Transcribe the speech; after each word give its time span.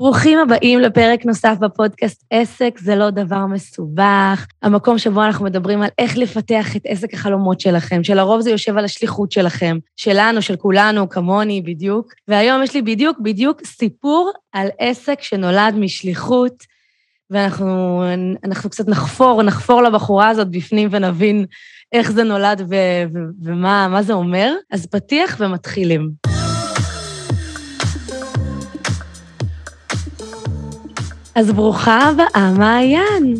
ברוכים 0.00 0.38
הבאים 0.38 0.80
לפרק 0.80 1.24
נוסף 1.26 1.56
בפודקאסט 1.60 2.24
עסק, 2.30 2.78
זה 2.78 2.96
לא 2.96 3.10
דבר 3.10 3.46
מסובך. 3.46 4.46
המקום 4.62 4.98
שבו 4.98 5.24
אנחנו 5.24 5.44
מדברים 5.44 5.82
על 5.82 5.88
איך 5.98 6.16
לפתח 6.16 6.76
את 6.76 6.82
עסק 6.84 7.14
החלומות 7.14 7.60
שלכם, 7.60 8.04
שלרוב 8.04 8.40
זה 8.40 8.50
יושב 8.50 8.76
על 8.76 8.84
השליחות 8.84 9.32
שלכם, 9.32 9.78
שלנו, 9.96 10.42
של 10.42 10.56
כולנו, 10.56 11.08
כמוני 11.08 11.62
בדיוק. 11.62 12.12
והיום 12.28 12.62
יש 12.62 12.74
לי 12.74 12.82
בדיוק 12.82 13.18
בדיוק 13.20 13.66
סיפור 13.66 14.32
על 14.52 14.68
עסק 14.78 15.22
שנולד 15.22 15.74
משליחות, 15.76 16.64
ואנחנו 17.30 18.02
אנחנו 18.44 18.70
קצת 18.70 18.88
נחפור, 18.88 19.42
נחפור 19.42 19.82
לבחורה 19.82 20.28
הזאת 20.28 20.50
בפנים 20.50 20.88
ונבין 20.92 21.46
איך 21.92 22.12
זה 22.12 22.24
נולד 22.24 22.60
ו- 22.60 23.04
ו- 23.14 23.44
ומה 23.44 24.02
זה 24.02 24.12
אומר. 24.12 24.52
אז 24.72 24.86
פתיח 24.86 25.36
ומתחילים. 25.40 26.37
אז 31.38 31.52
ברוכה 31.52 31.98
הבאה, 31.98 32.52
מעיין. 32.58 33.34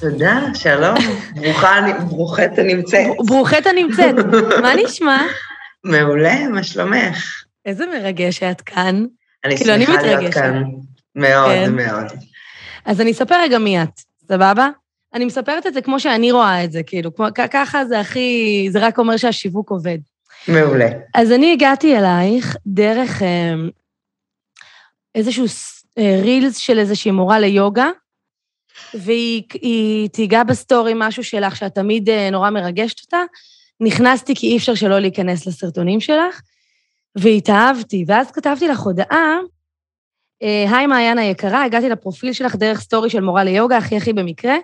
תודה, 0.00 0.40
שלום. 0.54 0.94
ברוכה, 1.34 1.80
ברוכת 2.08 2.50
הנמצאת. 2.58 3.06
ברוכת 3.26 3.66
הנמצאת. 3.66 4.14
מה 4.62 4.74
נשמע? 4.84 5.26
מעולה, 5.84 6.48
מה 6.48 6.62
שלומך? 6.62 7.44
איזה 7.66 7.84
מרגש 7.86 8.38
שאת 8.38 8.60
כאן. 8.60 9.04
אני 9.44 9.56
כאילו, 9.56 9.74
שמחה 9.74 10.00
אני 10.00 10.06
להיות 10.06 10.34
כאן. 10.34 10.62
מאוד, 11.14 11.50
כן. 11.50 11.72
מאוד. 11.72 12.06
אז 12.84 13.00
אני 13.00 13.12
אספר 13.12 13.40
רגע 13.42 13.58
מי 13.58 13.82
את, 13.82 14.00
סבבה? 14.28 14.68
אני 15.14 15.24
מספרת 15.24 15.66
את 15.66 15.74
זה 15.74 15.82
כמו 15.82 16.00
שאני 16.00 16.32
רואה 16.32 16.64
את 16.64 16.72
זה, 16.72 16.82
כאילו, 16.82 17.14
כמו, 17.14 17.26
ככה 17.52 17.84
זה 17.84 18.00
הכי, 18.00 18.68
זה 18.70 18.78
רק 18.78 18.98
אומר 18.98 19.16
שהשיווק 19.16 19.70
עובד. 19.70 19.98
מעולה. 20.48 20.88
אז 21.14 21.32
אני 21.32 21.52
הגעתי 21.52 21.98
אלייך 21.98 22.56
דרך 22.66 23.22
אה, 23.22 23.54
איזשהו 25.14 25.48
רילס 25.98 26.56
של 26.56 26.78
איזושהי 26.78 27.10
מורה 27.10 27.38
ליוגה, 27.38 27.90
והיא 28.94 30.08
תיגע 30.12 30.42
בסטורי 30.42 30.92
משהו 30.96 31.24
שלך 31.24 31.56
שאת 31.56 31.74
תמיד 31.74 32.10
אה, 32.10 32.30
נורא 32.30 32.50
מרגשת 32.50 33.00
אותה. 33.00 33.22
נכנסתי 33.80 34.34
כי 34.34 34.46
אי 34.46 34.56
אפשר 34.56 34.74
שלא 34.74 34.98
להיכנס 34.98 35.46
לסרטונים 35.46 36.00
שלך, 36.00 36.40
והתאהבתי. 37.18 38.04
ואז 38.06 38.30
כתבתי 38.30 38.68
לך 38.68 38.80
הודעה, 38.80 39.38
אה, 40.42 40.76
היי 40.76 40.86
מעיין 40.86 41.18
היקרה, 41.18 41.64
הגעתי 41.64 41.88
לפרופיל 41.88 42.32
שלך 42.32 42.56
דרך 42.56 42.80
סטורי 42.80 43.10
של 43.10 43.20
מורה 43.20 43.44
ליוגה, 43.44 43.76
הכי 43.76 43.96
הכי 43.96 44.12
במקרה, 44.12 44.56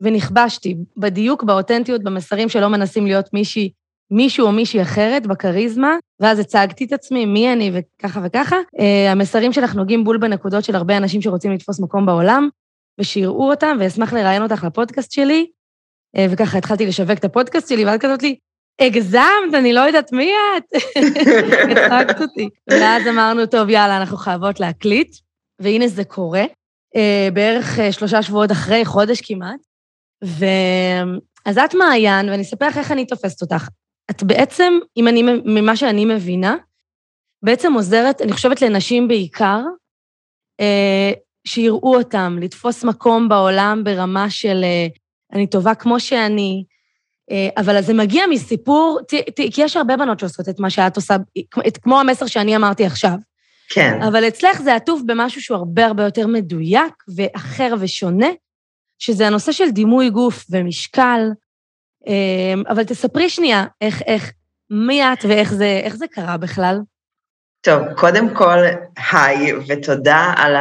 ונכבשתי 0.00 0.76
בדיוק, 0.96 1.42
באותנטיות, 1.42 2.02
במסרים 2.02 2.48
שלא 2.48 2.68
מנסים 2.68 3.06
להיות 3.06 3.32
מישהי 3.32 3.70
מישהו 4.10 4.46
או 4.46 4.52
מישהי 4.52 4.82
אחרת 4.82 5.26
בכריזמה, 5.26 5.96
ואז 6.20 6.38
הצגתי 6.38 6.84
את 6.84 6.92
עצמי, 6.92 7.26
מי 7.26 7.52
אני 7.52 7.72
וככה 7.74 8.20
וככה. 8.24 8.56
Uh, 8.56 8.82
המסרים 9.10 9.52
שלך 9.52 9.74
נוגעים 9.74 10.04
בול 10.04 10.18
בנקודות 10.18 10.64
של 10.64 10.76
הרבה 10.76 10.96
אנשים 10.96 11.22
שרוצים 11.22 11.52
לתפוס 11.52 11.80
מקום 11.80 12.06
בעולם, 12.06 12.48
ושיראו 13.00 13.50
אותם, 13.50 13.76
ואשמח 13.80 14.12
לראיין 14.12 14.42
אותך 14.42 14.64
לפודקאסט 14.64 15.12
שלי. 15.12 15.46
Uh, 16.16 16.20
וככה 16.30 16.58
התחלתי 16.58 16.86
לשווק 16.86 17.18
את 17.18 17.24
הפודקאסט 17.24 17.68
שלי, 17.68 17.84
ואז 17.84 17.98
כתבת 17.98 18.22
לי, 18.22 18.36
הגזמת, 18.80 19.54
אני 19.54 19.72
לא 19.72 19.80
יודעת 19.80 20.12
מי 20.12 20.30
את. 20.56 20.64
הצחקת 21.70 22.20
אותי. 22.20 22.48
ואז 22.70 23.06
אמרנו, 23.06 23.46
טוב, 23.46 23.68
יאללה, 23.68 23.96
אנחנו 23.96 24.16
חייבות 24.16 24.60
להקליט, 24.60 25.16
והנה 25.60 25.88
זה 25.88 26.04
קורה. 26.04 26.44
Uh, 26.96 27.34
בערך 27.34 27.78
uh, 27.78 27.92
שלושה 27.92 28.22
שבועות 28.22 28.52
אחרי, 28.52 28.84
חודש 28.84 29.20
כמעט. 29.20 29.60
ו... 30.24 30.44
אז 31.46 31.58
את 31.58 31.74
מעיין, 31.74 32.28
ואני 32.28 32.42
אספר 32.42 32.68
לך 32.68 32.78
איך 32.78 32.92
אני 32.92 33.06
תופסת 33.06 33.42
אותך. 33.42 33.68
את 34.10 34.22
בעצם, 34.22 34.72
אם 34.96 35.08
אני, 35.08 35.22
ממה 35.44 35.76
שאני 35.76 36.04
מבינה, 36.04 36.56
בעצם 37.42 37.72
עוזרת, 37.72 38.22
אני 38.22 38.32
חושבת 38.32 38.62
לנשים 38.62 39.08
בעיקר, 39.08 39.60
אה, 40.60 41.12
שיראו 41.46 41.96
אותם, 41.96 42.38
לתפוס 42.40 42.84
מקום 42.84 43.28
בעולם 43.28 43.84
ברמה 43.84 44.30
של 44.30 44.60
אה, 44.64 44.86
אני 45.32 45.46
טובה 45.46 45.74
כמו 45.74 46.00
שאני, 46.00 46.64
אה, 47.30 47.48
אבל 47.56 47.82
זה 47.82 47.94
מגיע 47.94 48.26
מסיפור, 48.30 48.98
ת, 49.08 49.14
ת, 49.14 49.40
כי 49.54 49.62
יש 49.62 49.76
הרבה 49.76 49.96
בנות 49.96 50.20
שעושות 50.20 50.48
את 50.48 50.60
מה 50.60 50.70
שאת 50.70 50.96
עושה, 50.96 51.16
את, 51.66 51.76
כמו 51.76 52.00
המסר 52.00 52.26
שאני 52.26 52.56
אמרתי 52.56 52.84
עכשיו. 52.84 53.16
כן. 53.70 54.02
אבל 54.02 54.28
אצלך 54.28 54.62
זה 54.62 54.74
עטוף 54.74 55.02
במשהו 55.06 55.42
שהוא 55.42 55.56
הרבה 55.56 55.86
הרבה 55.86 56.04
יותר 56.04 56.26
מדויק 56.26 56.94
ואחר 57.16 57.74
ושונה, 57.80 58.28
שזה 58.98 59.26
הנושא 59.26 59.52
של 59.52 59.70
דימוי 59.70 60.10
גוף 60.10 60.44
ומשקל, 60.50 61.20
אבל 62.68 62.84
תספרי 62.84 63.30
שנייה, 63.30 63.64
איך, 63.80 64.02
איך, 64.06 64.32
מי 64.70 65.02
את 65.02 65.24
ואיך 65.28 65.52
זה, 65.52 65.88
זה 65.94 66.06
קרה 66.06 66.36
בכלל? 66.36 66.80
טוב, 67.60 67.82
קודם 67.96 68.34
כל, 68.34 68.58
היי, 69.12 69.52
ותודה 69.68 70.34
על 70.36 70.56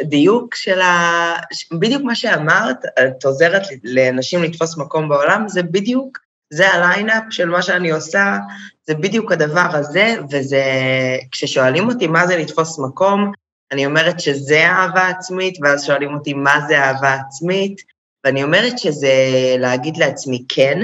הדיוק 0.00 0.54
של 0.54 0.80
ה... 0.80 1.34
בדיוק 1.72 2.02
מה 2.02 2.14
שאמרת, 2.14 2.76
את 2.98 3.24
עוזרת 3.24 3.62
לנשים 3.84 4.42
לתפוס 4.42 4.76
מקום 4.76 5.08
בעולם, 5.08 5.48
זה 5.48 5.62
בדיוק, 5.62 6.18
זה 6.52 6.68
הליינאפ 6.68 7.22
של 7.30 7.48
מה 7.48 7.62
שאני 7.62 7.90
עושה, 7.90 8.36
זה 8.86 8.94
בדיוק 8.94 9.32
הדבר 9.32 9.68
הזה, 9.72 10.14
וזה... 10.30 10.62
כששואלים 11.30 11.88
אותי 11.88 12.06
מה 12.06 12.26
זה 12.26 12.36
לתפוס 12.36 12.78
מקום, 12.78 13.32
אני 13.72 13.86
אומרת 13.86 14.20
שזה 14.20 14.66
אהבה 14.66 15.08
עצמית, 15.08 15.58
ואז 15.62 15.84
שואלים 15.84 16.14
אותי 16.14 16.34
מה 16.34 16.60
זה 16.68 16.78
אהבה 16.78 17.14
עצמית, 17.14 17.82
ואני 18.28 18.42
אומרת 18.42 18.78
שזה 18.78 19.14
להגיד 19.58 19.96
לעצמי 19.96 20.44
כן, 20.48 20.82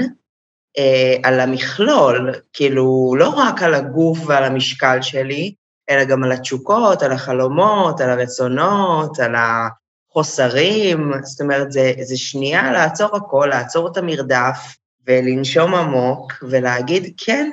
אה, 0.77 1.15
על 1.23 1.39
המכלול, 1.39 2.35
כאילו, 2.53 3.15
לא 3.17 3.29
רק 3.29 3.63
על 3.63 3.73
הגוף 3.73 4.19
ועל 4.27 4.43
המשקל 4.43 5.01
שלי, 5.01 5.53
אלא 5.89 6.03
גם 6.03 6.23
על 6.23 6.31
התשוקות, 6.31 7.03
על 7.03 7.11
החלומות, 7.11 8.01
על 8.01 8.09
הרצונות, 8.09 9.19
על 9.19 9.35
החוסרים, 9.35 11.11
זאת 11.23 11.41
אומרת, 11.41 11.71
זה, 11.71 11.93
זה 12.01 12.17
שנייה 12.17 12.71
לעצור 12.71 13.15
הכל, 13.15 13.47
לעצור 13.49 13.91
את 13.91 13.97
המרדף 13.97 14.75
ולנשום 15.07 15.75
עמוק 15.75 16.33
ולהגיד, 16.49 17.13
כן, 17.17 17.51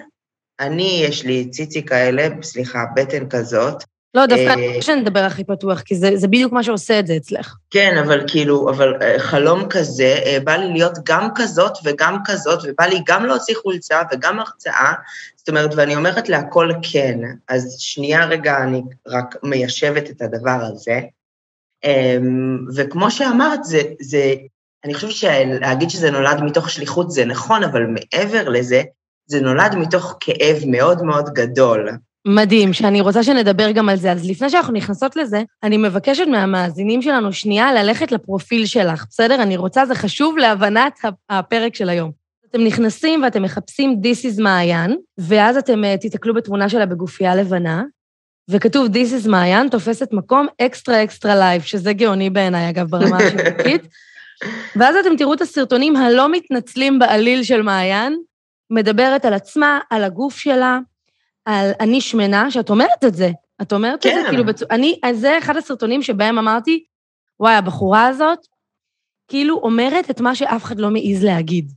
אני, 0.61 1.03
יש 1.09 1.25
לי 1.25 1.51
ציצי 1.51 1.87
כאלה, 1.87 2.29
סליחה, 2.43 2.85
בטן 2.97 3.29
כזאת, 3.29 3.85
לא, 4.15 4.27
דווקא 4.27 4.53
אני 4.53 4.69
רוצה 4.69 4.83
שנדבר 4.83 5.21
הכי 5.21 5.45
פתוח, 5.45 5.81
כי 5.81 5.97
זה, 5.97 6.11
זה 6.15 6.29
בדיוק 6.29 6.53
מה 6.53 6.63
שעושה 6.63 6.99
את 6.99 7.07
זה 7.07 7.17
אצלך. 7.17 7.57
כן, 7.71 7.99
אבל 8.05 8.25
כאילו, 8.27 8.71
אבל 8.71 9.03
אה, 9.03 9.19
חלום 9.19 9.69
כזה, 9.69 10.19
אה, 10.27 10.39
בא 10.45 10.57
לי 10.57 10.73
להיות 10.73 10.99
גם 11.05 11.29
כזאת 11.35 11.73
וגם 11.85 12.19
כזאת, 12.25 12.59
ובא 12.65 12.85
לי 12.85 13.03
גם 13.07 13.27
להוציא 13.27 13.55
חולצה 13.63 14.03
וגם 14.13 14.39
הרצאה, 14.39 14.93
זאת 15.37 15.49
אומרת, 15.49 15.71
ואני 15.77 15.97
אומרת 15.97 16.29
להכל 16.29 16.71
כן. 16.93 17.19
אז 17.49 17.77
שנייה 17.79 18.27
רגע, 18.27 18.63
אני 18.63 18.83
רק 19.07 19.37
מיישבת 19.43 20.11
את 20.11 20.23
הדבר 20.23 20.59
הזה. 20.61 21.01
אמ, 21.85 22.59
וכמו 22.77 23.11
שאמרת, 23.11 23.65
זה, 23.65 23.81
זה, 24.01 24.35
אני 24.85 24.95
חושבת 24.95 25.11
שלהגיד 25.11 25.91
שזה 25.91 26.11
נולד 26.11 26.41
מתוך 26.43 26.71
שליחות 26.71 27.11
זה 27.11 27.25
נכון, 27.25 27.65
אבל 27.65 27.87
מעבר 27.87 28.49
לזה, 28.49 28.83
זה 29.27 29.41
נולד 29.41 29.75
מתוך 29.75 30.17
כאב 30.21 30.57
מאוד 30.67 31.03
מאוד 31.03 31.31
גדול. 31.33 31.89
מדהים, 32.27 32.73
שאני 32.73 33.01
רוצה 33.01 33.23
שנדבר 33.23 33.71
גם 33.71 33.89
על 33.89 33.97
זה. 33.97 34.13
אז 34.13 34.31
לפני 34.31 34.51
שאנחנו 34.51 34.73
נכנסות 34.73 35.17
לזה, 35.17 35.43
אני 35.63 35.77
מבקשת 35.77 36.27
מהמאזינים 36.27 37.03
שלנו 37.03 37.33
שנייה 37.33 37.73
ללכת 37.73 38.13
לפרופיל 38.13 38.67
שלך, 38.67 39.05
בסדר? 39.11 39.43
אני 39.43 39.57
רוצה, 39.57 39.87
זה 39.87 39.95
חשוב 39.95 40.39
להבנת 40.39 41.01
הפרק 41.31 41.75
של 41.75 41.89
היום. 41.89 42.11
אתם 42.51 42.65
נכנסים 42.65 43.23
ואתם 43.23 43.43
מחפשים 43.43 44.01
This 44.03 44.25
is 44.27 44.43
מעיין, 44.43 44.97
ואז 45.19 45.57
אתם 45.57 45.83
uh, 45.85 46.01
תיתקלו 46.01 46.35
בתמונה 46.35 46.69
שלה 46.69 46.87
בגופייה 46.87 47.35
לבנה, 47.35 47.83
וכתוב 48.51 48.87
This 48.87 49.25
is 49.25 49.29
מעיין, 49.29 49.69
תופסת 49.69 50.13
מקום 50.13 50.47
extra 50.61 51.05
extra 51.05 51.37
large, 51.37 51.63
שזה 51.63 51.93
גאוני 51.93 52.31
בעיניי, 52.31 52.69
אגב, 52.69 52.91
ברמה 52.91 53.17
השיווקית. 53.17 53.83
ואז 54.77 54.97
אתם 54.97 55.17
תראו 55.17 55.35
את 55.35 55.41
הסרטונים 55.41 55.97
הלא 55.97 56.33
מתנצלים 56.33 56.99
בעליל 56.99 57.43
של 57.43 57.63
מעיין, 57.63 58.19
מדברת 58.71 59.25
על 59.25 59.35
עצמה, 59.35 59.79
על 59.91 60.05
הגוף 60.05 60.37
שלה, 60.37 60.79
על 61.45 61.71
אני 61.81 62.01
שמנה, 62.01 62.51
שאת 62.51 62.71
אומרת 62.71 63.05
את 63.05 63.15
זה. 63.15 63.31
את 63.63 63.73
אומרת 63.73 64.03
כן. 64.03 64.19
את 64.19 64.23
זה, 64.23 64.29
כאילו, 64.29 64.45
בצ... 64.45 64.63
אני, 64.63 65.01
זה 65.13 65.39
אחד 65.39 65.57
הסרטונים 65.57 66.03
שבהם 66.03 66.39
אמרתי, 66.39 66.85
וואי, 67.41 67.55
הבחורה 67.55 68.07
הזאת, 68.07 68.39
כאילו 69.29 69.61
אומרת 69.63 70.11
את 70.11 70.21
מה 70.21 70.35
שאף 70.35 70.65
אחד 70.65 70.81
לא 70.81 70.91
מעז 70.91 71.25
להגיד. 71.25 71.73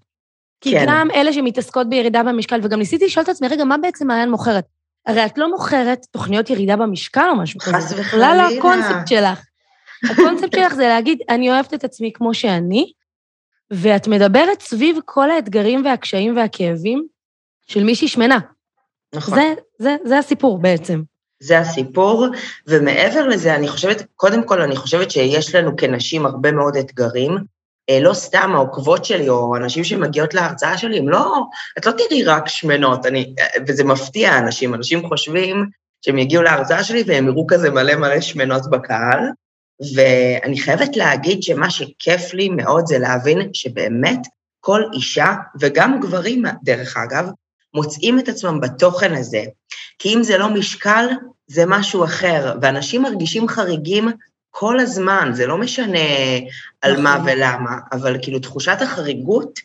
כי 0.62 0.72
כן. 0.72 0.86
גם 0.88 1.12
אלה 1.12 1.34
שמתעסקות 1.34 1.90
בירידה 1.90 2.24
במשקל, 2.24 2.60
וגם 2.64 2.80
ניסיתי 2.80 3.06
לשאול 3.06 3.24
את 3.24 3.30
עצמי, 3.30 3.48
רגע, 3.48 3.64
מה 3.64 3.78
בעצם 3.78 4.08
מעיין 4.08 4.32
מוכרת? 4.32 4.66
הרי 5.06 5.26
את 5.26 5.38
לא 5.38 5.52
מוכרת 5.52 6.06
תוכניות 6.12 6.50
ירידה 6.50 6.76
במשקל 6.76 7.28
או 7.30 7.36
משהו 7.36 7.60
כזה. 7.60 7.74
חס 7.74 7.92
וחלילה. 7.92 8.04
בכלל 8.04 8.38
לא 8.38 8.58
הקונספט 8.58 9.08
שלך. 9.08 9.46
הקונספט 10.12 10.56
שלך 10.56 10.74
זה 10.74 10.88
להגיד, 10.88 11.20
אני 11.30 11.52
אוהבת 11.52 11.74
את 11.74 11.84
עצמי 11.84 12.12
כמו 12.14 12.34
שאני, 12.34 12.92
ואת 13.72 14.08
מדברת 14.08 14.62
סביב 14.62 14.98
כל 15.06 15.32
האתגרים 15.32 15.86
והקשיים 15.86 16.38
והכאבים 16.38 17.06
של 17.68 17.84
מישהי 17.84 18.08
שמנה. 18.08 18.40
נכון. 19.16 19.40
זה, 19.40 19.54
זה, 19.80 19.96
זה 20.06 20.18
הסיפור 20.18 20.60
בעצם. 20.60 21.02
זה 21.40 21.60
הסיפור, 21.60 22.28
ומעבר 22.68 23.28
לזה, 23.28 23.56
אני 23.56 23.68
חושבת, 23.68 24.04
קודם 24.16 24.44
כל, 24.44 24.62
אני 24.62 24.76
חושבת 24.76 25.12
שיש 25.12 25.56
לנו 25.56 25.78
כנשים 25.78 26.26
הרבה 26.26 26.52
מאוד 26.52 26.78
אתגרים. 26.78 27.38
אה, 27.90 28.00
לא 28.00 28.14
סתם 28.14 28.52
העוקבות 28.56 29.06
שלי, 29.06 29.30
או 29.30 29.56
אנשים 29.56 29.84
שמגיעות 29.84 30.34
להרצאה 30.34 30.78
שלי, 30.78 30.98
הם 30.98 31.10
לא, 31.10 31.36
את 31.78 31.86
לא 31.86 31.92
תראי 31.92 32.24
רק 32.24 32.48
שמנות, 32.48 33.06
אני, 33.06 33.34
וזה 33.68 33.84
מפתיע 33.84 34.38
אנשים, 34.38 34.74
אנשים 34.74 35.08
חושבים 35.08 35.66
שהם 36.02 36.18
יגיעו 36.18 36.44
להרצאה 36.44 36.84
שלי 36.84 37.04
והם 37.08 37.28
יראו 37.28 37.48
כזה 37.48 37.70
מלא 37.70 37.96
מלא 37.96 38.22
שמנות 38.22 38.70
בקהל. 38.70 39.20
ואני 39.96 40.60
חייבת 40.60 40.98
להגיד 40.98 41.44
שמה 41.44 41.70
שכיף 41.70 42.34
לי 42.34 42.50
מאוד 42.50 42.86
זה 42.86 43.00
להבין 43.00 43.50
שבאמת 43.54 44.20
כל 44.60 44.82
אישה, 44.94 45.34
וגם 45.60 46.00
גברים, 46.00 46.44
דרך 46.64 46.98
אגב, 46.98 47.30
מוצאים 47.76 48.20
את 48.20 48.30
עצמם 48.30 48.60
בתוכן 48.60 49.14
הזה. 49.14 49.44
כי 50.00 50.14
אם 50.14 50.24
זה 50.24 50.38
לא 50.38 50.50
משקל, 50.50 51.06
זה 51.48 51.64
משהו 51.68 52.04
אחר, 52.04 52.54
ואנשים 52.62 53.02
מרגישים 53.02 53.48
חריגים 53.48 54.10
כל 54.50 54.80
הזמן, 54.80 55.32
זה 55.34 55.48
לא 55.48 55.58
משנה 55.58 56.00
על 56.82 57.02
מה 57.02 57.16
נכון. 57.16 57.30
ולמה, 57.30 57.78
אבל 57.92 58.18
כאילו 58.22 58.40
תחושת 58.40 58.78
החריגות 58.82 59.60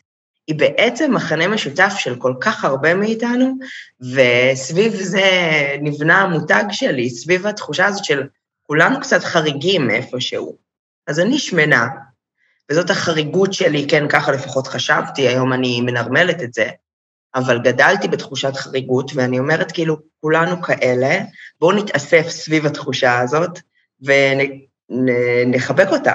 היא 0.47 0.59
בעצם 0.59 1.15
מחנה 1.15 1.49
משותף 1.49 1.93
של 1.99 2.17
כל 2.17 2.35
כך 2.41 2.65
הרבה 2.65 2.95
מאיתנו, 2.95 3.55
וסביב 4.01 4.95
זה 4.95 5.23
נבנה 5.81 6.21
המותג 6.21 6.65
שלי, 6.71 7.11
סביב 7.11 7.47
התחושה 7.47 7.87
הזאת 7.87 8.05
של 8.05 8.23
כולנו 8.63 9.01
קצת 9.01 9.25
חריגים 9.25 9.87
מאיפשהו. 9.87 10.57
אז 11.07 11.21
אני 11.21 11.39
שמנה, 11.39 11.87
וזאת 12.71 12.91
החריגות 12.91 13.53
שלי, 13.53 13.87
כן, 13.89 14.09
ככה 14.09 14.33
לפחות 14.33 14.67
חשבתי, 14.67 15.29
היום 15.29 15.53
אני 15.53 15.81
מנרמלת 15.81 16.43
את 16.43 16.55
זה, 16.55 16.69
אבל 17.35 17.59
גדלתי 17.59 18.09
בתחושת 18.09 18.57
חריגות, 18.57 19.11
ואני 19.15 19.39
אומרת, 19.39 19.73
כאילו, 19.73 19.97
כולנו 20.21 20.63
כאלה, 20.63 21.19
בואו 21.61 21.77
נתאסף 21.77 22.29
סביב 22.29 22.67
התחושה 22.67 23.19
הזאת 23.19 23.59
ונחבק 24.91 25.89
אותה. 25.93 26.15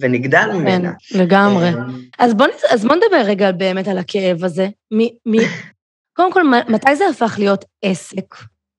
ונגדל 0.00 0.48
כן, 0.52 0.56
ממנה. 0.56 0.92
כן, 0.98 1.18
לגמרי. 1.18 1.68
אה, 1.68 1.72
אז 2.18 2.34
בוא, 2.34 2.46
אז 2.70 2.84
בוא 2.84 2.96
נדבר 2.96 3.22
רגע 3.24 3.52
באמת 3.52 3.88
על 3.88 3.98
הכאב 3.98 4.44
הזה. 4.44 4.68
מי, 4.90 5.14
מי, 5.26 5.38
קודם 6.16 6.32
כל, 6.32 6.42
מתי 6.68 6.96
זה 6.96 7.04
הפך 7.08 7.34
להיות 7.38 7.64
עסק, 7.82 8.34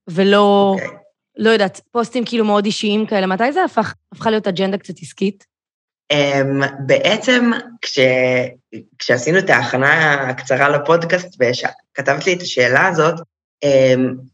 ולא, 0.09 0.75
okay. 0.77 0.81
אוקיי. 0.81 0.97
לא 1.37 1.49
יודעת, 1.49 1.81
פוסטים 1.91 2.25
כאילו 2.25 2.45
מאוד 2.45 2.65
אישיים 2.65 3.05
כאלה? 3.05 3.27
מתי 3.27 3.51
זה 3.51 3.63
הפך, 3.63 3.93
הפכה 4.11 4.29
להיות 4.29 4.47
אג'נדה 4.47 4.77
קצת 4.77 4.93
עסקית? 5.01 5.45
Um, 6.11 6.65
בעצם 6.79 7.51
כש, 7.81 7.99
כשעשינו 8.99 9.39
את 9.39 9.49
ההכנה 9.49 10.13
הקצרה 10.13 10.69
לפודקאסט 10.69 11.37
וכתבת 11.39 12.27
לי 12.27 12.33
את 12.33 12.41
השאלה 12.41 12.87
הזאת, 12.87 13.19
um, 13.65 13.69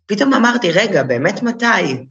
פתאום 0.05 0.33
אמרתי, 0.33 0.71
רגע, 0.71 1.03
באמת 1.03 1.43
מתי? 1.43 2.05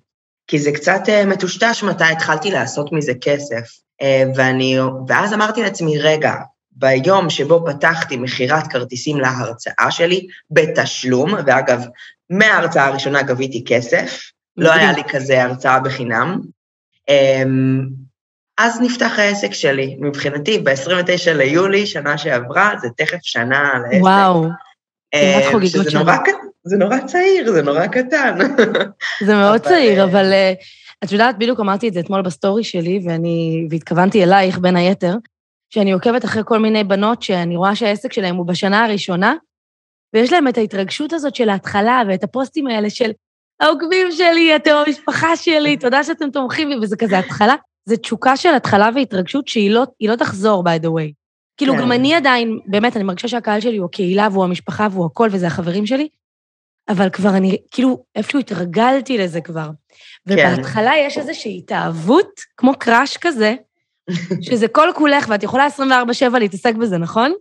כי 0.46 0.58
זה 0.58 0.72
קצת 0.72 1.00
uh, 1.06 1.26
מטושטש 1.26 1.82
מתי 1.82 2.04
התחלתי 2.04 2.50
לעשות 2.50 2.92
מזה 2.92 3.12
כסף. 3.20 3.68
Uh, 4.02 4.04
ואני, 4.36 4.76
ואז 5.08 5.32
אמרתי 5.32 5.62
לעצמי, 5.62 5.98
רגע, 5.98 6.34
ביום 6.72 7.30
שבו 7.30 7.64
פתחתי 7.66 8.16
מכירת 8.16 8.66
כרטיסים 8.66 9.20
להרצאה 9.20 9.90
שלי, 9.90 10.26
בתשלום, 10.50 11.34
ואגב, 11.46 11.84
מההרצאה 12.30 12.86
הראשונה 12.86 13.22
גביתי 13.22 13.64
כסף, 13.66 14.20
לא 14.56 14.72
היה 14.72 14.92
לי 14.92 15.02
כזה 15.08 15.42
הרצאה 15.42 15.80
בחינם, 15.80 16.40
אמ, 17.10 18.05
אז 18.58 18.80
נפתח 18.80 19.18
העסק 19.18 19.52
שלי. 19.52 19.96
מבחינתי, 20.00 20.58
ב-29 20.58 21.32
ליולי, 21.34 21.86
שנה 21.86 22.18
שעברה, 22.18 22.72
זה 22.80 22.88
תכף 22.96 23.18
שנה 23.22 23.70
על 23.74 23.84
העסק. 23.84 24.02
וואו, 24.02 24.42
כמעט 24.42 24.54
אה, 25.14 25.50
חגיגות 25.52 25.90
שנה. 25.90 26.16
זה 26.64 26.76
נורא 26.76 26.98
צעיר, 27.06 27.52
זה 27.52 27.62
נורא 27.62 27.86
קטן. 27.86 28.38
זה 29.26 29.34
מאוד 29.34 29.60
צעיר, 29.60 30.04
אבל 30.04 30.32
אה, 30.32 30.52
את 31.04 31.12
יודעת, 31.12 31.38
בדיוק 31.38 31.60
אמרתי 31.60 31.88
את 31.88 31.94
זה 31.94 32.00
אתמול 32.00 32.22
בסטורי 32.22 32.64
שלי, 32.64 33.00
ואני, 33.04 33.66
והתכוונתי 33.70 34.24
אלייך 34.24 34.58
בין 34.58 34.76
היתר, 34.76 35.14
שאני 35.70 35.92
עוקבת 35.92 36.24
אחרי 36.24 36.42
כל 36.44 36.58
מיני 36.58 36.84
בנות 36.84 37.22
שאני 37.22 37.56
רואה 37.56 37.76
שהעסק 37.76 38.12
שלהם 38.12 38.36
הוא 38.36 38.46
בשנה 38.46 38.84
הראשונה, 38.84 39.34
ויש 40.14 40.32
להם 40.32 40.48
את 40.48 40.58
ההתרגשות 40.58 41.12
הזאת 41.12 41.34
של 41.34 41.48
ההתחלה 41.48 42.02
ואת 42.08 42.24
הפוסטים 42.24 42.66
האלה 42.66 42.90
של 42.90 43.10
העוקבים 43.60 44.12
שלי, 44.12 44.56
אתם 44.56 44.70
המשפחה 44.86 45.36
שלי, 45.36 45.76
תודה 45.76 46.04
שאתם 46.04 46.30
תומכים 46.30 46.68
בי, 46.68 46.76
וזה 46.82 46.96
כזה 46.96 47.18
התחלה. 47.18 47.54
זה 47.86 47.96
תשוקה 47.96 48.36
של 48.36 48.54
התחלה 48.54 48.90
והתרגשות 48.94 49.48
שהיא 49.48 49.70
לא, 49.70 49.84
לא 50.00 50.16
תחזור, 50.16 50.64
by 50.64 50.82
the 50.82 50.88
way. 50.88 51.12
כאילו, 51.56 51.74
כן. 51.74 51.80
גם 51.80 51.92
אני 51.92 52.14
עדיין, 52.14 52.58
באמת, 52.66 52.96
אני 52.96 53.04
מרגישה 53.04 53.28
שהקהל 53.28 53.60
שלי 53.60 53.76
הוא 53.76 53.86
הקהילה 53.86 54.28
והוא 54.32 54.44
המשפחה 54.44 54.88
והוא 54.90 55.06
הכל, 55.06 55.28
וזה 55.32 55.46
החברים 55.46 55.86
שלי, 55.86 56.08
אבל 56.88 57.10
כבר 57.10 57.36
אני, 57.36 57.56
כאילו, 57.70 58.04
איפשהו 58.16 58.40
התרגלתי 58.40 59.18
לזה 59.18 59.40
כבר. 59.40 59.70
כן. 60.28 60.32
ובהתחלה 60.32 60.90
כן. 60.90 61.04
יש 61.06 61.18
איזושהי 61.18 61.58
התאהבות, 61.58 62.40
כמו 62.56 62.72
קראש 62.78 63.16
כזה, 63.16 63.54
שזה 64.46 64.68
כל 64.68 64.88
כולך, 64.94 65.26
ואת 65.28 65.42
יכולה 65.42 65.66
24-7 66.34 66.38
להתעסק 66.38 66.74
בזה, 66.74 66.98
נכון? 66.98 67.32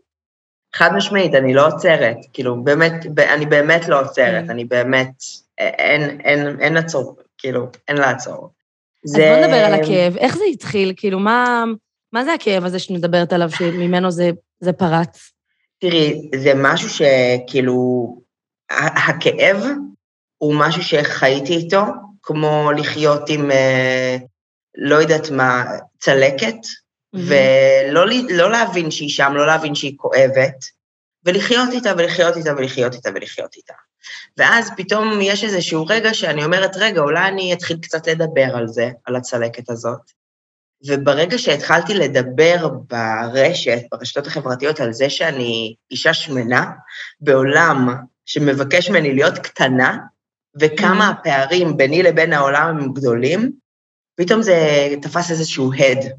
חד 0.76 0.90
משמעית, 0.96 1.36
אני 1.36 1.54
לא 1.54 1.68
עוצרת. 1.68 2.18
כאילו, 2.34 2.64
באמת, 2.64 2.94
אני 3.34 3.46
באמת 3.46 3.88
לא 3.88 4.02
עוצרת, 4.02 4.46
כן. 4.46 4.50
אני 4.50 4.66
באמת, 4.66 5.12
אין, 5.58 6.02
אין, 6.02 6.22
אין, 6.22 6.60
אין 6.60 6.74
לעצור, 6.74 7.18
כאילו, 7.38 7.68
אין 7.88 7.98
לעצור. 7.98 8.55
זה... 9.06 9.32
אז 9.32 9.38
בוא 9.38 9.46
נדבר 9.46 9.66
על 9.66 9.74
הכאב. 9.74 10.18
איך 10.18 10.38
זה 10.38 10.44
התחיל? 10.54 10.94
כאילו, 10.98 11.20
מה, 11.20 11.64
מה 12.14 12.26
זה 12.26 12.34
הכאב 12.34 12.66
הזה 12.66 12.80
שאת 12.80 12.92
מדברת 12.92 13.34
עליו, 13.34 13.50
שממנו 13.50 14.12
זה, 14.12 14.32
זה 14.60 14.74
פרץ? 14.74 15.32
תראי, 15.80 16.30
זה 16.36 16.52
משהו 16.56 16.90
שכאילו, 16.90 18.08
הכאב 19.08 19.64
הוא 20.38 20.56
משהו 20.58 20.84
שחייתי 20.84 21.54
איתו, 21.54 21.82
כמו 22.24 22.72
לחיות 22.78 23.30
עם, 23.30 23.52
אה, 23.52 24.18
לא 24.78 24.96
יודעת 24.96 25.30
מה, 25.30 25.64
צלקת, 26.00 26.56
mm-hmm. 26.56 27.20
ולא 27.20 28.06
לא 28.30 28.52
להבין 28.52 28.92
שהיא 28.92 29.10
שם, 29.10 29.34
לא 29.36 29.48
להבין 29.48 29.76
שהיא 29.76 29.98
כואבת, 29.98 30.56
ולחיות 31.26 31.70
איתה 31.72 31.92
ולחיות 31.98 32.38
איתה 32.38 32.54
ולחיות 32.58 32.94
איתה 32.94 33.10
ולחיות 33.16 33.56
איתה. 33.56 33.74
ואז 34.38 34.72
פתאום 34.78 35.20
יש 35.22 35.44
איזשהו 35.44 35.86
רגע 35.86 36.14
שאני 36.14 36.46
אומרת, 36.46 36.72
רגע, 36.76 37.02
אולי 37.02 37.28
אני 37.28 37.54
אתחיל 37.54 37.78
קצת 37.82 38.08
לדבר 38.08 38.56
על 38.56 38.68
זה, 38.68 38.90
על 39.06 39.16
הצלקת 39.16 39.70
הזאת. 39.70 40.12
וברגע 40.88 41.38
שהתחלתי 41.38 41.94
לדבר 41.94 42.68
ברשת, 42.90 43.80
ברשתות 43.92 44.28
החברתיות, 44.28 44.80
על 44.80 44.94
זה 44.94 45.10
שאני 45.10 45.76
אישה 45.92 46.14
שמנה, 46.14 46.66
בעולם 47.20 47.96
שמבקש 48.26 48.90
ממני 48.90 49.14
להיות 49.14 49.38
קטנה, 49.38 49.98
וכמה 50.60 51.10
mm. 51.10 51.14
הפערים 51.14 51.78
ביני 51.78 52.04
לבין 52.04 52.34
העולם 52.34 52.68
הם 52.68 52.94
גדולים, 52.94 53.52
פתאום 54.16 54.42
זה 54.42 54.88
תפס 55.02 55.32
איזשהו 55.32 55.74
הד. 55.74 56.12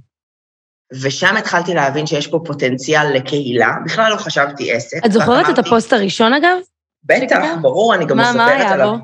ושם 0.92 1.36
התחלתי 1.36 1.74
להבין 1.74 2.06
שיש 2.06 2.26
פה 2.26 2.40
פוטנציאל 2.46 3.12
לקהילה, 3.16 3.70
בכלל 3.84 4.10
לא 4.12 4.16
חשבתי 4.16 4.72
עסק. 4.72 5.06
את 5.06 5.12
זוכרת 5.12 5.28
אמרתי, 5.28 5.52
את 5.52 5.58
הפוסט 5.58 5.92
הראשון, 5.92 6.32
אגב? 6.32 6.58
בטח, 7.06 7.44
ברור, 7.60 7.94
אני 7.94 8.06
גם 8.06 8.18
מספרת 8.18 8.70
עליו. 8.70 8.94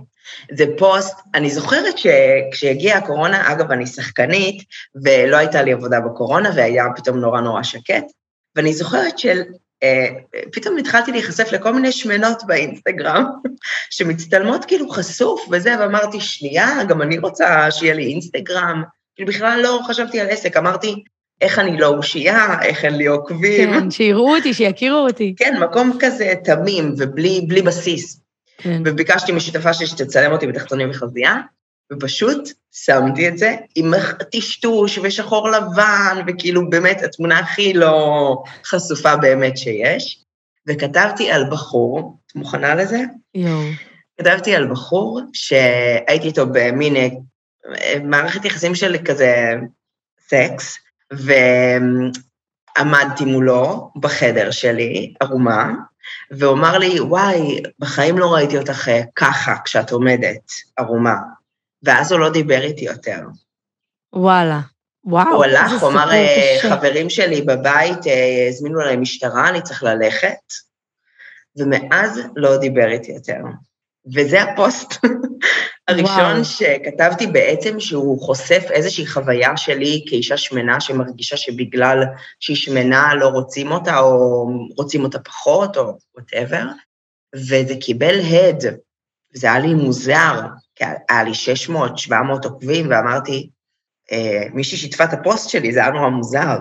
זה 0.52 0.64
פוסט, 0.78 1.20
אני 1.34 1.50
זוכרת 1.50 1.94
שכשהגיעה 1.98 2.98
הקורונה, 2.98 3.52
אגב, 3.52 3.70
אני 3.70 3.86
שחקנית, 3.86 4.62
ולא 5.04 5.36
הייתה 5.36 5.62
לי 5.62 5.72
עבודה 5.72 6.00
בקורונה, 6.00 6.50
והיה 6.56 6.84
פתאום 6.96 7.18
נורא 7.18 7.40
נורא 7.40 7.62
שקט, 7.62 8.04
ואני 8.56 8.72
זוכרת 8.72 9.18
של... 9.18 9.42
אה, 9.82 10.06
פתאום 10.52 10.78
התחלתי 10.78 11.12
להיחשף 11.12 11.52
לכל 11.52 11.72
מיני 11.74 11.92
שמנות 11.92 12.42
באינסטגרם, 12.46 13.24
שמצטלמות 13.96 14.64
כאילו 14.64 14.88
חשוף 14.88 15.48
וזה, 15.50 15.74
ואמרתי, 15.80 16.20
שנייה, 16.20 16.84
גם 16.88 17.02
אני 17.02 17.18
רוצה 17.18 17.70
שיהיה 17.70 17.94
לי 17.94 18.06
אינסטגרם. 18.06 18.82
כאילו 19.14 19.28
בכלל 19.28 19.60
לא 19.62 19.80
חשבתי 19.86 20.20
על 20.20 20.30
עסק, 20.30 20.56
אמרתי, 20.56 21.04
איך 21.42 21.58
אני 21.58 21.78
לא 21.78 21.86
אושייה, 21.86 22.62
איך 22.62 22.84
אין 22.84 22.94
לי 22.94 23.06
עוקבים. 23.06 23.72
כן, 23.72 23.90
שיראו 23.90 24.36
אותי, 24.36 24.54
שיכירו 24.54 24.98
אותי. 24.98 25.34
כן, 25.36 25.54
מקום 25.60 25.96
כזה 26.00 26.34
תמים 26.44 26.94
ובלי 26.98 27.62
בסיס. 27.64 28.22
כן. 28.58 28.82
וביקשתי 28.84 29.32
משותפה 29.32 29.74
שלי 29.74 29.86
שתצלם 29.86 30.32
אותי 30.32 30.46
בתחתונים 30.46 30.90
וחזייה, 30.90 31.36
ופשוט 31.92 32.48
שמתי 32.72 33.28
את 33.28 33.38
זה 33.38 33.54
עם 33.74 33.92
טשטוש 34.32 34.98
ושחור 35.02 35.48
לבן, 35.50 36.18
וכאילו 36.26 36.70
באמת 36.70 37.02
התמונה 37.02 37.38
הכי 37.38 37.72
לא 37.72 38.36
חשופה 38.66 39.16
באמת 39.16 39.56
שיש. 39.56 40.18
וכתבתי 40.68 41.30
על 41.30 41.50
בחור, 41.50 42.18
את 42.26 42.34
מוכנה 42.34 42.74
לזה? 42.74 42.98
יואו. 43.34 43.60
כתבתי 44.20 44.54
על 44.54 44.70
בחור 44.70 45.20
שהייתי 45.32 46.26
איתו 46.26 46.46
במין 46.46 46.96
אה, 46.96 47.08
מערכת 48.04 48.44
יחסים 48.44 48.74
של 48.74 48.96
כזה 49.04 49.54
סקס, 50.28 50.78
ועמדתי 52.78 53.24
מולו 53.24 53.90
בחדר 53.96 54.50
שלי, 54.50 55.14
ערומה, 55.20 55.72
והוא 56.30 56.54
אמר 56.54 56.78
לי, 56.78 57.00
וואי, 57.00 57.62
בחיים 57.78 58.18
לא 58.18 58.34
ראיתי 58.34 58.58
אותך 58.58 58.88
אה, 58.88 59.00
ככה 59.16 59.54
כשאת 59.64 59.90
עומדת, 59.90 60.42
ערומה. 60.76 61.16
ואז 61.82 62.12
הוא 62.12 62.20
לא 62.20 62.30
דיבר 62.30 62.62
איתי 62.62 62.84
יותר. 62.84 63.20
וואלה. 64.12 64.60
וואו, 65.04 65.34
הוא 65.34 65.44
הלך, 65.44 65.82
הוא 65.82 65.90
אמר, 65.90 66.12
אה, 66.12 66.58
חברים 66.62 67.10
שלי 67.10 67.42
בבית 67.42 68.06
אה, 68.06 68.46
הזמינו 68.48 68.80
עליי 68.80 68.96
משטרה, 68.96 69.48
אני 69.48 69.62
צריך 69.62 69.82
ללכת, 69.82 70.38
ומאז 71.56 72.20
לא 72.36 72.56
דיבר 72.56 72.88
איתי 72.88 73.12
יותר. 73.12 73.38
וזה 74.14 74.42
הפוסט 74.42 74.94
הראשון 75.88 76.32
וואו. 76.32 76.44
שכתבתי 76.44 77.26
בעצם 77.26 77.80
שהוא 77.80 78.20
חושף 78.20 78.62
איזושהי 78.70 79.06
חוויה 79.06 79.56
שלי 79.56 80.04
כאישה 80.08 80.36
שמנה 80.36 80.80
שמרגישה 80.80 81.36
שבגלל 81.36 82.02
שהיא 82.40 82.56
שמנה 82.56 83.14
לא 83.14 83.28
רוצים 83.28 83.72
אותה, 83.72 83.98
או 83.98 84.46
רוצים 84.76 85.04
אותה 85.04 85.18
פחות, 85.18 85.76
או 85.76 85.98
whatever, 86.14 86.64
וזה 87.34 87.74
קיבל 87.80 88.20
הד, 88.20 88.64
זה 89.32 89.46
היה 89.46 89.58
לי 89.58 89.74
מוזר, 89.74 90.40
כי 90.74 90.84
היה 91.08 91.24
לי 91.24 91.34
600, 91.34 91.98
700 91.98 92.44
עוקבים, 92.44 92.86
ואמרתי, 92.90 93.50
אה, 94.12 94.42
מישהי 94.52 94.78
שיתפה 94.78 95.04
את 95.04 95.12
הפוסט 95.12 95.50
שלי, 95.50 95.72
זה 95.72 95.80
היה 95.80 95.90
נורא 95.90 96.08
מוזר. 96.08 96.58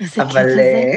איזה 0.00 0.22
אבל. 0.22 0.58
אה, 0.60 0.92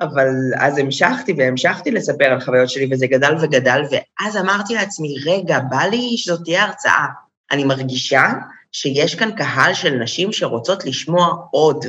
אבל 0.00 0.28
אז 0.58 0.78
המשכתי 0.78 1.34
והמשכתי 1.38 1.90
לספר 1.90 2.24
על 2.24 2.40
חוויות 2.40 2.70
שלי, 2.70 2.88
וזה 2.90 3.06
גדל 3.06 3.34
וגדל, 3.40 3.82
ואז 3.90 4.36
אמרתי 4.36 4.74
לעצמי, 4.74 5.14
רגע, 5.26 5.58
בא 5.58 5.82
לי 5.82 6.16
שזאת 6.16 6.40
תהיה 6.44 6.64
הרצאה. 6.64 7.06
אני 7.50 7.64
מרגישה 7.64 8.24
שיש 8.72 9.14
כאן 9.14 9.30
קהל 9.36 9.74
של 9.74 9.94
נשים 9.94 10.32
שרוצות 10.32 10.84
לשמוע 10.84 11.36
עוד. 11.50 11.84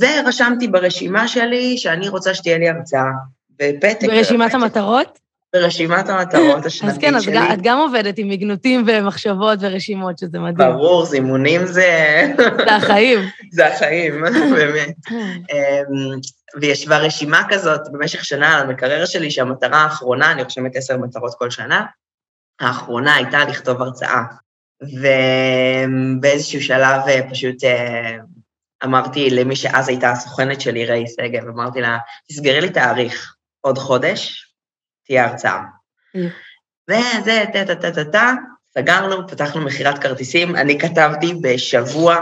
ורשמתי 0.00 0.68
ברשימה 0.68 1.28
שלי 1.28 1.78
שאני 1.78 2.08
רוצה 2.08 2.34
שתהיה 2.34 2.58
לי 2.58 2.68
הרצאה. 2.68 3.10
בפתק. 3.50 4.06
ברשימת 4.06 4.54
המטרות? 4.54 5.18
ברשימת 5.52 6.08
המטרות 6.08 6.66
השנתית 6.66 6.94
אז 6.94 6.98
כן, 6.98 7.14
אז 7.14 7.22
שלי. 7.22 7.54
את 7.54 7.58
גם 7.62 7.78
עובדת 7.78 8.18
עם 8.18 8.28
מגנותים 8.28 8.84
ומחשבות 8.86 9.58
ורשימות, 9.60 10.18
שזה 10.18 10.38
מדהים. 10.38 10.72
ברור, 10.72 11.04
זימונים 11.06 11.66
זה, 11.66 12.32
זה 12.36 12.76
החיים. 12.76 13.18
זה 13.52 13.66
החיים, 13.66 14.24
באמת. 14.56 14.94
אמ, 15.52 16.20
וישבה 16.60 16.98
רשימה 16.98 17.42
כזאת 17.48 17.80
במשך 17.92 18.24
שנה 18.24 18.56
על 18.56 18.62
המקרר 18.62 19.04
שלי, 19.04 19.30
שהמטרה 19.30 19.78
האחרונה, 19.78 20.32
אני 20.32 20.42
רושמת 20.42 20.76
עשר 20.76 20.96
מטרות 20.96 21.34
כל 21.38 21.50
שנה, 21.50 21.84
האחרונה 22.60 23.14
הייתה 23.14 23.44
לכתוב 23.44 23.82
הרצאה. 23.82 24.22
ובאיזשהו 24.82 26.62
שלב 26.62 27.00
אה, 27.08 27.30
פשוט 27.30 27.64
אה, 27.64 28.16
אמרתי 28.84 29.30
למי 29.30 29.56
שאז 29.56 29.88
הייתה 29.88 30.10
הסוכנת 30.10 30.60
שלי, 30.60 30.84
ריי 30.84 31.04
שגב, 31.06 31.48
אמרתי 31.48 31.80
לה, 31.80 31.98
תסגרי 32.28 32.60
לי 32.60 32.70
תאריך, 32.70 33.34
עוד 33.60 33.78
חודש, 33.78 34.49
תהיה 35.10 35.26
הרצאה. 35.26 35.62
וזה, 36.90 37.44
טה-טה-טה-טה, 37.52 38.32
סגרנו, 38.74 39.28
פתחנו 39.28 39.60
מכירת 39.60 39.98
כרטיסים, 39.98 40.56
אני 40.56 40.78
כתבתי 40.78 41.34
בשבוע 41.42 42.16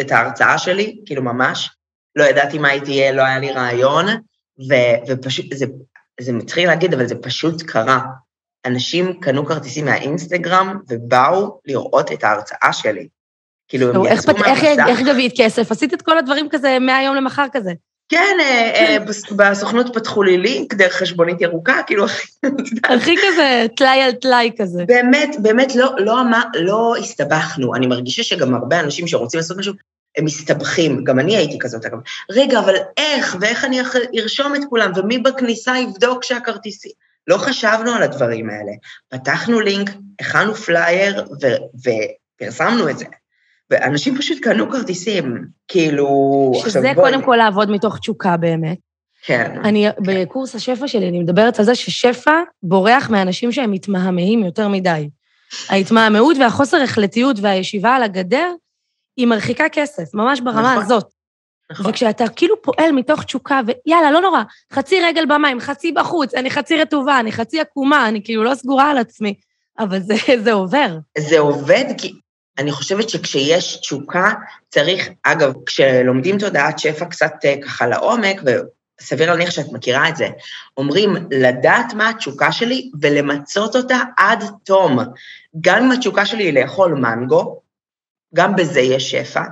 את 0.00 0.10
ההרצאה 0.10 0.58
שלי, 0.58 1.00
כאילו 1.06 1.22
ממש, 1.22 1.70
לא 2.16 2.24
ידעתי 2.24 2.58
מה 2.58 2.68
היא 2.68 2.80
תהיה, 2.80 3.12
לא 3.12 3.22
היה 3.22 3.38
לי 3.38 3.52
רעיון, 3.52 4.06
ו- 4.68 5.08
ופשוט, 5.08 5.46
זה, 5.54 5.66
זה 6.20 6.32
מצחיק 6.32 6.66
להגיד, 6.66 6.94
אבל 6.94 7.06
זה 7.06 7.14
פשוט 7.22 7.62
קרה. 7.62 8.00
אנשים 8.66 9.20
קנו 9.20 9.46
כרטיסים 9.46 9.84
מהאינסטגרם 9.84 10.78
ובאו 10.88 11.60
לראות 11.64 12.12
את 12.12 12.24
ההרצאה 12.24 12.72
שלי. 12.72 13.08
כאילו, 13.68 13.94
הם 13.94 14.16
יצאו 14.16 14.34
מהמסך. 14.34 14.88
איך 14.88 15.00
גבית 15.00 15.32
כסף? 15.36 15.70
עשית 15.70 15.94
את 15.94 16.02
כל 16.02 16.18
הדברים 16.18 16.48
כזה 16.50 16.78
מהיום 16.78 17.16
למחר 17.16 17.46
כזה. 17.52 17.72
כן, 18.12 18.36
אה, 18.40 18.70
אה, 18.74 18.98
בס- 18.98 19.32
בסוכנות 19.32 19.94
פתחו 19.94 20.22
לי 20.22 20.38
לינק 20.38 20.74
דרך 20.74 20.92
חשבונית 20.92 21.40
ירוקה, 21.40 21.80
כאילו, 21.86 22.04
הכי 22.94 23.14
כזה 23.16 23.66
טלאי 23.76 24.02
על 24.02 24.12
טלאי 24.12 24.50
כזה. 24.58 24.84
באמת, 24.86 25.36
באמת 25.42 25.74
לא, 25.76 25.90
לא, 25.98 26.20
אמר- 26.20 26.42
לא 26.54 26.94
הסתבכנו. 26.98 27.74
אני 27.74 27.86
מרגישה 27.86 28.22
שגם 28.22 28.54
הרבה 28.54 28.80
אנשים 28.80 29.06
שרוצים 29.06 29.38
לעשות 29.40 29.56
משהו, 29.56 29.74
הם 30.18 30.24
מסתבכים. 30.24 31.04
גם 31.04 31.18
אני 31.18 31.36
הייתי 31.36 31.58
כזאת, 31.58 31.84
אגב. 31.84 31.98
רגע, 32.30 32.58
אבל 32.58 32.74
איך, 32.96 33.36
ואיך 33.40 33.64
אני 33.64 33.80
ארשום 34.20 34.54
את 34.54 34.60
כולם, 34.68 34.92
ומי 34.96 35.18
בכניסה 35.18 35.78
יבדוק 35.78 36.24
שהכרטיסים... 36.24 36.92
לא 37.26 37.36
חשבנו 37.36 37.90
על 37.92 38.02
הדברים 38.02 38.50
האלה. 38.50 38.72
פתחנו 39.08 39.60
לינק, 39.60 39.90
הכנו 40.20 40.54
פלייר 40.54 41.24
ו- 41.42 41.80
ופרסמנו 42.40 42.90
את 42.90 42.98
זה. 42.98 43.04
ואנשים 43.72 44.18
פשוט 44.18 44.38
קנו 44.42 44.70
כרטיסים, 44.70 45.44
כאילו... 45.68 46.08
שזה 46.64 46.92
קודם 46.94 47.22
כל 47.22 47.36
לעבוד 47.36 47.70
מתוך 47.70 47.98
תשוקה 47.98 48.36
באמת. 48.36 48.78
כן. 49.24 49.60
אני, 49.64 49.86
בקורס 49.98 50.54
השפע 50.54 50.88
שלי, 50.88 51.08
אני 51.08 51.18
מדברת 51.18 51.58
על 51.58 51.64
זה 51.64 51.74
ששפע 51.74 52.40
בורח 52.62 53.10
מאנשים 53.10 53.52
שהם 53.52 53.70
מתמהמהים 53.70 54.44
יותר 54.44 54.68
מדי. 54.68 55.08
ההתמהמהות 55.68 56.36
והחוסר 56.40 56.82
החלטיות 56.82 57.36
והישיבה 57.40 57.94
על 57.94 58.02
הגדר, 58.02 58.52
היא 59.16 59.26
מרחיקה 59.26 59.68
כסף, 59.68 60.14
ממש 60.14 60.40
ברמה 60.40 60.72
נכון. 60.72 60.82
הזאת. 60.82 61.04
נכון. 61.72 61.90
וכשאתה 61.90 62.28
כאילו 62.28 62.62
פועל 62.62 62.92
מתוך 62.92 63.22
תשוקה, 63.22 63.60
ויאללה, 63.66 64.10
לא 64.10 64.20
נורא, 64.20 64.42
חצי 64.72 65.00
רגל 65.00 65.26
במים, 65.26 65.60
חצי 65.60 65.92
בחוץ, 65.92 66.34
אני 66.34 66.50
חצי 66.50 66.76
רטובה, 66.76 67.20
אני 67.20 67.32
חצי 67.32 67.60
עקומה, 67.60 68.08
אני 68.08 68.24
כאילו 68.24 68.44
לא 68.44 68.54
סגורה 68.54 68.90
על 68.90 68.98
עצמי, 68.98 69.34
אבל 69.78 70.00
זה, 70.00 70.14
זה 70.44 70.52
עובר. 70.52 70.98
זה 71.18 71.38
עובד 71.38 71.84
כי 71.98 72.12
אני 72.58 72.72
חושבת 72.72 73.08
שכשיש 73.08 73.76
תשוקה, 73.76 74.32
צריך, 74.68 75.08
אגב, 75.22 75.52
כשלומדים 75.66 76.38
תודעת 76.38 76.78
שפע 76.78 77.04
קצת 77.04 77.32
אה, 77.44 77.54
ככה 77.62 77.86
לעומק, 77.86 78.40
וסביר 79.00 79.30
להניח 79.30 79.50
שאת 79.50 79.72
מכירה 79.72 80.08
את 80.08 80.16
זה, 80.16 80.28
אומרים 80.76 81.16
לדעת 81.30 81.94
מה 81.94 82.08
התשוקה 82.08 82.52
שלי 82.52 82.90
ולמצות 83.00 83.76
אותה 83.76 83.98
עד 84.16 84.44
תום. 84.64 84.98
גם 85.60 85.84
אם 85.84 85.92
התשוקה 85.92 86.26
שלי 86.26 86.44
היא 86.44 86.52
לאכול 86.52 86.94
מנגו, 86.94 87.60
גם 88.34 88.56
בזה 88.56 88.80
יש 88.80 89.10
שפע, 89.10 89.42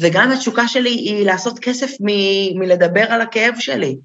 וגם 0.00 0.32
התשוקה 0.32 0.68
שלי 0.68 0.90
היא 0.90 1.26
לעשות 1.26 1.58
כסף 1.58 1.90
מ- 2.00 2.58
מלדבר 2.58 3.04
על 3.08 3.20
הכאב 3.20 3.54
שלי. 3.58 3.96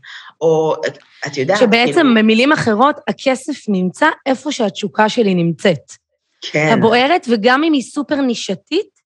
או, 0.41 0.75
את, 0.87 0.97
את 1.27 1.37
יודעת, 1.37 1.57
שבעצם, 1.57 1.93
כאילו, 1.93 2.15
במילים 2.15 2.51
אחרות, 2.51 2.95
הכסף 3.07 3.69
נמצא 3.69 4.07
איפה 4.25 4.51
שהתשוקה 4.51 5.09
שלי 5.09 5.35
נמצאת. 5.35 6.08
כן, 6.41 6.69
הבוערת, 6.77 7.25
וגם 7.29 7.63
אם 7.63 7.73
היא 7.73 7.81
סופר 7.81 8.15
נישתית, 8.15 8.99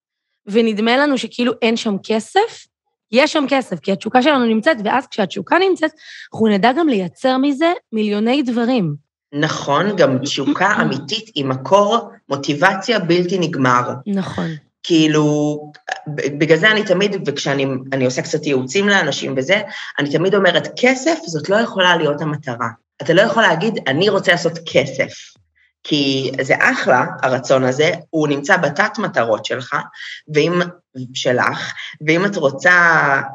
ונדמה 0.45 0.97
לנו 0.97 1.17
שכאילו 1.17 1.53
אין 1.61 1.77
שם 1.77 1.95
כסף, 2.03 2.65
יש 3.11 3.33
שם 3.33 3.45
כסף, 3.49 3.79
כי 3.79 3.91
התשוקה 3.91 4.21
שלנו 4.21 4.45
נמצאת, 4.45 4.77
ואז 4.83 5.07
כשהתשוקה 5.07 5.55
נמצאת, 5.69 5.91
אנחנו 6.33 6.47
נדע 6.47 6.71
גם 6.71 6.89
לייצר 6.89 7.37
מזה 7.37 7.73
מיליוני 7.91 8.41
דברים. 8.41 8.95
נכון, 9.33 9.95
גם 9.95 10.17
תשוקה 10.17 10.81
אמיתית 10.81 11.31
היא 11.35 11.45
מקור 11.45 12.09
מוטיבציה 12.29 12.99
בלתי 12.99 13.39
נגמר. 13.39 13.81
נכון. 14.07 14.47
כאילו, 14.83 15.57
בגלל 16.07 16.57
זה 16.57 16.71
אני 16.71 16.83
תמיד, 16.83 17.15
וכשאני 17.25 17.65
אני 17.93 18.05
עושה 18.05 18.21
קצת 18.21 18.45
ייעוצים 18.45 18.89
לאנשים 18.89 19.33
וזה, 19.37 19.61
אני 19.99 20.11
תמיד 20.11 20.35
אומרת, 20.35 20.67
כסף 20.79 21.17
זאת 21.27 21.49
לא 21.49 21.55
יכולה 21.55 21.97
להיות 21.97 22.21
המטרה. 22.21 22.67
אתה 23.01 23.13
לא 23.13 23.21
יכול 23.21 23.43
להגיד, 23.43 23.73
אני 23.87 24.09
רוצה 24.09 24.31
לעשות 24.31 24.59
כסף. 24.73 25.13
כי 25.83 26.31
זה 26.41 26.55
אחלה, 26.59 27.05
הרצון 27.21 27.63
הזה, 27.63 27.91
הוא 28.09 28.27
נמצא 28.27 28.57
בתת 28.57 28.97
מטרות 28.97 29.45
שלך, 29.45 29.75
ואם, 30.33 30.61
שלך, 31.13 31.73
ואם 32.07 32.25
את 32.25 32.35
רוצה, 32.35 32.71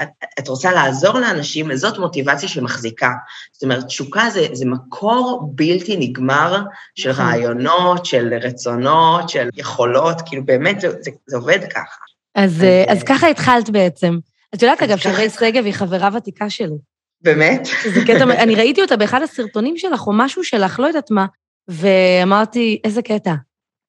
את, 0.03 0.09
את 0.39 0.49
רוצה 0.49 0.73
לעזור 0.73 1.19
לאנשים, 1.19 1.77
זאת 1.77 1.99
מוטיבציה 1.99 2.49
שמחזיקה. 2.49 3.13
זאת 3.53 3.63
אומרת, 3.63 3.85
תשוקה 3.87 4.31
זה, 4.31 4.47
זה 4.53 4.67
מקור 4.67 5.51
בלתי 5.55 5.97
נגמר 5.97 6.63
של 6.95 7.11
נכון. 7.11 7.25
רעיונות, 7.25 8.07
של 8.07 8.35
רצונות, 8.43 9.29
של 9.29 9.49
יכולות, 9.57 10.23
כאילו 10.27 10.45
באמת 10.45 10.81
זה, 10.81 10.89
זה, 11.01 11.11
זה 11.27 11.37
עובד 11.37 11.61
ככה. 11.71 12.01
אז, 12.35 12.51
אז, 12.51 12.63
אה, 12.63 12.85
אז 12.89 13.03
ככה 13.03 13.29
התחלת 13.29 13.71
בעצם. 13.71 14.19
את 14.55 14.63
יודעת, 14.63 14.83
אגב, 14.83 14.99
שרי. 14.99 15.31
שגב 15.31 15.65
היא 15.65 15.75
חברה 15.75 16.09
ותיקה 16.17 16.51
שלי. 16.51 16.79
באמת? 17.21 17.69
זה 17.95 18.01
קטע, 18.07 18.23
אני 18.25 18.55
ראיתי 18.55 18.83
אותה 18.83 18.97
באחד 18.97 19.23
הסרטונים 19.23 19.77
שלך, 19.77 20.07
או 20.07 20.13
משהו 20.15 20.45
שלך, 20.45 20.81
לא 20.81 20.87
יודעת 20.87 21.11
מה, 21.11 21.27
ואמרתי, 21.69 22.81
איזה 22.85 23.03
קטע. 23.03 23.35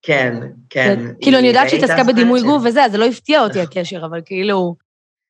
כן, 0.02 0.40
כן. 0.70 1.00
כאילו, 1.22 1.40
אני 1.40 1.48
יודעת 1.48 1.70
שהיא 1.70 1.84
התעסקה 1.84 2.04
בדימוי 2.04 2.42
גוף 2.42 2.64
וזה, 2.66 2.86
אז 2.86 2.92
זה 2.92 2.98
לא 2.98 3.06
הפתיע 3.06 3.42
אותי 3.42 3.62
נכון. 3.62 3.72
הקשר, 3.72 4.06
אבל 4.06 4.22
כאילו, 4.26 4.76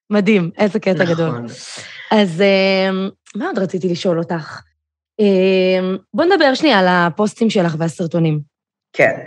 מדהים, 0.10 0.52
איזה 0.58 0.80
קטע 0.80 1.04
נכון. 1.04 1.14
גדול. 1.14 1.46
אז 2.12 2.42
אמ, 2.42 3.10
מה 3.36 3.48
עוד 3.48 3.60
רציתי 3.60 3.90
לשאול 3.90 4.20
אותך? 4.20 4.62
אמ, 5.20 5.98
בוא 6.14 6.26
נדבר 6.26 6.54
שנייה 6.54 6.80
על 6.80 6.86
הפוסטים 6.90 7.50
שלך 7.50 7.76
והסרטונים. 7.80 8.40
כן, 8.94 9.20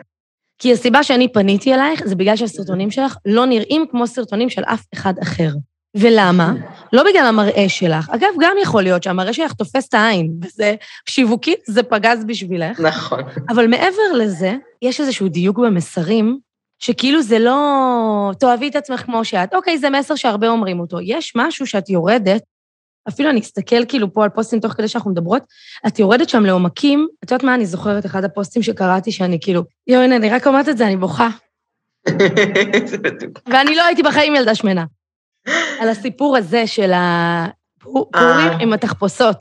כי 0.59 0.73
הסיבה 0.73 1.03
שאני 1.03 1.33
פניתי 1.33 1.75
אלייך 1.75 2.07
זה 2.07 2.15
בגלל 2.15 2.37
שהסרטונים 2.37 2.91
שלך 2.91 3.17
לא 3.25 3.47
נראים 3.47 3.85
כמו 3.91 4.07
סרטונים 4.07 4.51
של 4.51 4.63
אף 4.65 4.85
אחד 4.95 5.15
אחר. 5.23 5.51
ולמה? 5.95 6.53
לא 6.93 7.03
בגלל 7.11 7.27
המראה 7.27 7.69
שלך. 7.69 8.11
אגב, 8.11 8.29
גם 8.41 8.57
יכול 8.63 8.83
להיות 8.83 9.03
שהמראה 9.03 9.33
שלך 9.33 9.53
תופס 9.53 9.89
את 9.89 9.95
העין, 9.95 10.33
וזה 10.43 10.75
שיווקית, 11.09 11.59
זה 11.67 11.83
פגז 11.83 12.25
בשבילך. 12.25 12.81
נכון. 12.81 13.23
אבל 13.49 13.67
מעבר 13.67 14.13
לזה, 14.15 14.55
יש 14.83 15.01
איזשהו 15.01 15.29
דיוק 15.29 15.59
במסרים, 15.59 16.39
שכאילו 16.79 17.23
זה 17.23 17.39
לא... 17.39 18.31
תאהבי 18.39 18.69
את 18.69 18.77
עצמך 18.77 19.01
כמו 19.01 19.25
שאת. 19.25 19.55
אוקיי, 19.55 19.79
זה 19.79 19.91
מסר 19.91 20.15
שהרבה 20.15 20.49
אומרים 20.49 20.81
אותו. 20.81 21.01
יש 21.01 21.33
משהו 21.37 21.67
שאת 21.67 21.91
יורדת, 21.91 22.43
אפילו 23.09 23.31
אני 23.31 23.41
אסתכל 23.41 23.85
כאילו 23.85 24.13
פה 24.13 24.25
על 24.25 24.31
פוסטים 24.31 24.61
תוך 24.61 24.73
כדי 24.73 24.89
שאנחנו 24.89 25.11
מדברות, 25.11 25.43
את 25.87 25.99
יורדת 25.99 26.29
שם 26.29 26.47
לעומקים, 26.47 27.09
את 27.25 27.31
יודעת 27.31 27.45
מה, 27.45 27.55
אני 27.55 27.67
זוכרת 27.67 28.07
אחד 28.07 28.25
הפוסטים 28.25 28.63
שקראתי, 28.63 29.13
שאני 29.13 29.39
כאילו, 29.41 29.63
יואו, 29.87 30.03
הנה, 30.03 30.17
אני 30.17 30.31
רק 30.31 30.47
אומרת 30.47 30.69
את 30.69 30.79
זה, 30.79 30.87
אני 30.87 30.97
בוכה. 30.97 31.29
ואני 33.53 33.75
לא 33.75 33.83
הייתי 33.83 34.03
בחיים 34.03 34.35
ילדה 34.35 34.55
שמנה. 34.55 34.85
על 35.81 35.89
הסיפור 35.89 36.37
הזה 36.37 36.67
של 36.67 36.93
הפורים 36.95 38.07
אה. 38.15 38.57
עם 38.61 38.73
התחפושות. 38.73 39.37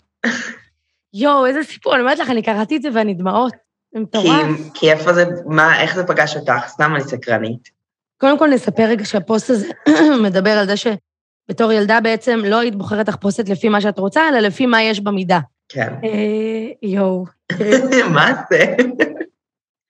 יואו, 1.13 1.45
איזה 1.45 1.63
סיפור, 1.63 1.93
אני 1.93 2.01
אומרת 2.01 2.19
לך, 2.19 2.29
אני 2.29 2.41
קראתי 2.41 2.77
את 2.77 2.81
זה 2.81 2.89
ואני 2.93 3.13
דמעות. 3.13 3.53
זה 3.93 3.99
מטורף. 3.99 4.25
כי- 4.57 4.69
כי 4.73 4.91
איפה 4.91 5.13
זה, 5.13 5.25
מה, 5.45 5.81
איך 5.81 5.95
זה 5.95 6.03
פגש 6.07 6.35
אותך? 6.35 6.67
סתם 6.67 6.95
אני 6.95 7.03
סקרנית. 7.03 7.69
קודם 8.17 8.37
כל 8.39 8.47
נספר 8.49 8.83
רגע 8.83 9.05
שהפוסט 9.05 9.49
הזה 9.49 9.67
מדבר 10.23 10.51
על 10.51 10.65
זה 10.67 10.73
שבתור 10.77 11.71
ילדה 11.71 11.99
בעצם 12.01 12.39
לא 12.45 12.59
היית 12.59 12.75
בוחרת 12.75 13.05
תחפושת 13.05 13.49
לפי 13.49 13.69
מה 13.69 13.81
שאת 13.81 13.99
רוצה, 13.99 14.21
אלא 14.29 14.39
לפי 14.39 14.65
מה 14.65 14.81
יש 14.83 14.99
במידה. 14.99 15.39
כן. 15.69 15.93
אה, 16.03 16.09
יואו. 16.89 17.25
מה 18.13 18.31
זה? 18.51 18.75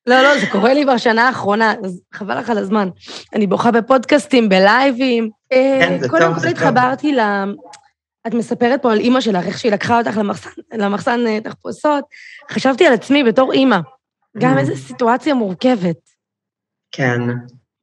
לא, 0.08 0.22
לא, 0.22 0.39
זה 0.39 0.46
קורה 0.51 0.74
לי 0.74 0.86
בשנה 0.86 1.27
האחרונה, 1.27 1.74
אז 1.86 2.01
חבל 2.13 2.39
לך 2.39 2.50
על 2.50 2.58
הזמן. 2.58 2.89
אני 3.36 3.48
בוכה 3.48 3.72
בפודקאסטים, 3.72 4.50
בלייבים. 4.50 5.30
כן, 5.53 5.98
טוב. 6.01 6.10
קודם 6.10 6.34
כל 6.39 6.48
התחברתי 6.48 7.12
ל... 7.12 7.20
את 8.27 8.34
מספרת 8.34 8.81
פה 8.81 8.91
על 8.91 9.00
אימא 9.00 9.22
שלך, 9.22 9.46
איך 9.46 9.60
שהיא 9.60 9.72
לקחה 9.72 9.98
אותך 9.98 10.17
למחסן, 10.17 10.50
למחסן 10.74 11.27
אה, 11.27 11.41
תחפושות. 11.41 12.03
חשבתי 12.51 12.86
על 12.86 12.93
עצמי 12.93 13.24
בתור 13.24 13.53
אימא. 13.53 13.77
גם 14.38 14.58
Mm. 14.58 14.60
איזו 14.60 14.75
סיטואציה 14.75 15.34
מורכבת. 15.34 15.98
כן. 16.91 17.22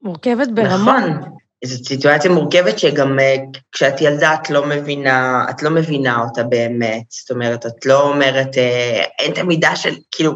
מורכבת 0.03 0.49
ברמות. 0.49 0.95
נכון. 0.97 1.39
זו 1.65 1.85
סיטואציה 1.85 2.31
מורכבת 2.31 2.79
שגם 2.79 3.19
אה, 3.19 3.37
כשאת 3.73 4.01
ילדה 4.01 4.35
את 4.35 4.51
לא 4.51 4.67
מבינה, 4.67 5.47
את 5.51 5.63
לא 5.63 5.71
מבינה 5.71 6.21
אותה 6.21 6.43
באמת. 6.43 7.03
זאת 7.09 7.31
אומרת, 7.31 7.67
את 7.67 7.87
לא 7.87 8.03
אומרת, 8.03 8.59
אה, 8.59 9.05
אין 9.19 9.33
את 9.33 9.39
המידה 9.39 9.77
של, 9.77 9.95
כאילו, 10.11 10.33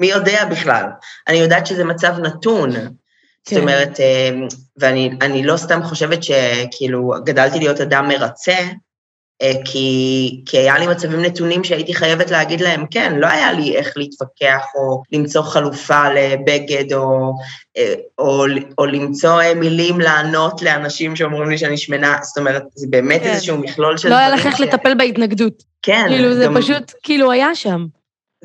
מי 0.00 0.06
יודע 0.06 0.44
בכלל? 0.44 0.84
אני 1.28 1.36
יודעת 1.36 1.66
שזה 1.66 1.84
מצב 1.84 2.18
נתון. 2.18 2.70
זאת 3.48 3.54
כן. 3.54 3.60
אומרת, 3.60 4.00
אה, 4.00 4.30
ואני 4.78 5.10
אני 5.22 5.42
לא 5.42 5.56
סתם 5.56 5.82
חושבת 5.82 6.22
שכאילו 6.22 7.12
גדלתי 7.24 7.58
להיות 7.58 7.80
אדם 7.80 8.08
מרצה, 8.08 8.56
אה, 9.42 9.52
כי, 9.64 10.42
כי 10.46 10.58
היה 10.58 10.78
לי 10.78 10.86
מצבים 10.86 11.20
נתונים 11.22 11.64
שהייתי 11.64 11.94
חייבת 11.94 12.30
להגיד 12.30 12.60
להם 12.60 12.84
כן, 12.90 13.12
לא 13.16 13.26
היה 13.26 13.52
לי 13.52 13.76
איך 13.76 13.92
להתווכח 13.96 14.64
או 14.74 15.02
למצוא 15.12 15.42
חלופה 15.42 16.08
לבגד 16.12 16.92
או, 16.92 17.32
אה, 17.76 17.94
או, 18.18 18.44
או 18.78 18.86
למצוא 18.86 19.42
מילים 19.56 20.00
לענות 20.00 20.62
לאנשים 20.62 21.16
שאומרים 21.16 21.50
לי 21.50 21.58
שאני 21.58 21.76
שמנה, 21.76 22.18
זאת 22.22 22.38
אומרת, 22.38 22.62
זה 22.74 22.86
באמת 22.90 23.22
כן. 23.22 23.28
איזשהו 23.30 23.58
מכלול 23.58 23.96
של 23.96 24.08
לא 24.08 24.14
היה 24.14 24.28
דברים 24.28 24.40
לך 24.40 24.46
איך 24.46 24.56
ש- 24.56 24.60
לטפל 24.60 24.94
בהתנגדות. 24.94 25.62
כן, 25.82 26.04
כאילו, 26.08 26.34
זה 26.34 26.44
גם- 26.44 26.56
פשוט, 26.58 26.92
כאילו, 27.02 27.30
היה 27.32 27.54
שם. 27.54 27.86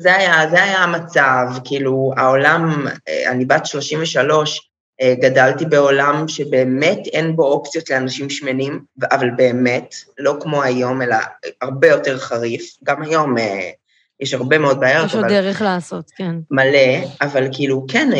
זה 0.00 0.14
היה, 0.16 0.50
זה 0.50 0.62
היה 0.62 0.78
המצב, 0.78 1.46
כאילו, 1.64 2.12
העולם, 2.16 2.86
אני 3.28 3.44
בת 3.44 3.66
33, 3.66 4.58
אה, 4.58 4.65
גדלתי 5.04 5.64
בעולם 5.64 6.28
שבאמת 6.28 6.98
אין 7.12 7.36
בו 7.36 7.44
אופציות 7.44 7.90
לאנשים 7.90 8.30
שמנים, 8.30 8.80
אבל 9.12 9.30
באמת, 9.36 9.94
לא 10.18 10.36
כמו 10.40 10.62
היום, 10.62 11.02
אלא 11.02 11.16
הרבה 11.62 11.88
יותר 11.88 12.18
חריף. 12.18 12.76
גם 12.84 13.02
היום 13.02 13.38
אה, 13.38 13.70
יש 14.20 14.34
הרבה 14.34 14.58
מאוד 14.58 14.80
בעיות, 14.80 15.06
יש 15.06 15.14
עוד 15.14 15.24
אבל 15.24 15.32
דרך 15.32 15.62
לעשות, 15.62 16.10
כן. 16.16 16.34
מלא, 16.50 17.06
אבל 17.20 17.48
כאילו, 17.52 17.84
כן, 17.88 18.10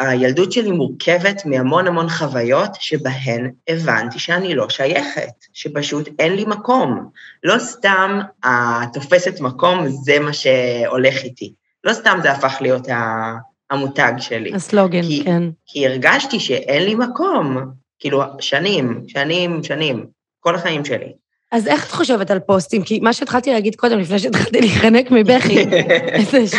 ה- 0.00 0.08
הילדות 0.08 0.52
שלי 0.52 0.70
מורכבת 0.70 1.42
מהמון 1.44 1.86
המון 1.86 2.08
חוויות 2.08 2.70
שבהן 2.80 3.50
הבנתי 3.68 4.18
שאני 4.18 4.54
לא 4.54 4.68
שייכת, 4.68 5.30
שפשוט 5.52 6.08
אין 6.18 6.34
לי 6.36 6.44
מקום. 6.44 7.08
לא 7.42 7.58
סתם 7.58 8.20
התופסת 8.44 9.40
מקום 9.40 9.86
זה 9.88 10.18
מה 10.18 10.32
שהולך 10.32 11.22
איתי. 11.24 11.52
לא 11.84 11.92
סתם 11.92 12.18
זה 12.22 12.32
הפך 12.32 12.56
להיות 12.60 12.88
ה- 12.88 13.34
המותג 13.74 14.12
שלי. 14.18 14.54
הסלוגן, 14.54 15.02
כי- 15.02 15.24
כן. 15.24 15.42
כי 15.66 15.86
הרגשתי 15.86 16.40
שאין 16.40 16.82
לי 16.82 16.94
מקום, 16.94 17.56
כאילו, 17.98 18.22
שנים, 18.40 19.02
שנים, 19.08 19.62
שנים, 19.62 20.06
כל 20.40 20.54
החיים 20.54 20.84
שלי. 20.84 21.12
אז 21.52 21.66
איך 21.66 21.86
את 21.86 21.90
חושבת 21.90 22.30
על 22.30 22.38
פוסטים? 22.40 22.82
כי 22.82 23.00
מה 23.00 23.12
שהתחלתי 23.12 23.52
להגיד 23.52 23.74
קודם, 23.74 23.98
לפני 23.98 24.18
שהתחלתי 24.18 24.60
להיחנק 24.60 25.10
מבכי, 25.10 25.64
זה 26.30 26.46
ש... 26.46 26.54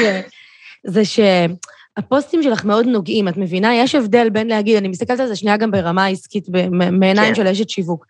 זה 0.87 1.01
שהפוסטים 1.05 2.43
שלך 2.43 2.65
מאוד 2.65 2.85
נוגעים, 2.85 3.27
את 3.27 3.37
מבינה? 3.37 3.75
יש 3.75 3.95
הבדל 3.95 4.29
בין 4.29 4.47
להגיד, 4.47 4.75
אני 4.77 4.87
מסתכלת 4.87 5.19
על 5.19 5.27
זה 5.27 5.35
שנייה 5.35 5.57
גם 5.57 5.71
ברמה 5.71 6.03
העסקית, 6.05 6.45
מעיניים 6.91 7.27
כן. 7.29 7.35
של 7.35 7.47
אשת 7.47 7.69
שיווק. 7.69 8.05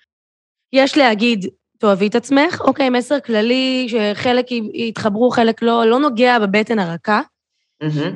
יש 0.74 0.97
להגיד, 0.97 1.45
תאהבי 1.79 2.07
את 2.07 2.15
עצמך, 2.15 2.62
אוקיי, 2.62 2.89
מסר 2.89 3.19
כללי, 3.19 3.88
שחלק 3.89 4.45
יתחברו, 4.74 5.29
חלק 5.29 5.62
לא, 5.62 5.85
לא 5.85 6.00
נוגע 6.00 6.39
בבטן 6.39 6.79
הרכה, 6.79 7.21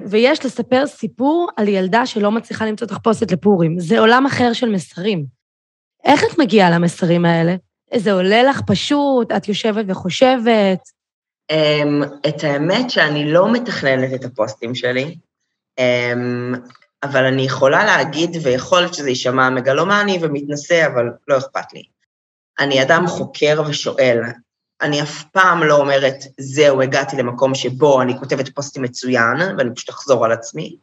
ויש 0.10 0.46
לספר 0.46 0.88
סיפור 0.88 1.50
על 1.58 1.68
ילדה 1.68 2.06
שלא 2.06 2.32
מצליחה 2.32 2.66
למצוא 2.66 2.88
תחפושת 2.88 3.32
לפורים. 3.32 3.80
זה 3.80 4.00
עולם 4.00 4.26
אחר 4.26 4.54
של 4.54 4.70
מסרים. 4.70 5.26
איך 6.06 6.24
את 6.24 6.40
מגיעה 6.40 6.70
למסרים 6.70 7.26
האלה? 7.26 7.56
זה 7.96 8.12
עולה 8.12 8.44
לך 8.44 8.62
פשוט, 8.68 9.32
את 9.32 9.48
יושבת 9.48 9.86
וחושבת. 9.88 10.80
אמ, 11.52 12.04
את 12.28 12.44
האמת 12.44 12.90
שאני 12.90 13.32
לא 13.32 13.52
מתכננת 13.54 14.14
את 14.14 14.26
הפוסטים 14.26 14.76
שלי, 14.76 15.16
אמ, 15.80 16.54
אבל 17.04 17.26
אני 17.26 17.42
יכולה 17.42 17.86
להגיד, 17.86 18.38
ויכול 18.44 18.80
להיות 18.80 18.94
שזה 18.94 19.10
יישמע 19.10 19.50
מגלומני 19.50 20.20
ומתנשא, 20.22 20.88
אבל 20.88 21.06
לא 21.28 21.38
אכפת 21.38 21.74
לי. 21.74 21.84
אני 22.60 22.82
אדם 22.82 23.08
חוקר 23.08 23.62
ושואל. 23.68 24.22
אני 24.82 25.02
אף 25.02 25.24
פעם 25.24 25.64
לא 25.64 25.78
אומרת, 25.78 26.16
זהו, 26.40 26.82
הגעתי 26.82 27.18
למקום 27.18 27.56
שבו 27.56 28.02
אני 28.02 28.20
כותבת 28.20 28.50
פוסטים 28.56 28.84
מצוין, 28.84 29.38
ואני 29.58 29.76
פשוט 29.76 29.90
אחזור 29.90 30.26
על 30.26 30.32
עצמי. 30.32 30.78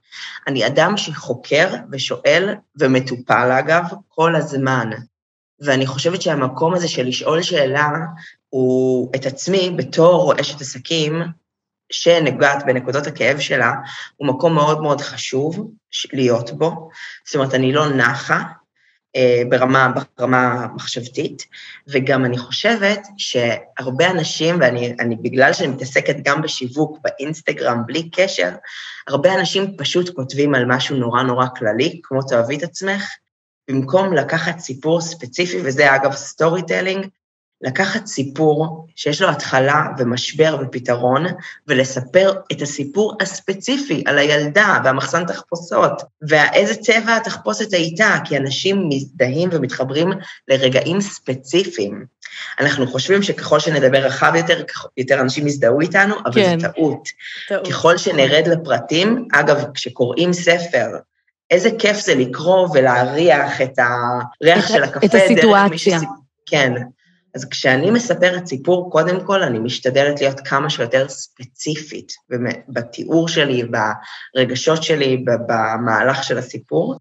אני 0.46 0.66
אדם 0.66 0.96
שחוקר 0.96 1.74
ושואל, 1.92 2.54
ומטופל 2.80 3.52
אגב, 3.58 3.82
כל 4.08 4.36
הזמן. 4.36 4.90
ואני 5.60 5.86
חושבת 5.86 6.22
שהמקום 6.22 6.74
הזה 6.74 6.88
של 6.88 7.06
לשאול 7.06 7.42
שאלה, 7.42 7.90
הוא 8.48 9.12
את 9.16 9.26
עצמי 9.26 9.74
בתור 9.76 10.40
אשת 10.40 10.60
עסקים, 10.60 11.22
שנגעת 11.92 12.66
בנקודות 12.66 13.06
הכאב 13.06 13.40
שלה, 13.40 13.72
הוא 14.16 14.28
מקום 14.28 14.54
מאוד 14.54 14.80
מאוד 14.80 15.00
חשוב 15.00 15.70
להיות 16.12 16.50
בו. 16.50 16.88
זאת 17.26 17.34
אומרת, 17.34 17.54
אני 17.54 17.72
לא 17.72 17.88
נחה 17.88 18.42
ברמה, 19.48 19.92
ברמה 20.18 20.66
מחשבתית, 20.74 21.46
וגם 21.88 22.24
אני 22.24 22.38
חושבת 22.38 23.06
שהרבה 23.16 24.10
אנשים, 24.10 24.56
ואני 24.60 24.94
אני, 25.00 25.16
בגלל 25.16 25.52
שאני 25.52 25.68
מתעסקת 25.68 26.16
גם 26.22 26.42
בשיווק, 26.42 26.98
באינסטגרם, 27.04 27.82
בלי 27.86 28.10
קשר, 28.10 28.50
הרבה 29.08 29.34
אנשים 29.34 29.76
פשוט 29.76 30.16
כותבים 30.16 30.54
על 30.54 30.64
משהו 30.66 30.96
נורא 30.96 31.22
נורא 31.22 31.46
כללי, 31.56 32.00
כמו 32.02 32.22
תאהבי 32.22 32.56
את 32.56 32.62
עצמך, 32.62 33.08
במקום 33.70 34.12
לקחת 34.12 34.58
סיפור 34.58 35.00
ספציפי, 35.00 35.60
וזה 35.64 35.94
אגב 35.94 36.12
storytelling, 36.12 37.06
לקחת 37.62 38.06
סיפור 38.06 38.86
שיש 38.96 39.22
לו 39.22 39.28
התחלה 39.28 39.86
ומשבר 39.98 40.58
ופתרון, 40.62 41.26
ולספר 41.68 42.32
את 42.52 42.62
הסיפור 42.62 43.16
הספציפי 43.20 44.04
על 44.06 44.18
הילדה 44.18 44.78
והמחסן 44.84 45.26
תחפושות, 45.26 46.02
ואיזה 46.28 46.74
צבע 46.74 47.16
התחפושת 47.16 47.72
הייתה, 47.72 48.16
כי 48.24 48.36
אנשים 48.36 48.88
מזדהים 48.88 49.48
ומתחברים 49.52 50.10
לרגעים 50.48 51.00
ספציפיים. 51.00 52.04
אנחנו 52.60 52.86
חושבים 52.86 53.22
שככל 53.22 53.60
שנדבר 53.60 53.98
רחב 53.98 54.32
יותר, 54.36 54.62
יותר 54.96 55.20
אנשים 55.20 55.46
יזדהו 55.46 55.80
איתנו, 55.80 56.14
אבל 56.24 56.32
כן. 56.34 56.60
זו 56.60 56.68
טעות. 56.68 57.08
ככל 57.70 57.96
שנרד 57.96 58.46
לפרטים, 58.46 59.28
אגב, 59.32 59.64
כשקוראים 59.74 60.32
ספר, 60.32 60.86
איזה 61.50 61.70
כיף 61.78 62.00
זה 62.00 62.14
לקרוא 62.14 62.68
ולהריח 62.74 63.60
את 63.60 63.78
הריח 63.78 64.64
את 64.64 64.68
של 64.74 64.82
הקפה 64.82 65.06
את 65.06 65.14
הסיטואציה. 65.14 65.98
שסיפ- 65.98 66.08
כן. 66.46 66.72
אז 67.36 67.44
כשאני 67.44 67.90
מספרת 67.90 68.46
סיפור, 68.46 68.90
קודם 68.90 69.20
כל 69.26 69.42
אני 69.42 69.58
משתדלת 69.58 70.20
להיות 70.20 70.40
כמה 70.40 70.70
שיותר 70.70 71.08
ספציפית 71.08 72.12
בתיאור 72.68 73.28
שלי, 73.28 73.62
ברגשות 74.34 74.82
שלי, 74.82 75.24
במהלך 75.46 76.24
של 76.24 76.38
הסיפור. 76.38 76.96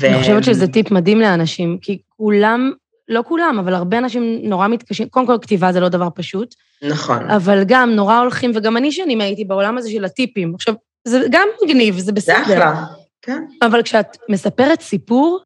ו... 0.00 0.06
אני 0.06 0.20
חושבת 0.20 0.44
שזה 0.44 0.66
טיפ 0.66 0.90
מדהים 0.90 1.20
לאנשים, 1.20 1.78
כי 1.82 1.98
כולם, 2.08 2.72
לא 3.08 3.22
כולם, 3.28 3.58
אבל 3.58 3.74
הרבה 3.74 3.98
אנשים 3.98 4.38
נורא 4.42 4.68
מתקשים, 4.68 5.08
קודם 5.08 5.26
כל 5.26 5.36
כתיבה 5.42 5.72
זה 5.72 5.80
לא 5.80 5.88
דבר 5.88 6.08
פשוט, 6.14 6.54
נכון. 6.82 7.30
אבל 7.30 7.62
גם 7.66 7.90
נורא 7.90 8.18
הולכים, 8.18 8.52
וגם 8.54 8.76
אני 8.76 8.92
שנים 8.92 9.20
הייתי 9.20 9.44
בעולם 9.44 9.78
הזה 9.78 9.90
של 9.90 10.04
הטיפים. 10.04 10.54
עכשיו, 10.54 10.74
זה 11.04 11.20
גם 11.30 11.48
מגניב, 11.64 11.98
זה 11.98 12.04
זה 12.04 12.12
בסדר. 12.12 12.42
אחלה. 12.42 12.84
כן. 13.22 13.44
אבל 13.62 13.82
כשאת 13.82 14.16
מספרת 14.28 14.80
סיפור, 14.80 15.40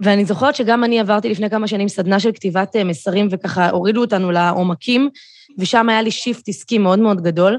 ואני 0.00 0.24
זוכרת 0.24 0.54
שגם 0.54 0.84
אני 0.84 1.00
עברתי 1.00 1.28
לפני 1.28 1.50
כמה 1.50 1.66
שנים 1.66 1.88
סדנה 1.88 2.20
של 2.20 2.32
כתיבת 2.32 2.76
אה, 2.76 2.84
מסרים, 2.84 3.28
וככה 3.30 3.70
הורידו 3.70 4.00
אותנו 4.00 4.30
לעומקים, 4.30 5.10
ושם 5.58 5.88
היה 5.88 6.02
לי 6.02 6.10
shift 6.10 6.48
עסקי 6.48 6.78
מאוד 6.78 6.98
מאוד 6.98 7.20
גדול, 7.20 7.58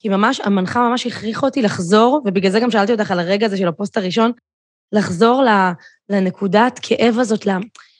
כי 0.00 0.08
ממש, 0.08 0.40
המנחה 0.40 0.88
ממש 0.88 1.06
הכריחה 1.06 1.46
אותי 1.46 1.62
לחזור, 1.62 2.22
ובגלל 2.24 2.52
זה 2.52 2.60
גם 2.60 2.70
שאלתי 2.70 2.92
אותך 2.92 3.10
על 3.10 3.18
הרגע 3.18 3.46
הזה 3.46 3.56
של 3.56 3.68
הפוסט 3.68 3.96
הראשון, 3.96 4.32
לחזור 4.92 5.44
לנקודת 6.08 6.80
כאב 6.82 7.18
הזאת, 7.18 7.46
ל- 7.46 7.58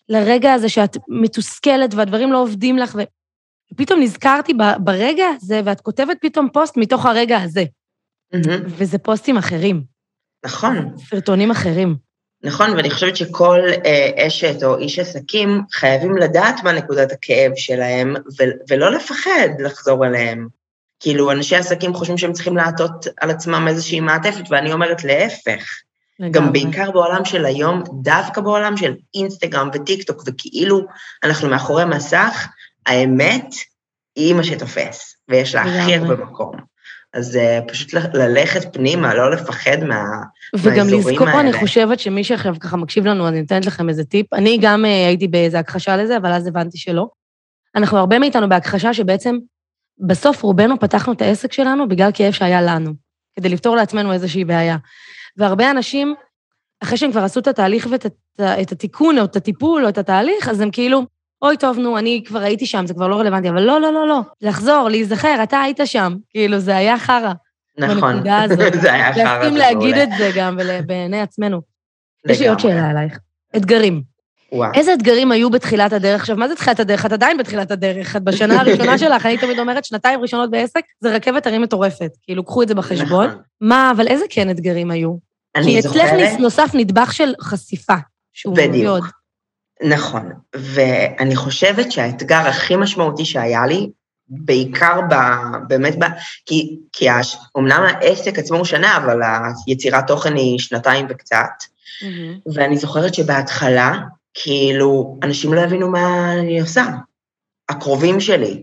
לרגע 0.08 0.52
הזה 0.52 0.68
שאת 0.68 0.96
מתוסכלת 1.08 1.94
והדברים 1.94 2.32
לא 2.32 2.42
עובדים 2.42 2.78
לך, 2.78 2.98
ופתאום 3.72 4.00
נזכרתי 4.00 4.52
ברגע 4.80 5.24
הזה, 5.36 5.60
ואת 5.64 5.80
כותבת 5.80 6.16
פתאום 6.20 6.48
פוסט 6.52 6.76
מתוך 6.76 7.06
הרגע 7.06 7.38
הזה, 7.42 7.64
מהמם. 8.32 8.64
וזה 8.66 8.98
פוסטים 8.98 9.36
אחרים, 9.36 9.82
נכון. 10.44 10.96
סרטונים 10.98 11.50
אחרים. 11.50 12.09
נכון, 12.42 12.70
ואני 12.76 12.90
חושבת 12.90 13.16
שכל 13.16 13.60
אה, 13.86 14.26
אשת 14.26 14.62
או 14.62 14.78
איש 14.78 14.98
עסקים 14.98 15.62
חייבים 15.72 16.16
לדעת 16.16 16.64
מה 16.64 16.72
נקודת 16.72 17.12
הכאב 17.12 17.52
שלהם, 17.56 18.14
ו- 18.40 18.70
ולא 18.70 18.90
לפחד 18.92 19.48
לחזור 19.58 20.06
אליהם. 20.06 20.48
כאילו, 21.00 21.30
אנשי 21.32 21.56
עסקים 21.56 21.94
חושבים 21.94 22.18
שהם 22.18 22.32
צריכים 22.32 22.56
לעטות 22.56 23.06
על 23.20 23.30
עצמם 23.30 23.66
איזושהי 23.68 24.00
מעטפת, 24.00 24.44
ואני 24.50 24.72
אומרת 24.72 25.04
להפך. 25.04 25.64
גם 26.20 26.26
לגמרי. 26.28 26.52
בעיקר 26.52 26.90
בעולם 26.90 27.24
של 27.24 27.44
היום, 27.44 27.82
דווקא 28.02 28.40
בעולם 28.40 28.76
של 28.76 28.94
אינסטגרם 29.14 29.70
וטיק 29.74 30.02
טוק, 30.02 30.22
וכאילו 30.26 30.80
אנחנו 31.24 31.48
מאחורי 31.48 31.84
מסך, 31.84 32.48
האמת 32.86 33.46
היא 34.16 34.34
מה 34.34 34.44
שתופס, 34.44 35.16
ויש 35.28 35.54
לה 35.54 35.62
הכי. 35.62 35.94
הרבה 35.94 36.16
מקום. 36.16 36.69
אז 37.14 37.36
uh, 37.36 37.68
פשוט 37.68 37.94
ללכת 38.14 38.72
פנימה, 38.72 39.14
לא 39.14 39.30
לפחד 39.30 39.84
מה, 39.88 40.04
וגם 40.56 40.76
מהאזורים 40.76 41.14
לזכור, 41.14 41.28
האלה. 41.28 41.40
אני 41.40 41.52
חושבת 41.52 42.00
שמי 42.00 42.24
שעכשיו 42.24 42.54
ככה 42.60 42.76
מקשיב 42.76 43.06
לנו, 43.06 43.28
אני 43.28 43.40
נותנת 43.40 43.66
לכם 43.66 43.88
איזה 43.88 44.04
טיפ. 44.04 44.34
אני 44.34 44.58
גם 44.60 44.84
uh, 44.84 44.88
הייתי 44.88 45.28
באיזה 45.28 45.58
הכחשה 45.58 45.96
לזה, 45.96 46.16
אבל 46.16 46.32
אז 46.32 46.46
הבנתי 46.46 46.78
שלא. 46.78 47.08
אנחנו 47.76 47.98
הרבה 47.98 48.18
מאיתנו 48.18 48.48
בהכחשה 48.48 48.94
שבעצם 48.94 49.38
בסוף 50.06 50.42
רובנו 50.42 50.80
פתחנו 50.80 51.12
את 51.12 51.22
העסק 51.22 51.52
שלנו 51.52 51.88
בגלל 51.88 52.10
כאב 52.14 52.32
שהיה 52.32 52.62
לנו, 52.62 52.92
כדי 53.36 53.48
לפתור 53.48 53.76
לעצמנו 53.76 54.12
איזושהי 54.12 54.44
בעיה. 54.44 54.76
והרבה 55.36 55.70
אנשים, 55.70 56.14
אחרי 56.82 56.96
שהם 56.98 57.10
כבר 57.10 57.24
עשו 57.24 57.40
את 57.40 57.48
התהליך 57.48 57.88
ואת 57.90 58.06
את 58.62 58.72
התיקון, 58.72 59.18
או 59.18 59.24
את 59.24 59.36
הטיפול, 59.36 59.84
או 59.84 59.88
את 59.88 59.98
התהליך, 59.98 60.48
אז 60.48 60.60
הם 60.60 60.70
כאילו, 60.70 61.02
אוי, 61.42 61.56
טוב, 61.56 61.78
נו, 61.78 61.98
אני 61.98 62.22
כבר 62.26 62.40
הייתי 62.40 62.66
שם, 62.66 62.86
זה 62.86 62.94
כבר 62.94 63.08
לא 63.08 63.16
רלוונטי, 63.16 63.48
אבל 63.48 63.62
לא, 63.62 63.80
לא, 63.80 63.92
לא, 63.92 64.08
לא. 64.08 64.20
לחזור, 64.42 64.88
להיזכר, 64.88 65.42
אתה 65.42 65.60
היית 65.60 65.80
שם. 65.84 66.16
כאילו, 66.30 66.58
זה 66.58 66.76
היה 66.76 66.98
חרא. 66.98 67.32
נכון, 67.78 68.22
זה 68.82 68.92
היה 68.92 69.14
חרא. 69.14 69.22
להסכים 69.22 69.56
להגיד 69.56 69.96
את 69.96 70.08
זה 70.18 70.30
גם, 70.36 70.58
בעיני 70.86 71.20
עצמנו. 71.20 71.60
יש 72.28 72.40
לי 72.40 72.48
עוד 72.48 72.60
שאלה 72.60 72.90
עלייך. 72.90 73.18
אתגרים. 73.56 74.02
וואו. 74.52 74.70
איזה 74.74 74.94
אתגרים 74.94 75.32
היו 75.32 75.50
בתחילת 75.50 75.92
הדרך? 75.92 76.20
עכשיו, 76.20 76.36
מה 76.36 76.48
זה 76.48 76.54
תחילת 76.54 76.80
הדרך? 76.80 77.06
את 77.06 77.12
עדיין 77.12 77.38
בתחילת 77.38 77.70
הדרך. 77.70 78.16
את 78.16 78.22
בשנה 78.22 78.54
הראשונה 78.60 78.98
שלך, 78.98 79.26
אני 79.26 79.38
תמיד 79.38 79.58
אומרת, 79.58 79.84
שנתיים 79.84 80.20
ראשונות 80.20 80.50
בעסק, 80.50 80.82
זה 81.00 81.14
רכבת 81.14 81.46
הרים 81.46 81.62
מטורפת. 81.62 82.10
כאילו, 82.22 82.44
קחו 82.44 82.62
את 82.62 82.68
זה 82.68 82.74
בחשבון. 82.74 83.26
נכון. 83.26 83.42
מה, 83.60 83.92
אבל 83.96 84.06
איזה 84.06 84.24
כן 84.30 84.50
אתגרים 84.50 84.90
היו? 84.90 85.14
אני 85.56 85.82
זוכרת... 85.82 86.02
כי 86.02 86.24
אצלך 86.24 86.40
נוסף 86.40 86.70
נדבך 86.74 87.12
של 87.12 87.32
חשיפה, 87.40 87.94
שהוא 88.32 88.56
בדיוק. 88.56 89.19
נכון, 89.82 90.32
ואני 90.54 91.36
חושבת 91.36 91.92
שהאתגר 91.92 92.48
הכי 92.48 92.76
משמעותי 92.76 93.24
שהיה 93.24 93.66
לי, 93.66 93.90
בעיקר 94.28 95.00
ב... 95.10 95.14
באמת 95.68 95.98
ב... 95.98 96.04
כי, 96.46 96.78
כי 96.92 97.10
הש... 97.10 97.36
אומנם 97.54 97.82
העסק 97.86 98.38
עצמו 98.38 98.56
הוא 98.56 98.64
שנה, 98.64 98.96
אבל 98.96 99.20
היצירת 99.66 100.06
תוכן 100.06 100.36
היא 100.36 100.58
שנתיים 100.58 101.06
וקצת, 101.08 101.46
mm-hmm. 101.62 102.52
ואני 102.54 102.76
זוכרת 102.76 103.14
שבהתחלה, 103.14 103.98
כאילו, 104.34 105.18
אנשים 105.22 105.54
לא 105.54 105.60
הבינו 105.60 105.90
מה 105.90 106.32
אני 106.32 106.60
עושה. 106.60 106.84
הקרובים 107.68 108.20
שלי, 108.20 108.62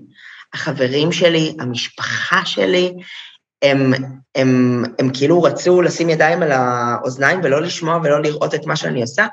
החברים 0.54 1.12
שלי, 1.12 1.56
המשפחה 1.60 2.46
שלי, 2.46 2.94
הם, 3.62 3.94
הם, 4.36 4.84
הם 5.00 5.10
כאילו 5.14 5.44
רצו 5.44 5.82
לשים 5.82 6.10
ידיים 6.10 6.44
על 6.44 6.52
האוזניים 6.52 7.40
ולא 7.44 7.62
לשמוע 7.62 8.00
ולא 8.04 8.22
לראות 8.22 8.56
את 8.56 8.66
מה 8.66 8.76
שאני 8.76 9.02
עושה, 9.02 9.28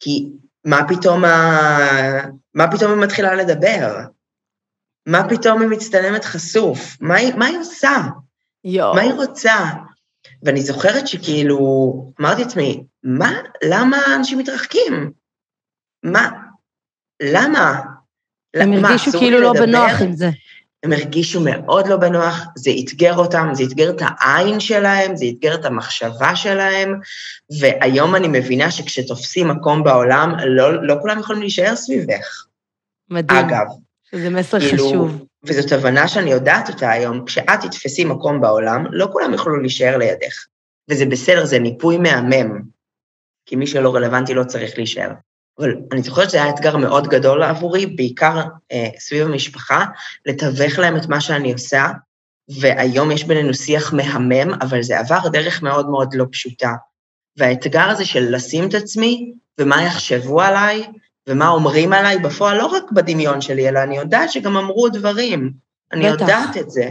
כי 0.00 0.28
מה 0.64 0.88
פתאום, 0.88 1.24
ה... 1.24 1.78
מה 2.54 2.72
פתאום 2.72 2.92
היא 2.92 3.00
מתחילה 3.00 3.34
לדבר? 3.34 4.00
מה 5.06 5.28
פתאום 5.28 5.60
היא 5.60 5.68
מצטלמת 5.68 6.24
חשוף? 6.24 6.96
מה 7.00 7.16
היא, 7.16 7.34
מה 7.34 7.46
היא 7.46 7.58
עושה? 7.58 7.96
יו. 8.64 8.94
מה 8.94 9.00
היא 9.00 9.12
רוצה? 9.12 9.54
ואני 10.42 10.60
זוכרת 10.62 11.08
שכאילו, 11.08 11.58
אמרתי 12.20 12.42
לעצמי, 12.42 12.84
מה, 13.02 13.32
למה 13.64 13.98
אנשים 14.16 14.38
מתרחקים? 14.38 15.10
מה, 16.02 16.30
למה? 17.22 17.80
הם 18.54 18.84
הרגישו 18.84 19.10
כאילו 19.18 19.40
לא 19.40 19.52
בנוח 19.52 20.02
עם 20.02 20.12
זה. 20.12 20.28
הם 20.82 20.92
הרגישו 20.92 21.40
מאוד 21.40 21.86
לא 21.86 21.96
בנוח, 21.96 22.46
זה 22.56 22.70
אתגר 22.84 23.16
אותם, 23.16 23.48
זה 23.52 23.64
אתגר 23.64 23.90
את 23.90 24.02
העין 24.02 24.60
שלהם, 24.60 25.16
זה 25.16 25.24
אתגר 25.28 25.54
את 25.54 25.64
המחשבה 25.64 26.36
שלהם, 26.36 27.00
והיום 27.60 28.14
אני 28.14 28.28
מבינה 28.28 28.70
שכשתופסים 28.70 29.48
מקום 29.48 29.84
בעולם, 29.84 30.34
לא, 30.46 30.86
לא 30.86 30.94
כולם 31.00 31.18
יכולים 31.18 31.42
להישאר 31.42 31.76
סביבך. 31.76 32.44
מדהים. 33.10 33.38
אגב. 33.38 33.66
זה 34.12 34.30
מסר 34.30 34.60
כאילו, 34.60 34.88
חשוב. 34.88 35.24
וזאת 35.44 35.72
הבנה 35.72 36.08
שאני 36.08 36.30
יודעת 36.30 36.68
אותה 36.68 36.90
היום, 36.90 37.24
כשאת 37.24 37.60
תתפסי 37.60 38.04
מקום 38.04 38.40
בעולם, 38.40 38.84
לא 38.90 39.08
כולם 39.12 39.32
יוכלו 39.32 39.60
להישאר 39.60 39.96
לידך. 39.96 40.46
וזה 40.90 41.06
בסדר, 41.06 41.44
זה 41.44 41.58
ניפוי 41.58 41.98
מהמם, 41.98 42.62
כי 43.46 43.56
מי 43.56 43.66
שלא 43.66 43.94
רלוונטי 43.94 44.34
לא 44.34 44.44
צריך 44.44 44.72
להישאר. 44.76 45.10
אבל 45.60 45.74
אני 45.92 46.02
זוכרת 46.02 46.30
שזה 46.30 46.42
היה 46.42 46.50
אתגר 46.50 46.76
מאוד 46.76 47.08
גדול 47.08 47.42
עבורי, 47.42 47.86
בעיקר 47.86 48.40
אה, 48.72 48.88
סביב 48.98 49.26
המשפחה, 49.26 49.84
לתווך 50.26 50.78
להם 50.78 50.96
את 50.96 51.06
מה 51.06 51.20
שאני 51.20 51.52
עושה, 51.52 51.88
והיום 52.60 53.10
יש 53.10 53.24
בינינו 53.24 53.54
שיח 53.54 53.92
מהמם, 53.92 54.54
אבל 54.60 54.82
זה 54.82 54.98
עבר 54.98 55.28
דרך 55.28 55.62
מאוד 55.62 55.88
מאוד 55.88 56.14
לא 56.14 56.24
פשוטה. 56.32 56.72
והאתגר 57.36 57.88
הזה 57.88 58.04
של 58.04 58.34
לשים 58.34 58.68
את 58.68 58.74
עצמי, 58.74 59.32
ומה 59.60 59.82
יחשבו 59.82 60.40
עליי, 60.40 60.86
ומה 61.28 61.48
אומרים 61.48 61.92
עליי 61.92 62.18
בפועל, 62.18 62.56
לא 62.56 62.66
רק 62.66 62.92
בדמיון 62.92 63.40
שלי, 63.40 63.68
אלא 63.68 63.82
אני 63.82 63.96
יודעת 63.96 64.32
שגם 64.32 64.56
אמרו 64.56 64.88
דברים. 64.88 65.52
אני 65.92 66.12
בטח. 66.12 66.20
יודעת 66.20 66.56
את 66.56 66.70
זה. 66.70 66.90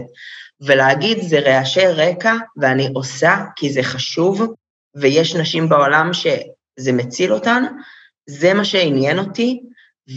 ולהגיד, 0.62 1.18
זה 1.22 1.40
רעשי 1.40 1.88
רקע, 1.88 2.34
ואני 2.58 2.90
עושה 2.96 3.38
כי 3.56 3.70
זה 3.70 3.84
חשוב, 3.84 4.54
ויש 4.96 5.36
נשים 5.36 5.70
בעולם 5.70 6.12
שזה 6.14 6.92
מציל 6.92 7.34
אותן, 7.34 7.64
זה 8.30 8.54
מה 8.54 8.66
שעניין 8.66 9.20
אותי, 9.20 9.62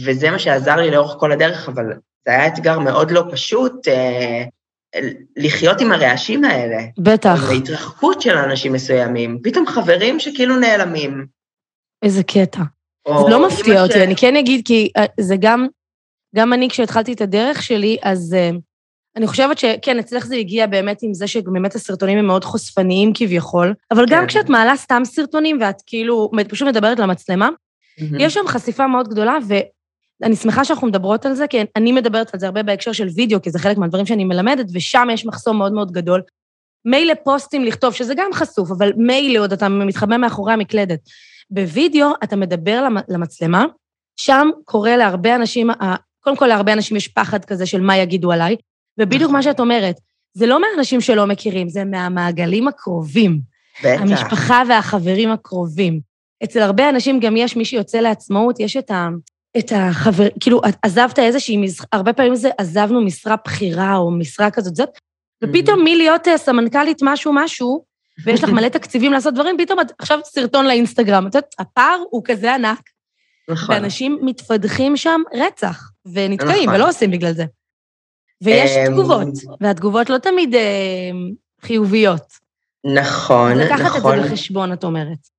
וזה 0.05 0.31
מה 0.31 0.39
שעזר 0.39 0.75
לי 0.75 0.91
לאורך 0.91 1.15
כל 1.19 1.31
הדרך, 1.31 1.69
אבל 1.69 1.85
זה 2.25 2.31
היה 2.31 2.47
אתגר 2.47 2.79
מאוד 2.79 3.11
לא 3.11 3.23
פשוט 3.31 3.87
אה, 3.87 4.43
לחיות 5.37 5.81
עם 5.81 5.91
הרעשים 5.91 6.43
האלה. 6.43 6.77
בטח. 6.97 7.39
והתרחקות 7.49 8.21
של 8.21 8.37
אנשים 8.37 8.73
מסוימים, 8.73 9.39
פתאום 9.43 9.67
חברים 9.67 10.19
שכאילו 10.19 10.55
נעלמים. 10.55 11.25
איזה 12.03 12.23
קטע. 12.23 12.61
זה 13.07 13.29
לא 13.29 13.47
מפתיע 13.47 13.83
אותי, 13.83 13.93
ש... 13.93 13.97
אני 13.97 14.15
כן 14.15 14.35
אגיד, 14.35 14.61
כי 14.65 14.89
אה, 14.97 15.05
זה 15.19 15.35
גם, 15.39 15.67
גם 16.35 16.53
אני, 16.53 16.69
כשהתחלתי 16.69 17.13
את 17.13 17.21
הדרך 17.21 17.63
שלי, 17.63 17.97
אז 18.01 18.35
uh, 18.35 18.59
אני 19.15 19.27
חושבת 19.27 19.57
שכן, 19.57 19.99
אצלך 19.99 20.25
זה 20.25 20.35
הגיע 20.35 20.67
באמת 20.67 20.99
עם 21.03 21.13
זה 21.13 21.27
שבאמת 21.27 21.75
הסרטונים 21.75 22.17
הם 22.17 22.27
מאוד 22.27 22.43
חושפניים 22.43 23.11
כביכול, 23.15 23.73
אבל 23.91 24.05
כן. 24.07 24.15
גם 24.15 24.27
כשאת 24.27 24.49
מעלה 24.49 24.75
סתם 24.75 25.01
סרטונים 25.05 25.57
ואת 25.61 25.81
כאילו 25.85 26.31
פשוט 26.49 26.67
מדברת 26.67 26.99
למצלמה, 26.99 27.49
Mm-hmm. 27.99 28.15
יש 28.19 28.33
שם 28.33 28.47
חשיפה 28.47 28.87
מאוד 28.87 29.07
גדולה, 29.07 29.37
ואני 30.21 30.35
שמחה 30.35 30.65
שאנחנו 30.65 30.87
מדברות 30.87 31.25
על 31.25 31.33
זה, 31.33 31.47
כי 31.47 31.57
אני 31.75 31.91
מדברת 31.91 32.33
על 32.33 32.39
זה 32.39 32.45
הרבה 32.45 32.63
בהקשר 32.63 32.91
של 32.91 33.07
וידאו, 33.15 33.41
כי 33.41 33.51
זה 33.51 33.59
חלק 33.59 33.77
מהדברים 33.77 34.05
שאני 34.05 34.23
מלמדת, 34.23 34.65
ושם 34.73 35.07
יש 35.13 35.25
מחסום 35.25 35.57
מאוד 35.57 35.73
מאוד 35.73 35.91
גדול. 35.91 36.21
מילא 36.85 37.13
פוסטים 37.23 37.63
לכתוב, 37.63 37.93
שזה 37.93 38.13
גם 38.15 38.29
חשוף, 38.33 38.71
אבל 38.71 38.93
מילא 38.97 39.39
עוד 39.39 39.53
אתה 39.53 39.69
מתחבא 39.69 40.17
מאחורי 40.17 40.53
המקלדת. 40.53 40.99
בווידאו 41.49 42.07
אתה 42.23 42.35
מדבר 42.35 42.87
למצלמה, 43.07 43.65
שם 44.17 44.49
קורה 44.65 44.97
להרבה 44.97 45.35
אנשים, 45.35 45.69
קודם 46.19 46.37
כל 46.37 46.47
להרבה 46.47 46.73
אנשים 46.73 46.97
יש 46.97 47.07
פחד 47.07 47.45
כזה 47.45 47.65
של 47.65 47.81
מה 47.81 47.97
יגידו 47.97 48.31
עליי, 48.31 48.55
ובדיוק 48.97 49.31
מה 49.31 49.43
שאת 49.43 49.59
אומרת, 49.59 49.99
זה 50.33 50.45
לא 50.45 50.61
מהאנשים 50.61 51.01
שלא 51.01 51.27
מכירים, 51.27 51.69
זה 51.69 51.85
מהמעגלים 51.85 52.67
הקרובים. 52.67 53.39
בטח. 53.83 54.01
המשפחה 54.01 54.63
והחברים 54.69 55.31
הקרובים. 55.31 55.99
אצל 56.43 56.59
הרבה 56.59 56.89
אנשים 56.89 57.19
גם 57.19 57.37
יש, 57.37 57.55
מי 57.55 57.65
שיוצא 57.65 57.97
לעצמאות, 57.97 58.59
יש 58.59 58.77
את, 58.77 58.91
ה, 58.91 59.09
את 59.57 59.71
החבר... 59.75 60.27
כאילו, 60.39 60.61
עזבת 60.83 61.19
איזושהי 61.19 61.57
משרה, 61.57 61.87
הרבה 61.91 62.13
פעמים 62.13 62.35
זה 62.35 62.49
עזבנו 62.57 63.01
משרה 63.01 63.35
בכירה 63.45 63.95
או 63.95 64.11
משרה 64.11 64.51
כזאת, 64.51 64.75
זאת, 64.75 64.89
ופתאום 65.43 65.79
mm-hmm. 65.79 65.83
מלהיות 65.83 66.27
אה, 66.27 66.37
סמנכ"לית 66.37 66.99
משהו-משהו, 67.01 67.85
ויש 68.25 68.43
לך 68.43 68.49
מלא 68.49 68.67
תקציבים 68.67 69.11
לעשות 69.11 69.33
דברים, 69.33 69.57
פתאום 69.57 69.79
את 69.79 69.91
עכשיו 69.99 70.19
סרטון 70.23 70.65
לאינסטגרם. 70.65 71.27
את 71.27 71.35
יודעת, 71.35 71.55
הפער 71.59 71.97
הוא 72.09 72.21
כזה 72.25 72.55
ענק. 72.55 72.79
נכון. 73.49 73.75
ואנשים 73.75 74.19
מתפדחים 74.21 74.97
שם 74.97 75.21
רצח, 75.33 75.91
ונתקעים, 76.05 76.69
נכון. 76.69 76.75
ולא 76.75 76.89
עושים 76.89 77.11
בגלל 77.11 77.33
זה. 77.33 77.45
ויש 78.41 78.71
אמ, 78.71 78.93
תגובות, 78.93 79.27
והתגובות 79.61 80.09
לא 80.09 80.17
תמיד 80.17 80.55
אה, 80.55 81.11
חיוביות. 81.61 82.33
נכון, 82.95 83.51
נכון. 83.51 83.57
לקחת 83.57 83.85
את 83.85 83.91
זה 83.91 83.97
נכון. 83.97 84.19
בחשבון, 84.21 84.73
את 84.73 84.83
אומרת. 84.83 85.32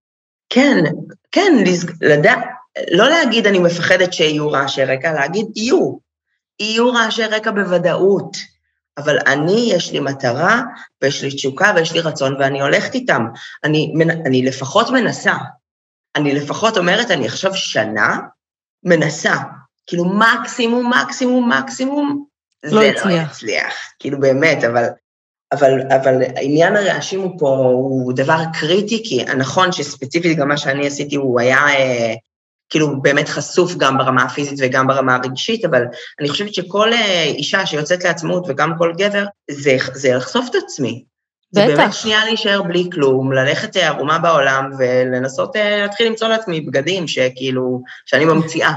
כן, 0.49 0.85
כן, 1.33 1.53
לדע, 2.01 2.35
לא 2.91 3.09
להגיד 3.09 3.47
אני 3.47 3.59
מפחדת 3.59 4.13
שיהיו 4.13 4.51
רעשי 4.51 4.85
רקע, 4.85 5.13
להגיד 5.13 5.47
יהיו. 5.57 5.99
יהיו 6.61 6.93
רעשי 6.93 7.25
רקע 7.25 7.51
בוודאות, 7.51 8.37
אבל 8.99 9.19
אני, 9.27 9.71
יש 9.75 9.93
לי 9.93 10.01
מטרה, 10.01 10.63
ויש 11.03 11.25
לי 11.25 11.35
תשוקה, 11.35 11.73
ויש 11.77 11.93
לי 11.93 12.01
רצון, 12.01 12.37
ואני 12.41 12.61
הולכת 12.61 12.95
איתם. 12.95 13.27
אני, 13.65 13.93
אני 14.27 14.43
לפחות 14.43 14.91
מנסה. 14.91 15.35
אני 16.17 16.35
לפחות 16.35 16.79
אומרת, 16.79 17.11
אני 17.11 17.27
עכשיו 17.27 17.55
שנה 17.55 18.19
מנסה. 18.85 19.35
כאילו 19.87 20.05
מקסימום, 20.05 20.93
מקסימום, 20.93 21.53
מקסימום, 21.53 22.25
לא 22.65 22.81
זה 22.81 22.91
הצליח. 22.91 23.07
לא 23.07 23.33
יצליח. 23.33 23.75
כאילו 23.99 24.21
באמת, 24.21 24.65
אבל 24.65 24.85
אבל, 25.55 25.81
אבל 25.89 26.23
עניין 26.41 26.77
הרעשים 26.77 27.21
הוא 27.21 27.39
פה, 27.39 27.57
הוא 27.57 28.13
דבר 28.13 28.39
קריטי, 28.61 29.03
כי 29.05 29.25
נכון 29.25 29.73
שספציפית 29.73 30.39
גם 30.39 30.49
מה 30.49 30.57
שאני 30.57 30.87
עשיתי, 30.87 31.17
הוא 31.17 31.41
היה 31.41 31.59
אה, 31.69 32.15
כאילו 32.71 33.03
באמת 33.03 33.29
חשוף 33.29 33.75
גם 33.77 33.99
ברמה 33.99 34.23
הפיזית 34.23 34.59
וגם 34.63 34.87
ברמה 34.87 35.15
הרגשית, 35.15 35.65
אבל 35.65 35.85
אני 36.21 36.29
חושבת 36.29 36.55
שכל 36.55 36.93
אה, 36.93 37.23
אישה 37.23 37.67
שיוצאת 37.67 38.05
לעצמאות 38.05 38.45
וגם 38.49 38.73
כל 38.79 38.93
גבר, 38.99 39.25
זה, 39.51 39.77
זה 39.95 40.15
לחשוף 40.15 40.47
את 40.51 40.55
עצמי. 40.65 41.05
בטח. 41.53 41.67
זה 41.67 41.77
באמת 41.77 41.93
שנייה 41.93 42.25
להישאר 42.25 42.63
בלי 42.63 42.89
כלום, 42.93 43.33
ללכת 43.33 43.77
אה, 43.77 43.89
ערומה 43.89 44.19
בעולם 44.19 44.71
ולנסות 44.79 45.57
אה, 45.57 45.83
להתחיל 45.83 46.07
למצוא 46.07 46.29
לעצמי 46.29 46.61
בגדים 46.61 47.09
שכאילו, 47.09 47.83
שאני 48.07 48.25
ממציאה. 48.25 48.73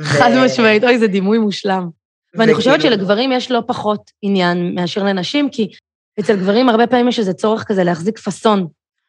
חד 0.00 0.30
ו... 0.36 0.44
משמעית, 0.44 0.84
אוי, 0.84 0.98
זה 0.98 1.06
דימוי 1.06 1.38
מושלם. 1.38 1.88
ואני 2.34 2.54
חושבת 2.54 2.80
שלגברים 2.80 3.32
יש 3.32 3.50
לא 3.50 3.62
פחות 3.66 4.10
עניין 4.22 4.74
מאשר 4.74 5.02
לנשים, 5.02 5.48
כי 5.50 5.68
אצל 6.20 6.36
גברים 6.36 6.68
הרבה 6.68 6.86
פעמים 6.86 7.08
יש 7.08 7.18
איזה 7.18 7.32
צורך 7.32 7.64
כזה 7.64 7.84
להחזיק 7.84 8.18
פאסון 8.18 8.66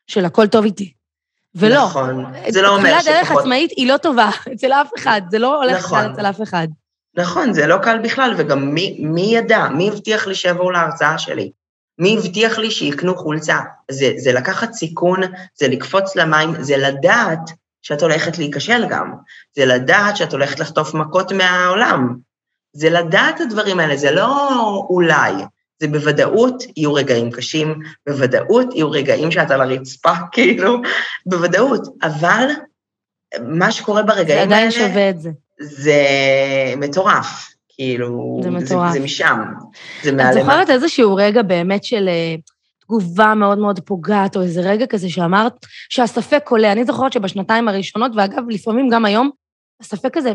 של 0.08 0.26
הכל 0.26 0.48
טוב 0.48 0.66
איתי. 0.66 0.94
ולא. 1.56 1.84
נכון, 1.84 2.26
זה 2.50 2.62
לא 2.62 2.76
אומר 2.76 3.00
שפחות... 3.00 3.14
דרך 3.14 3.32
עצמאית 3.32 3.72
היא 3.72 3.88
לא 3.88 3.98
טובה 3.98 4.30
אצל 4.54 4.74
אף 4.74 4.90
אחד, 4.98 5.22
זה 5.30 5.40
לא 5.40 5.64
הולך 5.64 5.86
נכון. 5.86 6.06
אצל 6.06 6.26
אף 6.26 6.42
אחד. 6.42 6.68
נכון, 7.16 7.54
זה 7.54 7.68
לא 7.68 7.78
קל 7.78 8.00
בכלל, 8.04 8.34
וגם 8.38 8.74
מי, 8.74 8.98
מי 9.00 9.22
ידע, 9.22 9.68
מי 9.68 9.90
הבטיח 9.90 10.28
לי 10.28 10.36
שיבואו 10.36 10.72
להרצאה 10.72 11.18
שלי? 11.18 11.52
מי 12.00 12.18
הבטיח 12.18 12.58
לי 12.58 12.72
שיקנו 12.72 13.16
חולצה? 13.16 13.58
זה, 13.92 14.14
זה 14.18 14.34
לקחת 14.34 14.74
סיכון, 14.74 15.22
זה 15.56 15.68
לקפוץ 15.68 16.16
למים, 16.16 16.64
זה 16.64 16.78
לדעת 16.78 17.50
שאת 17.82 18.02
הולכת 18.02 18.38
להיכשל 18.38 18.86
גם, 18.90 19.14
זה 19.56 19.66
לדעת 19.66 20.18
שאת 20.18 20.32
הולכת 20.32 20.60
לחטוף 20.60 20.94
מכות 20.94 21.32
מהעולם, 21.32 22.16
זה 22.74 22.90
לדעת 22.90 23.36
את 23.36 23.42
הדברים 23.42 23.80
האלה, 23.80 23.98
זה 23.98 24.12
לא 24.12 24.50
אולי, 24.90 25.34
זה 25.80 25.88
בוודאות 25.88 26.64
יהיו 26.78 26.94
רגעים 26.94 27.32
קשים, 27.32 27.80
בוודאות 28.08 28.76
יהיו 28.76 28.92
רגעים 28.92 29.32
שאת 29.32 29.52
על 29.52 29.62
הרצפה, 29.62 30.14
כאילו, 30.32 30.82
בוודאות, 31.26 31.88
אבל 32.04 32.48
מה 33.42 33.72
שקורה 33.72 34.04
ברגעים 34.04 34.40
האלה... 34.40 34.50
זה 34.50 34.56
עדיין 34.56 34.72
שווה 34.72 35.10
את 35.10 35.22
זה. 35.22 35.30
זה 35.60 35.94
מטורף, 36.78 37.50
כאילו, 37.70 38.40
זה 38.44 38.50
מטורף. 38.50 38.94
זה, 38.94 39.00
זה 39.00 39.06
משם, 39.06 39.40
זה 40.04 40.12
מעלה... 40.12 40.30
את 40.30 40.34
זוכרת 40.34 40.70
איזשהו 40.70 41.16
רגע 41.16 41.42
באמת 41.42 41.84
של 41.84 42.08
אה, 42.08 42.36
תגובה 42.82 43.34
מאוד 43.36 43.58
מאוד 43.58 43.80
פוגעת, 43.80 44.36
או 44.36 44.42
איזה 44.42 44.62
רגע 44.62 44.86
כזה 44.86 45.10
שאמרת 45.10 45.54
שהספק 45.90 46.50
עולה. 46.50 46.72
אני 46.72 46.86
זוכרת 46.86 47.14
שבשנתיים 47.14 47.68
הראשונות, 47.68 48.12
ואגב, 48.16 48.44
לפעמים 48.50 48.90
גם 48.90 49.06
היום, 49.06 49.30
הספק 49.82 50.18
הזה, 50.18 50.34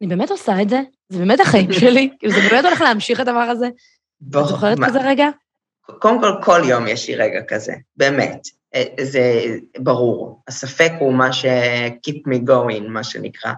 אני 0.00 0.08
באמת 0.08 0.30
עושה 0.30 0.62
את 0.62 0.68
זה? 0.68 0.80
זה 1.08 1.18
באמת 1.18 1.40
החיים 1.40 1.72
שלי? 1.80 2.10
כאילו, 2.18 2.32
זה 2.32 2.40
באמת 2.50 2.64
הולך 2.64 2.80
להמשיך 2.80 3.20
הדבר 3.20 3.38
הזה? 3.38 3.68
את 4.28 4.48
זוכרת 4.48 4.78
כזה 4.86 4.98
רגע? 5.04 5.26
קודם 5.98 6.20
כל, 6.20 6.32
כל 6.42 6.60
יום 6.64 6.86
יש 6.86 7.08
לי 7.08 7.16
רגע 7.16 7.40
כזה, 7.48 7.74
באמת. 7.96 8.40
אה, 8.74 8.84
זה 9.00 9.22
ברור. 9.78 10.42
הספק 10.48 10.92
הוא 11.00 11.14
מה 11.14 11.32
ש- 11.32 11.44
keep 12.06 12.28
me 12.28 12.48
going, 12.48 12.88
מה 12.88 13.04
שנקרא. 13.04 13.52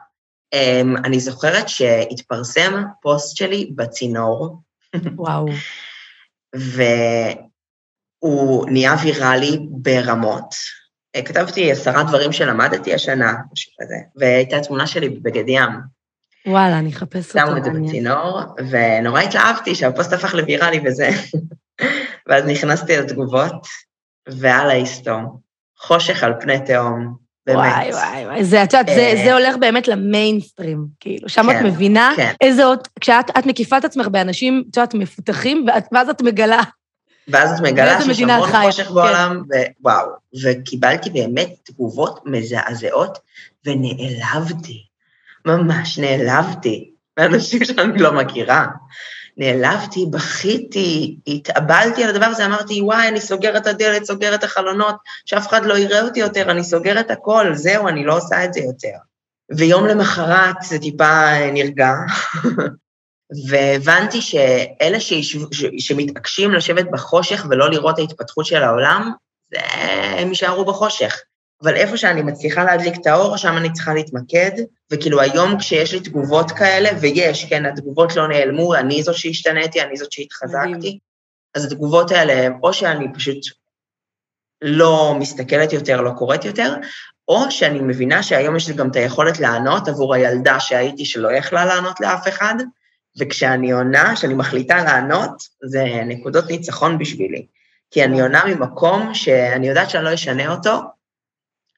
Um, 0.54 0.98
אני 1.04 1.20
זוכרת 1.20 1.68
שהתפרסם 1.68 2.82
פוסט 3.02 3.36
שלי 3.36 3.72
בצינור. 3.76 4.60
וואו. 5.16 5.46
והוא 8.24 8.70
נהיה 8.70 8.94
ויראלי 9.02 9.58
ברמות. 9.70 10.54
אה, 11.16 11.22
כתבתי 11.22 11.72
עשרה 11.72 12.02
דברים 12.02 12.32
שלמדתי 12.32 12.94
השנה, 12.94 13.34
משהו 13.52 13.72
כזה, 13.80 13.96
והייתה 14.16 14.60
תמונה 14.60 14.86
שלי 14.86 15.08
בבגד 15.08 15.44
ים. 15.48 15.97
וואלה, 16.48 16.78
אני 16.78 16.90
אחפש 16.90 17.36
אותו. 17.36 17.46
שמו 17.46 17.56
את 17.56 17.64
זה 17.64 17.70
בצינור, 17.70 18.40
ונורא 18.70 19.20
התלהבתי 19.20 19.74
שהפוסט 19.74 20.12
הפך 20.12 20.34
לוויראלי 20.34 20.80
וזה. 20.84 21.10
ואז 22.26 22.44
נכנסתי 22.44 22.96
לתגובות, 22.96 23.66
ועל 24.28 24.70
ההיסטור. 24.70 25.40
חושך 25.78 26.22
על 26.22 26.32
פני 26.40 26.66
תהום, 26.66 27.14
באמת. 27.46 27.58
וואי, 27.58 27.92
וואי, 27.92 28.26
וואי, 28.26 28.44
זה, 28.44 28.62
את 28.62 28.72
יודעת, 28.72 28.86
זה, 28.86 29.00
אה, 29.00 29.24
זה 29.24 29.34
הולך 29.34 29.56
באמת 29.56 29.88
למיינסטרים, 29.88 30.86
כאילו, 31.00 31.28
שם 31.28 31.46
כן, 31.52 31.58
את 31.58 31.62
מבינה 31.62 32.12
כן. 32.16 32.32
איזה 32.40 32.64
עוד, 32.64 32.78
כשאת 33.00 33.46
מקיפה 33.46 33.78
את 33.78 33.84
עצמך 33.84 34.06
באנשים, 34.06 34.64
את 34.70 34.76
יודעת, 34.76 34.94
מפותחים, 34.94 35.66
ואז 35.92 36.08
את 36.08 36.22
מגלה. 36.22 36.62
ואז 37.28 37.58
את 37.58 37.66
מגלה 37.66 38.02
שיש 38.02 38.20
המון 38.20 38.50
חושך 38.62 38.88
כן. 38.88 38.94
בעולם, 38.94 39.42
ווואו. 39.80 40.06
וקיבלתי 40.44 41.10
באמת 41.10 41.50
תגובות 41.64 42.20
מזעזעות, 42.24 43.18
ונעלבתי. 43.66 44.87
ממש 45.46 45.98
נעלבתי 45.98 46.90
מאנשים 47.18 47.64
שאני 47.64 47.98
לא 47.98 48.12
מכירה. 48.12 48.66
נעלבתי, 49.38 50.06
בכיתי, 50.10 51.16
התאבלתי 51.26 52.04
על 52.04 52.10
הדבר 52.10 52.24
הזה, 52.26 52.46
אמרתי, 52.46 52.82
וואי, 52.82 53.08
אני 53.08 53.20
סוגר 53.20 53.56
את 53.56 53.66
הדלת, 53.66 54.04
סוגר 54.04 54.34
את 54.34 54.44
החלונות, 54.44 54.96
שאף 55.24 55.48
אחד 55.48 55.66
לא 55.66 55.78
יראה 55.78 56.02
אותי 56.02 56.20
יותר, 56.20 56.50
אני 56.50 56.64
סוגר 56.64 57.00
את 57.00 57.10
הכל, 57.10 57.54
זהו, 57.54 57.88
אני 57.88 58.04
לא 58.04 58.16
עושה 58.16 58.44
את 58.44 58.54
זה 58.54 58.60
יותר. 58.60 58.96
ויום 59.56 59.86
למחרת 59.86 60.56
זה 60.62 60.78
טיפה 60.78 61.32
נרגע, 61.52 61.92
והבנתי 63.48 64.20
שאלה 64.20 65.00
שישב, 65.00 65.38
ש, 65.52 65.64
שמתעקשים 65.78 66.52
לשבת 66.52 66.86
בחושך 66.92 67.46
ולא 67.50 67.70
לראות 67.70 67.98
ההתפתחות 67.98 68.46
של 68.46 68.62
העולם, 68.62 69.12
זה, 69.50 69.60
הם 70.18 70.28
יישארו 70.28 70.64
בחושך. 70.64 71.20
אבל 71.62 71.76
איפה 71.76 71.96
שאני 71.96 72.22
מצליחה 72.22 72.64
להדליק 72.64 72.94
את 73.00 73.06
האור, 73.06 73.36
שם 73.36 73.56
אני 73.56 73.72
צריכה 73.72 73.94
להתמקד, 73.94 74.50
וכאילו 74.90 75.20
היום 75.20 75.58
כשיש 75.58 75.94
לי 75.94 76.00
תגובות 76.00 76.50
כאלה, 76.50 76.90
ויש, 77.00 77.44
כן, 77.44 77.66
התגובות 77.66 78.16
לא 78.16 78.28
נעלמו, 78.28 78.74
אני 78.74 79.02
זאת 79.02 79.14
שהשתניתי, 79.14 79.82
אני 79.82 79.96
זאת 79.96 80.12
שהתחזקתי, 80.12 80.98
אז 81.54 81.64
התגובות 81.64 82.10
האלה, 82.10 82.48
או 82.62 82.72
שאני 82.72 83.14
פשוט 83.14 83.38
לא 84.62 85.14
מסתכלת 85.18 85.72
יותר, 85.72 86.00
לא 86.00 86.10
קוראת 86.10 86.44
יותר, 86.44 86.74
או 87.28 87.50
שאני 87.50 87.80
מבינה 87.80 88.22
שהיום 88.22 88.56
יש 88.56 88.68
לי 88.68 88.74
גם 88.74 88.90
את 88.90 88.96
היכולת 88.96 89.40
לענות 89.40 89.88
עבור 89.88 90.14
הילדה 90.14 90.60
שהייתי 90.60 91.04
שלא 91.04 91.32
יכלה 91.32 91.64
לענות 91.64 92.00
לאף 92.00 92.28
אחד, 92.28 92.54
וכשאני 93.18 93.72
עונה, 93.72 94.14
כשאני 94.14 94.34
מחליטה 94.34 94.84
לענות, 94.84 95.42
זה 95.62 95.84
נקודות 96.06 96.50
ניצחון 96.50 96.98
בשבילי. 96.98 97.46
כי 97.90 98.04
אני 98.04 98.20
עונה 98.20 98.44
ממקום 98.44 99.14
שאני 99.14 99.68
יודעת 99.68 99.90
שאני 99.90 100.04
לא 100.04 100.14
אשנה 100.14 100.54
אותו, 100.54 100.80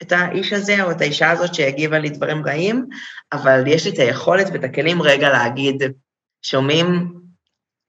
את 0.03 0.13
האיש 0.13 0.53
הזה 0.53 0.83
או 0.83 0.91
את 0.91 1.01
האישה 1.01 1.31
הזאת 1.31 1.55
שהגיבה 1.55 1.99
לי 1.99 2.09
דברים 2.09 2.47
רעים, 2.47 2.87
אבל 3.33 3.67
יש 3.67 3.87
לי 3.87 3.93
את 3.93 3.99
היכולת 3.99 4.47
ואת 4.53 4.65
הכלים 4.65 5.03
רגע 5.03 5.29
להגיד, 5.29 5.83
שומעים, 6.43 7.15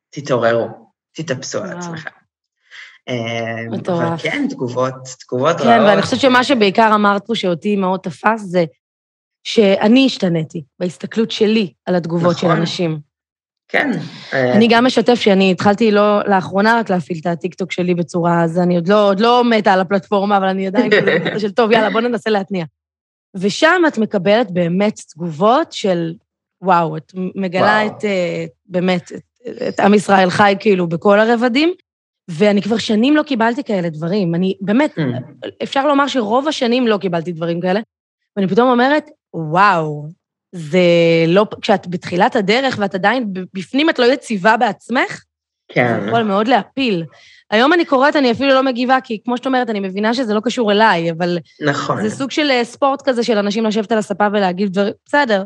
תתעוררו, 0.10 0.68
תתאפסו 1.14 1.64
על 1.64 1.78
עצמכם. 1.78 2.10
אה, 3.10 3.78
מטורף. 3.78 4.08
אבל 4.08 4.18
כן, 4.18 4.48
תגובות, 4.50 4.94
תגובות 5.20 5.58
כן, 5.58 5.64
רעות. 5.64 5.80
כן, 5.80 5.86
ואני 5.86 6.02
חושבת 6.02 6.20
שמה 6.20 6.44
שבעיקר 6.44 6.92
אמרת 6.96 7.26
פה 7.26 7.36
שאותי 7.36 7.76
מאוד 7.76 8.00
תפס 8.00 8.42
זה 8.42 8.66
שאני 9.44 10.06
השתניתי 10.06 10.64
בהסתכלות 10.80 11.32
שלי 11.32 11.74
על 11.86 11.96
התגובות 11.96 12.36
נכון. 12.36 12.50
של 12.50 12.58
אנשים. 12.58 13.11
כן. 13.72 13.92
אני 14.34 14.68
גם 14.68 14.86
משתף 14.86 15.16
שאני 15.16 15.52
התחלתי 15.52 15.92
לא, 15.92 16.20
לאחרונה 16.28 16.80
רק 16.80 16.90
להפעיל 16.90 17.20
את 17.22 17.26
הטיקטוק 17.26 17.72
שלי 17.72 17.96
בצורה, 17.96 18.44
אז 18.44 18.60
אני 18.60 18.76
עוד 18.76 18.88
לא, 18.88 19.10
עוד 19.10 19.20
לא 19.20 19.44
מתה 19.44 19.74
על 19.74 19.80
הפלטפורמה, 19.80 20.38
אבל 20.38 20.48
אני 20.48 20.68
עדיין 20.68 20.92
כזה 20.92 21.40
של 21.40 21.52
טוב, 21.52 21.72
יאללה, 21.72 21.90
בוא 21.90 22.02
ננסה 22.02 22.30
להתניע. 22.30 22.66
ושם 23.36 23.82
את 23.88 23.98
מקבלת 23.98 24.52
באמת 24.52 25.02
תגובות 25.14 25.72
של, 25.72 26.14
וואו, 26.62 26.98
את 26.98 27.12
מגלה 27.36 27.82
וואו. 27.84 27.98
את, 27.98 28.06
אה, 28.06 28.46
באמת, 28.66 29.12
את, 29.12 29.62
את 29.68 29.80
עם 29.80 29.94
ישראל 29.94 30.30
חי 30.30 30.56
כאילו 30.60 30.88
בכל 30.88 31.20
הרבדים, 31.20 31.74
ואני 32.30 32.62
כבר 32.62 32.78
שנים 32.78 33.16
לא 33.16 33.24
קיבלתי 33.24 33.64
כאלה 33.64 33.90
דברים. 33.90 34.36
אני, 34.36 34.56
באמת, 34.62 34.98
mm. 34.98 35.48
אפשר 35.64 35.88
לומר 35.88 36.08
שרוב 36.08 36.48
השנים 36.48 36.88
לא 36.88 36.98
קיבלתי 36.98 37.32
דברים 37.32 37.62
כאלה, 37.62 37.80
ואני 38.36 38.48
פתאום 38.48 38.70
אומרת, 38.70 39.10
וואו, 39.34 40.08
זה 40.52 40.80
לא, 41.28 41.46
כשאת 41.62 41.88
בתחילת 41.88 42.36
הדרך 42.36 42.76
ואת 42.80 42.96
עדיין 42.96 43.34
בפנים 43.54 43.90
את 43.90 44.00
לא 44.00 44.06
יציבה 44.06 44.58
בעצמך, 44.58 45.24
כן. 45.68 46.00
זה 46.02 46.08
יכול 46.08 46.24
מאוד 46.24 46.48
להפיל. 46.48 47.04
היום 47.52 47.74
אני 47.74 47.86
קוראת, 47.86 48.16
אני 48.16 48.32
אפילו 48.32 48.54
לא 48.54 48.64
מגיבה, 48.64 48.98
כי 49.04 49.20
כמו 49.26 49.38
שאת 49.38 49.46
אומרת, 49.46 49.70
אני 49.70 49.80
מבינה 49.80 50.14
שזה 50.14 50.34
לא 50.34 50.40
קשור 50.40 50.72
אליי, 50.72 51.12
אבל... 51.12 51.38
נכון. 51.62 52.02
זה 52.02 52.16
סוג 52.16 52.32
של 52.32 52.52
אה, 52.52 52.64
ספורט 52.64 53.02
כזה 53.02 53.24
של 53.24 53.38
אנשים 53.38 53.66
לשבת 53.66 53.92
על 53.92 53.98
הספה 53.98 54.28
ולהגיד 54.34 54.74
דברים, 54.74 54.94
בסדר. 55.06 55.44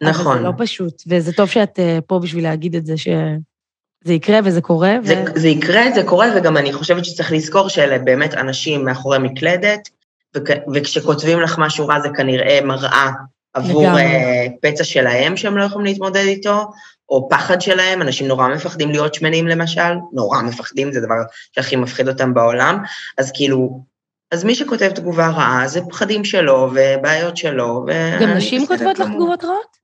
נכון. 0.00 0.26
אבל 0.26 0.38
זה 0.38 0.44
לא 0.44 0.52
פשוט, 0.58 1.02
וזה 1.08 1.32
טוב 1.32 1.48
שאת 1.48 1.78
אה, 1.78 1.98
פה 2.06 2.18
בשביל 2.18 2.44
להגיד 2.44 2.76
את 2.76 2.86
זה, 2.86 2.96
שזה 2.96 4.12
יקרה 4.12 4.38
וזה 4.44 4.60
קורה. 4.60 4.96
זה, 5.02 5.24
ו... 5.36 5.40
זה 5.40 5.48
יקרה, 5.48 5.82
זה 5.94 6.02
קורה, 6.02 6.26
וגם 6.36 6.56
אני 6.56 6.72
חושבת 6.72 7.04
שצריך 7.04 7.32
לזכור 7.32 7.68
שאלה 7.68 7.98
באמת 7.98 8.34
אנשים 8.34 8.84
מאחורי 8.84 9.18
מקלדת, 9.18 9.88
וכ... 10.36 10.50
וכשכותבים 10.74 11.40
לך 11.40 11.58
משהו 11.58 11.86
רע 11.86 12.00
זה 12.00 12.08
כנראה 12.16 12.60
מראה 12.64 13.10
עבור 13.54 13.86
uh, 13.86 14.00
פצע 14.62 14.84
שלהם 14.84 15.36
שהם 15.36 15.56
לא 15.56 15.64
יכולים 15.64 15.86
להתמודד 15.86 16.24
איתו, 16.26 16.70
או 17.08 17.28
פחד 17.28 17.60
שלהם, 17.60 18.02
אנשים 18.02 18.28
נורא 18.28 18.48
מפחדים 18.48 18.90
להיות 18.90 19.14
שמנים 19.14 19.46
למשל, 19.46 19.94
נורא 20.12 20.42
מפחדים, 20.42 20.92
זה 20.92 21.00
דבר 21.00 21.14
שהכי 21.54 21.76
מפחיד 21.76 22.08
אותם 22.08 22.34
בעולם, 22.34 22.82
אז 23.18 23.32
כאילו, 23.34 23.84
אז 24.30 24.44
מי 24.44 24.54
שכותב 24.54 24.90
תגובה 24.94 25.28
רעה, 25.28 25.68
זה 25.68 25.80
פחדים 25.88 26.24
שלו 26.24 26.70
ובעיות 26.74 27.36
שלו, 27.36 27.84
ו... 27.86 27.90
גם 28.20 28.28
נשים 28.28 28.66
כותבות 28.66 28.98
לך 28.98 29.08
תגובות 29.08 29.44
רעות? 29.44 29.76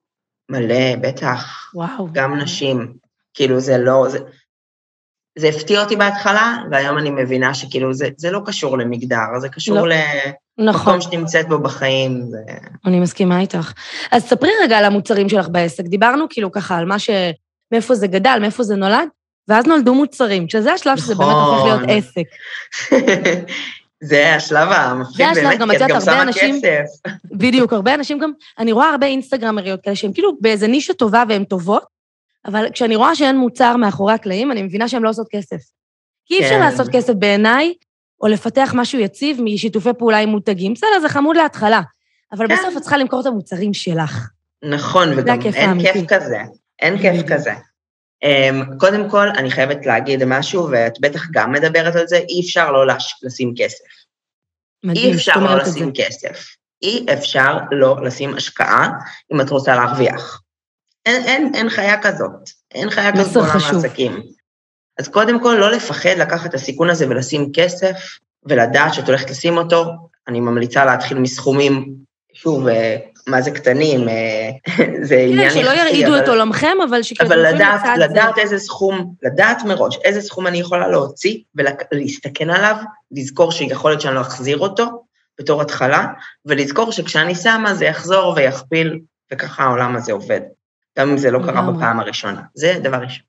מלא, 0.49 0.97
בטח. 1.01 1.71
וואו. 1.75 2.09
גם 2.13 2.39
נשים. 2.39 2.93
כאילו, 3.35 3.61
זה 3.61 3.79
לא... 3.79 4.07
זה, 4.09 4.19
זה 5.39 5.49
הפתיע 5.49 5.83
אותי 5.83 5.97
בהתחלה, 5.97 6.57
והיום 6.71 6.99
אני 6.99 7.11
מבינה 7.11 7.55
שכאילו 7.55 7.95
זה, 7.95 8.09
זה 8.17 8.31
לא 8.31 8.41
קשור 8.47 8.79
למגדר, 8.79 9.39
זה 9.41 9.49
קשור 9.49 9.77
לא. 9.77 9.87
למקום 9.87 10.69
נכון. 10.69 11.01
שנמצאת 11.01 11.49
בו 11.49 11.59
בחיים. 11.59 12.23
זה... 12.31 12.39
אני 12.87 13.01
מסכימה 13.01 13.41
איתך. 13.41 13.73
אז 14.11 14.23
ספרי 14.23 14.51
רגע 14.63 14.79
על 14.79 14.85
המוצרים 14.85 15.29
שלך 15.29 15.49
בעסק. 15.49 15.85
דיברנו 15.85 16.27
כאילו 16.31 16.53
ככה 16.53 16.77
על 16.77 16.85
מה 16.85 16.99
ש... 16.99 17.11
מאיפה 17.73 17.95
זה 17.95 18.07
גדל, 18.07 18.39
מאיפה 18.41 18.63
זה 18.63 18.77
נולד, 18.77 19.09
ואז 19.49 19.67
נולדו 19.67 19.95
מוצרים, 19.95 20.49
שזה 20.49 20.73
השלב 20.73 20.93
נכון. 20.93 21.05
שזה 21.05 21.15
באמת 21.15 21.33
הופך 21.33 21.65
להיות 21.65 21.81
נכון. 21.81 21.97
עסק. 21.97 22.27
זה 24.09 24.35
השלב 24.35 24.69
המפחיד 24.73 25.27
באמת, 25.35 25.71
כי 25.71 25.85
את 25.85 25.91
גם 25.91 26.01
שמה 26.01 26.23
אנשים, 26.23 26.61
כסף. 26.63 27.13
בדיוק, 27.25 27.73
הרבה 27.73 27.95
אנשים 27.95 28.19
גם, 28.19 28.33
אני 28.59 28.73
רואה 28.73 28.91
הרבה 28.91 29.07
אינסטגרמריות 29.07 29.81
כאלה 29.83 29.97
שהן 29.97 30.13
כאילו 30.13 30.33
באיזה 30.41 30.67
נישה 30.67 30.95
טובה 30.95 31.25
והן 31.29 31.45
טובות, 31.45 31.96
אבל 32.47 32.67
כשאני 32.73 32.97
רואה 32.97 33.15
שאין 33.15 33.37
מוצר 33.37 33.77
מאחורי 33.77 34.13
הקלעים, 34.13 34.53
אני 34.53 34.63
מבינה 34.63 34.89
שהן 34.89 35.03
לא 35.03 35.09
עושות 35.09 35.27
כסף. 35.31 35.61
כי 36.27 36.35
אי 36.35 36.41
אפשר 36.41 36.55
כן. 36.55 36.61
לעשות 36.61 36.89
כסף 36.93 37.13
בעיניי, 37.13 37.75
או 38.21 38.27
לפתח 38.27 38.73
משהו 38.75 38.99
יציב 38.99 39.41
משיתופי 39.43 39.91
פעולה 39.99 40.19
עם 40.19 40.29
מותגים. 40.29 40.75
בסדר, 40.75 41.01
זה 41.01 41.09
חמוד 41.09 41.37
להתחלה, 41.37 41.81
אבל 42.33 42.49
כן. 42.49 42.57
בסוף 42.57 42.77
את 42.77 42.83
צריכה 42.83 42.97
למכור 42.97 43.21
את 43.21 43.27
המוצרים 43.27 43.75
שלך. 43.75 44.29
נכון, 44.65 45.09
וגם 45.17 45.39
אין. 45.55 45.81
כיף 45.81 46.07
כזה. 46.09 46.39
אין 46.83 46.99
כיף. 46.99 47.27
כזה. 47.27 47.53
Um, 48.25 48.79
קודם 48.79 49.11
כל, 49.11 49.29
אני 49.29 49.51
חייבת 49.51 49.87
להגיד 49.87 50.25
משהו, 50.25 50.69
ואת 50.71 51.01
בטח 51.01 51.27
גם 51.31 51.53
מדברת 51.53 51.97
על 51.97 52.07
זה, 52.07 52.17
אי 52.17 52.41
אפשר 52.41 52.73
לא 52.73 52.87
לש... 52.87 53.15
לשים 53.23 53.55
כסף. 53.57 53.85
מדהים, 54.85 55.11
אי 55.11 55.15
אפשר 55.15 55.37
לא 55.37 55.61
את 55.61 55.65
זה. 55.65 55.71
לשים 55.71 55.93
כסף. 55.95 56.47
אי 56.83 57.07
אפשר 57.13 57.59
לא 57.71 57.97
לשים 58.05 58.35
השקעה 58.35 58.91
אם 59.33 59.41
את 59.41 59.51
רוצה 59.51 59.77
להרוויח. 59.77 60.43
אין, 61.07 61.23
אין, 61.25 61.55
אין 61.55 61.69
חיה 61.69 62.03
כזאת. 62.03 62.51
אין 62.75 62.91
חיה 62.91 63.13
כזאת 63.13 63.35
בעולם. 63.35 63.51
העסקים. 63.51 64.23
אז 64.99 65.09
קודם 65.09 65.41
כל, 65.41 65.57
לא 65.61 65.71
לפחד 65.71 66.11
לקחת 66.19 66.51
את 66.51 66.55
הסיכון 66.55 66.91
הזה 66.91 67.09
ולשים 67.09 67.53
כסף, 67.53 67.97
ולדעת 68.45 68.95
שאת 68.95 69.07
הולכת 69.07 69.31
לשים 69.31 69.57
אותו. 69.59 69.85
אני 70.29 70.41
ממליצה 70.41 70.85
להתחיל 70.85 71.19
מסכומים, 71.19 71.95
שוב, 72.33 72.69
אה, 72.69 72.97
מה 73.27 73.43
זה 73.43 73.51
קטנים, 73.51 74.09
אה, 74.09 74.51
זה 75.09 75.17
עניין 75.17 75.39
כן, 75.39 75.45
יחסי. 75.47 75.63
שלא 75.63 75.71
ירעידו 75.71 76.19
את 76.19 76.29
עולמכם, 76.29 76.77
אבל 76.89 77.03
שכאילו 77.03 77.35
אבל 77.35 77.55
לדעת. 77.55 77.81
לדעת 77.99 78.39
איזה 78.39 78.59
סכום, 78.59 79.15
לדעת 79.23 79.63
מראש 79.65 79.99
איזה 80.05 80.21
סכום 80.21 80.47
אני 80.47 80.59
יכולה 80.59 80.89
להוציא 80.89 81.39
ולהסתכן 81.55 82.51
עליו, 82.51 82.77
לזכור 83.13 83.53
שיכול 83.53 83.91
להיות 83.91 84.01
שאני 84.01 84.15
לא 84.15 84.21
אחזיר 84.21 84.59
אותו 84.59 85.05
בתור 85.41 85.63
התחלה, 85.63 86.07
ולזכור 86.47 86.93
שכשאני 86.93 87.35
שמה 87.35 87.75
זה 87.75 87.85
יחזור 87.85 88.35
ויכפיל, 88.37 88.99
וככה 89.33 89.65
העולם 89.65 89.97
הזה 89.97 90.13
עובד, 90.13 90.41
גם 90.99 91.11
אם 91.11 91.19
זה 91.19 91.31
לא 91.31 91.39
קרה. 91.39 91.71
בפעם 91.71 92.01
הראשונה. 92.01 92.43
זה 92.55 92.79
דבר 92.83 92.97
ראשון. 92.97 93.27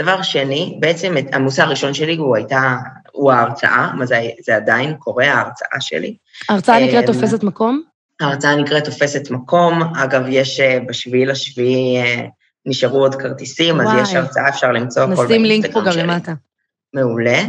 דבר 0.00 0.22
שני, 0.22 0.76
בעצם 0.80 1.14
המושא 1.32 1.62
הראשון 1.62 1.94
שלי 1.94 2.16
הוא 2.16 2.36
הייתה, 2.36 2.76
הוא 3.12 3.32
ההרצאה, 3.32 3.92
מה 3.94 4.06
זה, 4.06 4.20
זה 4.44 4.56
עדיין 4.56 4.94
קורה, 4.98 5.32
ההרצאה 5.32 5.80
שלי. 5.80 6.16
ההרצאה 6.48 6.86
נקראת 6.86 7.08
אמ, 7.08 7.12
תופסת 7.12 7.42
מקום? 7.42 7.82
ההרצאה 8.20 8.56
נקראת 8.56 8.84
תופסת 8.84 9.30
מקום, 9.30 9.82
אגב, 9.96 10.22
יש 10.28 10.60
אה, 10.60 10.78
בשביעי 10.88 11.26
לשביעי, 11.26 12.02
אה, 12.02 12.26
נשארו 12.66 12.98
עוד 12.98 13.14
כרטיסים, 13.14 13.80
אז 13.80 13.86
וואי. 13.86 14.02
יש 14.02 14.14
הרצאה, 14.14 14.48
אפשר 14.48 14.72
למצוא 14.72 15.02
הכל 15.02 15.24
נשים 15.24 15.44
לינק 15.44 15.66
פה 15.66 15.80
באינסטגרם 15.80 15.84
גם 15.86 15.92
שלי. 15.92 16.02
למטה. 16.02 16.32
מעולה. 16.94 17.42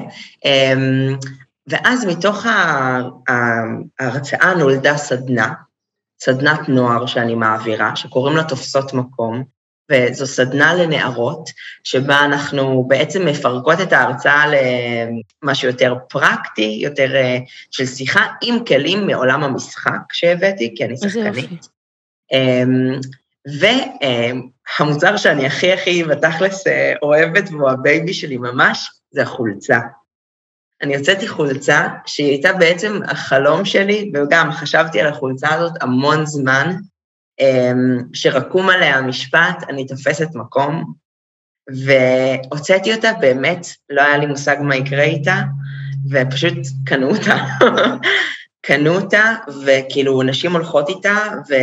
אמ, 0.45 1.15
ואז 1.67 2.05
מתוך 2.05 2.45
ההרצאה 3.99 4.53
נולדה 4.53 4.97
סדנה, 4.97 5.53
סדנת 6.19 6.69
נוער 6.69 7.05
שאני 7.05 7.35
מעבירה, 7.35 7.95
שקוראים 7.95 8.37
לה 8.37 8.43
תופסות 8.43 8.93
מקום, 8.93 9.43
וזו 9.91 10.27
סדנה 10.27 10.73
לנערות, 10.73 11.49
שבה 11.83 12.25
אנחנו 12.25 12.83
בעצם 12.87 13.25
מפרקות 13.25 13.81
את 13.81 13.93
ההרצאה 13.93 14.43
למשהו 15.43 15.67
יותר 15.67 15.95
פרקטי, 16.09 16.79
יותר 16.81 17.15
אה, 17.15 17.37
של 17.71 17.85
שיחה 17.85 18.25
עם 18.41 18.65
כלים 18.65 19.07
מעולם 19.07 19.43
המשחק 19.43 20.13
שהבאתי, 20.13 20.73
כי 20.75 20.85
אני 20.85 20.97
שחקנית. 20.97 21.35
יופי. 21.35 21.57
אמ, 22.33 22.99
והמוצר 24.79 25.17
שאני 25.17 25.45
הכי 25.45 25.73
הכי 25.73 26.03
בתכלס 26.03 26.67
אה, 26.67 26.93
אוהבת, 27.01 27.49
והוא 27.51 27.69
ה 27.69 27.78
baby 27.78 28.13
שלי 28.13 28.37
ממש, 28.37 28.89
זה 29.11 29.21
החולצה. 29.21 29.79
אני 30.81 30.95
הוצאתי 30.97 31.27
חולצה 31.27 31.87
שהיא 32.05 32.29
הייתה 32.29 32.53
בעצם 32.53 32.99
החלום 33.07 33.65
שלי, 33.65 34.11
וגם 34.13 34.51
חשבתי 34.51 35.01
על 35.01 35.07
החולצה 35.07 35.53
הזאת 35.53 35.71
המון 35.81 36.25
זמן, 36.25 36.75
אמ, 37.39 37.97
שרקום 38.13 38.69
עליה 38.69 38.97
המשפט, 38.97 39.63
אני 39.69 39.87
תופסת 39.87 40.27
מקום, 40.35 40.93
והוצאתי 41.85 42.93
אותה, 42.95 43.11
באמת, 43.19 43.67
לא 43.89 44.01
היה 44.01 44.17
לי 44.17 44.25
מושג 44.25 44.55
מה 44.61 44.75
יקרה 44.75 45.03
איתה, 45.03 45.41
ופשוט 46.11 46.57
קנו 46.85 47.09
אותה. 47.09 47.37
קנו 48.67 48.95
אותה, 48.95 49.35
וכאילו 49.65 50.23
נשים 50.23 50.53
הולכות 50.53 50.89
איתה, 50.89 51.17
ו... 51.49 51.53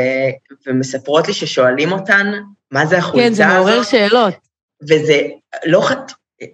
ומספרות 0.67 1.29
לי 1.29 1.35
ששואלים 1.35 1.93
אותן, 1.93 2.33
מה 2.71 2.87
זה 2.87 2.99
החולצה 2.99 3.29
כן, 3.29 3.35
זה 3.35 3.47
הזאת? 3.47 3.57
מעורר 3.57 3.83
שאלות. 3.83 4.35
וזה 4.83 5.21
לא, 5.67 5.89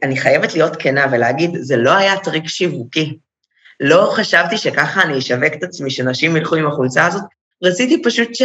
אני 0.03 0.17
חייבת 0.17 0.55
להיות 0.55 0.77
כנה 0.79 1.07
ולהגיד, 1.13 1.51
זה 1.61 1.77
לא 1.77 1.97
היה 1.97 2.19
טריק 2.19 2.49
שיווקי. 2.49 3.19
לא 3.81 4.13
חשבתי 4.15 4.59
שככה 4.59 5.03
אני 5.03 5.19
אשווק 5.19 5.55
את 5.55 5.63
עצמי, 5.63 5.91
שנשים 5.91 6.37
ילכו 6.37 6.57
עם 6.57 6.67
החולצה 6.67 7.07
הזאת. 7.07 7.23
רציתי 7.63 8.03
פשוט 8.03 8.35
ש... 8.35 8.43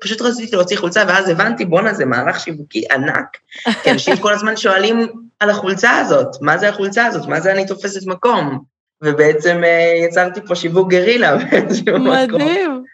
פשוט, 0.00 0.22
רציתי 0.22 0.56
להוציא 0.56 0.76
חולצה, 0.76 1.04
ואז 1.08 1.28
הבנתי, 1.28 1.64
בואנה, 1.64 1.94
זה 1.94 2.04
מהלך 2.04 2.40
שיווקי 2.40 2.84
ענק. 2.92 3.36
כי 3.82 3.90
אנשים 3.90 4.16
כל 4.16 4.32
הזמן 4.32 4.56
שואלים 4.56 5.06
על 5.40 5.50
החולצה 5.50 5.96
הזאת, 5.96 6.36
מה 6.40 6.58
זה 6.58 6.68
החולצה 6.68 7.06
הזאת, 7.06 7.28
מה 7.28 7.40
זה 7.40 7.52
אני 7.52 7.66
תופסת 7.66 8.06
מקום. 8.06 8.64
ובעצם 9.02 9.64
אה, 9.64 9.92
יצרתי 10.04 10.40
פה 10.46 10.54
שיווק 10.54 10.90
גרילה 10.90 11.36
באיזשהו 11.50 11.98
מקום. 11.98 12.40
מדהים. 12.40 12.84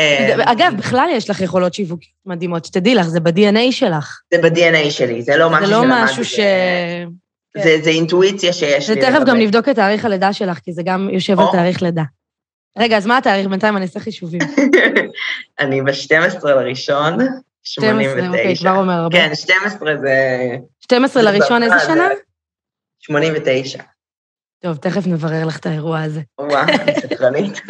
אה, 0.00 0.52
אגב, 0.52 0.72
בכלל 0.78 1.08
יש 1.12 1.30
לך 1.30 1.40
יכולות 1.40 1.74
שיווקיות 1.74 2.12
מדהימות, 2.26 2.64
שתדעי 2.64 2.94
לך, 2.94 3.06
זה 3.06 3.20
ב-DNA 3.20 3.72
שלך. 3.72 4.20
זה 4.34 4.42
ב-DNA 4.42 4.90
שלי, 4.90 5.22
זה 5.22 5.36
לא 5.36 5.50
משהו 5.50 5.66
זה 5.66 5.72
לא 5.72 5.82
שלמדתי, 5.82 6.04
משהו 6.04 6.24
ש... 6.24 6.36
כן. 6.36 7.62
זה, 7.62 7.78
זה 7.82 7.90
אינטואיציה 7.90 8.52
שיש 8.52 8.90
לי. 8.90 8.96
ותכף 9.00 9.20
גם. 9.26 9.36
נבדוק 9.36 9.68
את 9.68 9.74
תאריך 9.76 10.04
הלידה 10.04 10.32
שלך, 10.32 10.58
כי 10.58 10.72
זה 10.72 10.82
גם 10.82 11.08
יושב 11.12 11.40
על. 11.40 11.46
תאריך 11.52 11.82
לידה. 11.82 12.02
רגע, 12.78 12.96
אז 12.96 13.06
מה 13.06 13.18
התאריך? 13.18 13.46
בינתיים 13.46 13.76
אני 13.76 13.84
אעשה 13.84 14.00
חישובים. 14.00 14.40
אני 15.60 15.82
ב-12 15.82 16.48
לראשון, 16.48 17.18
12, 17.62 18.28
אוקיי, 18.28 18.56
89. 18.56 18.70
כבר 18.70 18.78
אומר 18.80 18.92
הרבה. 18.94 19.16
כן, 19.18 19.34
12 19.34 19.96
זה 19.96 20.16
12 20.80 21.22
זה 21.22 21.30
לראשון, 21.30 21.62
איזה 21.62 21.74
שנה? 21.86 22.08
זה- 22.08 22.14
89. 23.00 23.82
טוב, 24.62 24.76
תכף 24.76 25.06
נברר 25.06 25.46
לך 25.46 25.58
את 25.58 25.66
האירוע 25.66 26.00
הזה. 26.00 26.20
וואו, 26.40 26.62
אני 26.62 27.00
סקרנית. 27.00 27.60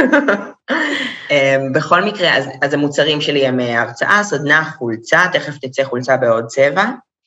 אמ, 1.31 1.73
בכל 1.73 2.05
מקרה, 2.05 2.37
אז, 2.37 2.45
אז 2.63 2.75
המוצרים 2.75 3.21
שלי 3.21 3.47
הם 3.47 3.61
אה, 3.61 3.83
הרצאה, 3.83 4.25
סדנה, 4.25 4.71
חולצה, 4.79 5.21
תכף 5.33 5.59
תצא 5.59 5.85
חולצה 5.85 6.17
בעוד 6.17 6.47
צבע. 6.47 6.85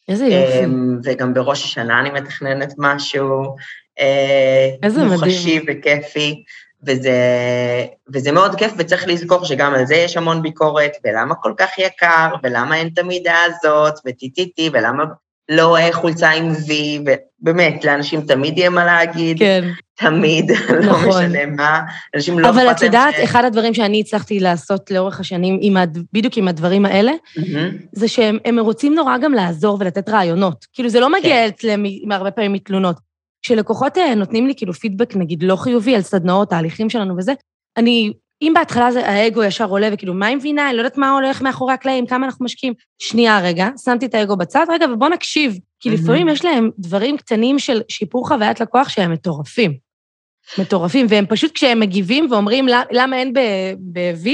איזה 0.07 0.25
יופי. 0.25 0.63
אמ, 0.63 0.99
וגם 1.03 1.33
בראש 1.33 1.63
השנה 1.63 1.99
אני 1.99 2.11
מתכננת 2.11 2.73
משהו 2.77 3.55
אה, 3.99 4.69
איזה 4.83 5.03
מדהים. 5.03 5.19
מוחשי 5.19 5.59
וכיפי, 5.67 6.43
וזה, 6.87 7.17
וזה 8.13 8.31
מאוד 8.31 8.55
כיף, 8.55 8.73
וצריך 8.77 9.07
לזכור 9.07 9.45
שגם 9.45 9.73
על 9.73 9.85
זה 9.85 9.95
יש 9.95 10.17
המון 10.17 10.41
ביקורת, 10.41 10.91
ולמה 11.05 11.35
כל 11.35 11.53
כך 11.57 11.79
יקר, 11.79 12.35
ולמה 12.43 12.75
אין 12.75 12.89
את 12.93 12.99
המידה 12.99 13.37
הזאת, 13.45 13.93
וטי-טי-טי, 14.05 14.69
ולמה 14.73 15.03
לא 15.55 15.77
חולצה 15.91 16.29
עם 16.29 16.51
וי, 16.67 16.99
ובאמת, 17.41 17.85
לאנשים 17.85 18.21
תמיד 18.21 18.57
יהיה 18.57 18.69
מה 18.69 18.85
להגיד, 18.85 19.39
כן. 19.39 19.63
תמיד, 19.95 20.51
לא 20.69 20.79
נכון. 20.91 21.07
משנה 21.25 21.45
מה, 21.45 21.81
אנשים 22.15 22.39
לא 22.39 22.49
אבל 22.49 22.57
אכפת 22.67 22.75
את 22.77 22.81
להם 22.81 22.85
יודעת, 22.87 23.15
ש- 23.15 23.19
אחד 23.19 23.45
הדברים 23.45 23.73
שאני 23.73 23.99
הצלחתי 23.99 24.39
לעשות 24.39 24.91
לאורך 24.91 25.19
השנים, 25.19 25.57
עם 25.61 25.77
הד- 25.77 25.97
בדיוק 26.13 26.37
עם 26.37 26.47
הדברים 26.47 26.85
האלה. 26.85 27.11
זה 27.91 28.07
שהם 28.07 28.37
הם 28.45 28.59
רוצים 28.59 28.95
נורא 28.95 29.17
גם 29.17 29.33
לעזור 29.33 29.77
ולתת 29.79 30.09
רעיונות. 30.09 30.65
כאילו, 30.73 30.89
זה 30.89 30.99
לא 30.99 31.05
כן. 31.05 31.11
מגיע 31.19 31.47
אצלם 31.47 31.83
הרבה 32.11 32.31
פעמים 32.31 32.53
מתלונות. 32.53 32.95
כשלקוחות 33.45 33.97
אה, 33.97 34.15
נותנים 34.15 34.47
לי 34.47 34.53
כאילו 34.57 34.73
פידבק, 34.73 35.15
נגיד, 35.15 35.43
לא 35.43 35.55
חיובי 35.55 35.95
על 35.95 36.01
סדנאות, 36.01 36.49
תהליכים 36.49 36.89
שלנו 36.89 37.17
וזה, 37.17 37.33
אני, 37.77 38.13
אם 38.43 38.51
בהתחלה 38.55 38.91
זה, 38.91 39.07
האגו 39.09 39.43
ישר 39.43 39.65
עולה, 39.69 39.89
וכאילו, 39.93 40.13
מה 40.13 40.25
היא 40.25 40.37
מבינה? 40.37 40.69
אני 40.69 40.77
לא 40.77 40.81
יודעת 40.81 40.97
מה 40.97 41.11
הולך 41.11 41.41
מאחורי 41.41 41.73
הקלעים, 41.73 42.05
כמה 42.05 42.25
אנחנו 42.25 42.45
משקיעים. 42.45 42.73
שנייה, 42.99 43.39
רגע, 43.39 43.67
שמתי 43.83 44.05
את 44.05 44.13
האגו 44.15 44.35
בצד, 44.37 44.65
רגע, 44.69 44.85
ובוא 44.93 45.09
נקשיב. 45.09 45.57
כי. 45.79 45.89
לפעמים 45.89 46.29
יש 46.29 46.45
להם 46.45 46.69
דברים 46.79 47.17
קטנים 47.17 47.59
של 47.59 47.81
שיפור 47.89 48.27
חוויית 48.27 48.59
לקוח 48.59 48.89
שהם 48.89 49.11
מטורפים. 49.11 49.77
מטורפים, 50.57 51.05
והם 51.09 51.25
פשוט, 51.29 51.51
כשהם 51.51 51.79
מגיבים 51.79 52.27
ואומרים, 52.31 52.67
"למ- 52.67 52.87
למה 52.91 53.17
אין 53.17 53.33
ב-V, 53.93 54.29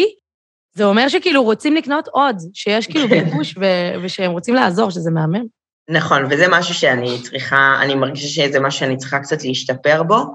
זה 0.74 0.86
אומר 0.86 1.08
שכאילו 1.08 1.44
רוצים 1.44 1.76
לקנות 1.76 2.08
עוד, 2.08 2.36
שיש 2.54 2.88
כאילו 2.88 3.08
ביקוש 3.32 3.56
ושהם 4.04 4.32
רוצים 4.32 4.56
לעזור, 4.56 4.90
שזה 4.90 5.12
מהמם. 5.12 5.59
נכון, 5.92 6.26
וזה 6.30 6.46
משהו 6.50 6.74
שאני 6.74 7.22
צריכה, 7.22 7.78
אני 7.82 7.96
מרגישה 7.96 8.28
שזה 8.28 8.60
משהו 8.60 8.80
שאני 8.80 8.98
צריכה 8.98 9.20
קצת 9.20 9.44
להשתפר 9.44 10.04
בו, 10.04 10.26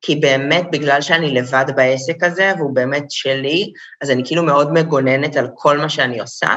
כי 0.00 0.16
באמת, 0.16 0.66
בגלל 0.72 1.00
שאני 1.00 1.34
לבד 1.34 1.64
בעסק 1.76 2.24
הזה, 2.24 2.52
והוא 2.58 2.74
באמת 2.74 3.10
שלי, 3.10 3.72
אז 4.02 4.10
אני 4.10 4.22
כאילו 4.26 4.42
מאוד 4.42 4.72
מגוננת 4.72 5.36
על 5.36 5.48
כל 5.54 5.78
מה 5.78 5.88
שאני 5.88 6.20
עושה, 6.20 6.56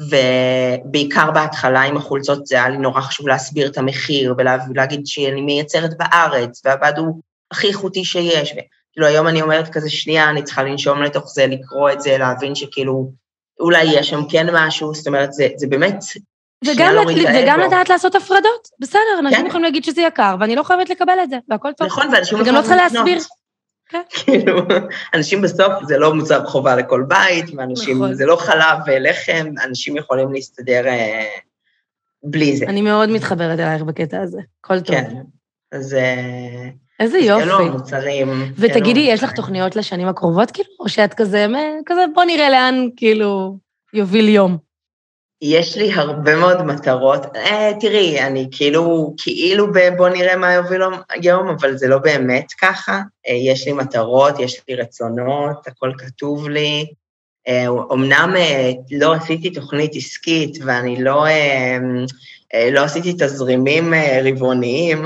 ובעיקר 0.00 1.30
בהתחלה 1.30 1.82
עם 1.82 1.96
החולצות 1.96 2.46
זה 2.46 2.56
היה 2.56 2.68
לי 2.68 2.78
נורא 2.78 3.00
חשוב 3.00 3.28
להסביר 3.28 3.68
את 3.68 3.78
המחיר, 3.78 4.34
ולהגיד 4.68 5.06
שאני 5.06 5.40
מייצרת 5.40 5.90
בארץ, 5.98 6.62
והבד 6.64 6.92
הוא 6.96 7.20
הכי 7.50 7.68
איכותי 7.68 8.04
שיש. 8.04 8.52
וכאילו 8.52 9.06
היום 9.06 9.28
אני 9.28 9.42
אומרת 9.42 9.68
כזה, 9.68 9.90
שנייה, 9.90 10.30
אני 10.30 10.42
צריכה 10.42 10.62
לנשום 10.62 11.02
לתוך 11.02 11.30
זה, 11.34 11.46
לקרוא 11.46 11.90
את 11.90 12.00
זה, 12.00 12.18
להבין 12.18 12.54
שכאילו, 12.54 13.12
אולי 13.60 13.84
יש 13.84 14.08
שם 14.08 14.20
כן 14.30 14.46
משהו, 14.52 14.94
זאת 14.94 15.06
אומרת, 15.06 15.32
זה, 15.32 15.48
זה 15.56 15.66
באמת 15.66 15.96
וגם, 16.64 16.94
לת- 16.94 17.16
את 17.28 17.42
וגם. 17.42 17.60
לדעת 17.60 17.88
לעשות 17.88 18.14
הפרדות, 18.14 18.68
בסדר, 18.80 19.00
אנשים 19.20 19.40
כן. 19.40 19.46
יכולים 19.46 19.64
להגיד 19.64 19.84
שזה 19.84 20.02
יקר, 20.02 20.36
ואני 20.40 20.56
לא 20.56 20.62
חייבת 20.62 20.90
לקבל 20.90 21.18
את 21.24 21.30
זה, 21.30 21.36
והכל 21.48 21.72
טוב. 21.72 21.86
נכון, 21.86 22.06
ואנשים 22.12 22.40
וגם 22.40 22.54
לא 22.54 22.60
צריכה 22.60 22.76
לקנות. 22.76 22.92
להסביר. 22.92 23.18
כן. 23.88 24.02
כאילו, 24.10 24.60
אנשים 25.14 25.42
בסוף, 25.42 25.72
זה 25.86 25.98
לא 25.98 26.14
מוצר 26.14 26.46
חובה 26.46 26.76
לכל 26.76 27.04
בית, 27.08 27.44
ואנשים, 27.56 27.96
נכון. 27.96 28.14
זה 28.14 28.26
לא 28.26 28.36
חלב 28.36 28.78
ולחם, 28.86 29.46
אנשים 29.64 29.96
יכולים 29.96 30.32
להסתדר 30.32 30.86
אה, 30.86 31.24
בלי 32.22 32.56
זה. 32.56 32.64
אני 32.66 32.82
מאוד 32.82 33.08
מתחברת 33.10 33.58
אלייך 33.60 33.82
בקטע 33.82 34.20
הזה, 34.22 34.40
הכל 34.60 34.80
טוב. 34.80 34.96
כן. 34.96 35.14
אז... 35.72 35.94
אה, 35.94 36.68
איזה 37.00 37.18
יופי. 37.18 37.42
אלו 37.42 37.58
המוצרים. 37.60 38.52
ותגידי, 38.56 39.00
יש 39.00 39.22
לך 39.22 39.32
תוכניות 39.32 39.76
לשנים 39.76 40.08
הקרובות, 40.08 40.50
כאילו? 40.50 40.68
או 40.80 40.88
שאת 40.88 41.14
כזה, 41.14 41.46
כזה, 41.86 42.00
בוא 42.14 42.24
נראה 42.24 42.50
לאן, 42.50 42.88
כאילו, 42.96 43.58
יוביל 43.94 44.28
יום. 44.28 44.65
יש 45.42 45.76
לי 45.76 45.92
הרבה 45.92 46.36
מאוד 46.36 46.62
מטרות. 46.62 47.36
אה, 47.36 47.70
תראי, 47.80 48.20
אני 48.20 48.48
כאילו, 48.50 49.14
כאילו 49.18 49.72
בבוא 49.72 50.08
נראה 50.08 50.36
מה 50.36 50.52
יוביל 50.52 50.82
היום, 51.10 51.48
אבל 51.48 51.76
זה 51.76 51.88
לא 51.88 51.98
באמת 51.98 52.52
ככה. 52.60 53.00
אה, 53.28 53.34
יש 53.34 53.66
לי 53.66 53.72
מטרות, 53.72 54.40
יש 54.40 54.60
לי 54.68 54.74
רצונות, 54.74 55.66
הכל 55.66 55.92
כתוב 55.98 56.48
לי. 56.48 56.86
אמנם 57.92 58.32
אה, 58.36 58.40
אה, 58.40 58.72
לא 58.90 59.14
עשיתי 59.14 59.50
תוכנית 59.50 59.96
עסקית 59.96 60.58
ואני 60.64 61.02
לא, 61.02 61.26
אה, 61.26 61.78
אה, 62.54 62.70
לא 62.70 62.80
עשיתי 62.80 63.12
תזרימים 63.12 63.94
אה, 63.94 64.20
רבעוניים, 64.24 65.04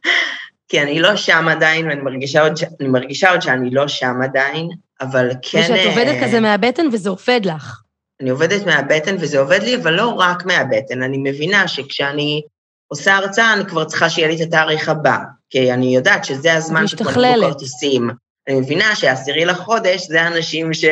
כי 0.68 0.82
אני 0.82 1.00
לא 1.00 1.16
שם 1.16 1.46
עדיין, 1.48 1.88
ואני 1.88 2.00
מרגישה 2.00 2.42
עוד, 2.42 2.52
אני 2.80 2.88
מרגישה 2.88 3.30
עוד 3.30 3.42
שאני 3.42 3.70
לא 3.70 3.88
שם 3.88 4.14
עדיין, 4.22 4.68
אבל 5.00 5.30
כן... 5.42 5.60
ושאת 5.64 5.86
עובדת 5.86 6.24
כזה 6.24 6.40
מהבטן 6.40 6.86
וזה 6.92 7.10
עובד 7.10 7.40
לך. 7.44 7.83
אני 8.20 8.30
עובדת 8.30 8.66
מהבטן 8.66 9.16
וזה 9.18 9.38
עובד 9.38 9.62
לי, 9.62 9.76
אבל 9.76 9.94
לא 9.94 10.08
רק 10.08 10.46
מהבטן. 10.46 11.02
אני 11.02 11.18
מבינה 11.18 11.68
שכשאני 11.68 12.42
עושה 12.88 13.16
הרצאה, 13.16 13.52
אני 13.52 13.66
כבר 13.66 13.84
צריכה 13.84 14.10
שיהיה 14.10 14.28
לי 14.28 14.36
את 14.36 14.40
התאריך 14.40 14.88
הבא, 14.88 15.18
כי 15.50 15.72
אני 15.72 15.94
יודעת 15.94 16.24
שזה 16.24 16.54
הזמן 16.54 16.86
שקונים 16.86 17.40
כרטיסים. 17.40 18.10
אני 18.48 18.60
מבינה 18.60 18.96
שהעשירי 18.96 19.44
לחודש 19.44 20.06
זה 20.06 20.26
אנשים 20.26 20.74
ש... 20.74 20.84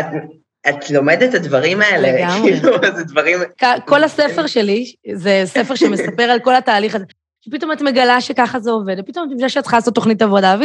את, 0.00 0.04
את 0.68 0.90
לומדת 0.90 1.30
את 1.30 1.34
הדברים 1.34 1.80
האלה, 1.80 2.12
לגמרי. 2.12 2.52
כאילו, 2.52 2.72
זה 2.96 3.04
דברים... 3.04 3.38
כל 3.86 4.04
הספר 4.04 4.46
שלי, 4.46 4.92
זה 5.12 5.42
ספר 5.44 5.74
שמספר 5.74 6.22
על 6.22 6.40
כל 6.40 6.54
התהליך 6.54 6.94
הזה. 6.94 7.04
שפתאום 7.40 7.72
את 7.72 7.82
מגלה 7.82 8.20
שככה 8.20 8.60
זה 8.60 8.70
עובד, 8.70 8.96
ופתאום 8.98 9.26
את 9.26 9.32
מבינה 9.32 9.48
שאת 9.48 9.62
צריכה 9.62 9.76
לעשות 9.76 9.94
תוכנית 9.94 10.22
עבודה, 10.22 10.56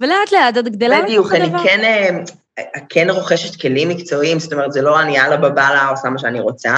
ולאט 0.00 0.32
לאט 0.32 0.58
את 0.58 0.68
גדלה 0.68 1.02
בדיוק, 1.02 1.32
אני 1.32 1.50
כן, 1.62 1.84
אה, 1.84 2.60
כן 2.88 3.10
רוכשת 3.10 3.60
כלים 3.60 3.88
מקצועיים, 3.88 4.38
זאת 4.38 4.52
אומרת, 4.52 4.72
זה 4.72 4.82
לא 4.82 5.02
אני 5.02 5.16
יאללה 5.16 5.36
בבאללה 5.36 5.88
עושה 5.88 6.08
מה 6.08 6.18
שאני 6.18 6.40
רוצה. 6.40 6.74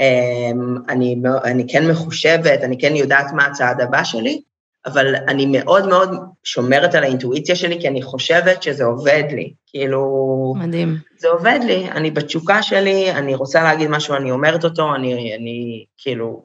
אמ, 0.00 0.76
אני, 0.88 1.16
אני 1.44 1.64
כן 1.68 1.90
מחושבת, 1.90 2.60
אני 2.62 2.78
כן 2.78 2.96
יודעת 2.96 3.26
מה 3.32 3.46
הצעד 3.46 3.80
הבא 3.80 4.04
שלי, 4.04 4.40
אבל 4.86 5.14
אני 5.28 5.46
מאוד 5.46 5.88
מאוד 5.88 6.10
שומרת 6.44 6.94
על 6.94 7.04
האינטואיציה 7.04 7.56
שלי, 7.56 7.80
כי 7.80 7.88
אני 7.88 8.02
חושבת 8.02 8.62
שזה 8.62 8.84
עובד 8.84 9.24
לי. 9.30 9.52
כאילו... 9.66 10.54
מדהים. 10.56 10.96
זה 11.18 11.28
עובד 11.28 11.58
לי, 11.64 11.90
אני 11.90 12.10
בתשוקה 12.10 12.62
שלי, 12.62 13.12
אני 13.12 13.34
רוצה 13.34 13.62
להגיד 13.62 13.90
משהו, 13.90 14.16
אני 14.16 14.30
אומרת 14.30 14.64
אותו, 14.64 14.94
אני, 14.94 15.36
אני 15.36 15.84
כאילו 15.98 16.44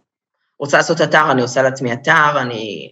רוצה 0.59 0.77
לעשות 0.77 1.01
אתר, 1.01 1.31
אני 1.31 1.41
עושה 1.41 1.61
לעצמי 1.61 1.93
אתר, 1.93 2.41
אני... 2.41 2.89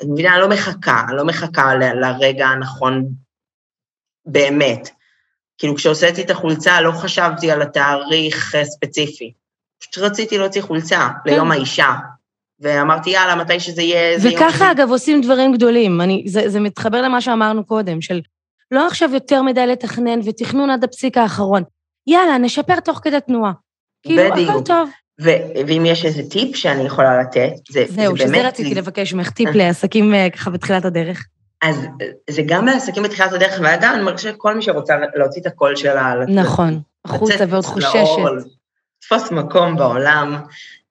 אני 0.00 0.12
מבינה, 0.12 0.32
אני 0.32 0.40
לא 0.40 0.48
מחכה, 0.48 1.04
אני 1.08 1.16
לא 1.16 1.24
מחכה 1.24 1.74
ל, 1.74 1.84
לרגע 2.00 2.46
הנכון 2.46 3.08
באמת. 4.26 4.90
כאילו, 5.58 5.74
כשהוצאתי 5.74 6.22
את 6.22 6.30
החולצה, 6.30 6.80
לא 6.80 6.92
חשבתי 6.92 7.50
על 7.50 7.62
התאריך 7.62 8.56
ספציפי. 8.62 9.32
פשוט 9.78 9.98
רציתי 9.98 10.38
להוציא 10.38 10.62
חולצה 10.62 11.08
כן. 11.24 11.30
ליום 11.30 11.50
האישה. 11.50 11.94
ואמרתי, 12.60 13.10
יאללה, 13.10 13.34
מתי 13.34 13.60
שזה 13.60 13.82
יהיה... 13.82 14.18
וככה, 14.22 14.70
אגב, 14.70 14.90
עושים 14.90 15.20
דברים 15.20 15.52
גדולים. 15.52 16.00
אני, 16.00 16.24
זה, 16.26 16.48
זה 16.48 16.60
מתחבר 16.60 17.02
למה 17.02 17.20
שאמרנו 17.20 17.64
קודם, 17.66 18.00
של 18.00 18.20
לא 18.70 18.86
עכשיו 18.86 19.14
יותר 19.14 19.42
מדי 19.42 19.66
לתכנן 19.66 20.20
ותכנון 20.24 20.70
עד 20.70 20.84
הפסיק 20.84 21.16
האחרון. 21.16 21.62
יאללה, 22.06 22.38
נשפר 22.38 22.80
תוך 22.80 23.00
כדי 23.02 23.20
תנועה. 23.20 23.52
כאילו, 24.02 24.22
הכל 24.22 24.64
טוב. 24.64 24.90
ו- 25.20 25.66
ואם 25.68 25.82
יש 25.86 26.04
איזה 26.04 26.22
טיפ 26.30 26.56
שאני 26.56 26.82
יכולה 26.82 27.20
לתת, 27.20 27.52
זה, 27.70 27.84
זהו, 27.88 27.88
זה 27.88 27.96
באמת... 27.96 28.16
זהו, 28.16 28.28
שזה 28.28 28.48
רציתי 28.48 28.74
לבקש 28.74 29.14
ממך, 29.14 29.30
טיפ 29.30 29.48
לעסקים 29.54 30.14
אה, 30.14 30.30
ככה 30.30 30.50
בתחילת 30.50 30.84
הדרך. 30.84 31.26
אז 31.62 31.76
זה 32.30 32.42
גם 32.46 32.66
לעסקים 32.66 33.02
בתחילת 33.02 33.32
הדרך, 33.32 33.60
וגם 33.60 33.94
אני 33.94 34.02
מרגישה 34.02 34.32
שכל 34.32 34.54
מי 34.54 34.62
שרוצה 34.62 34.94
להוציא 35.14 35.42
את 35.42 35.46
הקול 35.46 35.76
שלה... 35.76 36.14
נכון, 36.28 36.80
החוצה 37.04 37.44
ועוד 37.48 37.64
חוששת. 37.64 37.96
לתפוס 39.04 39.30
מקום 39.30 39.76
בעולם, 39.76 40.36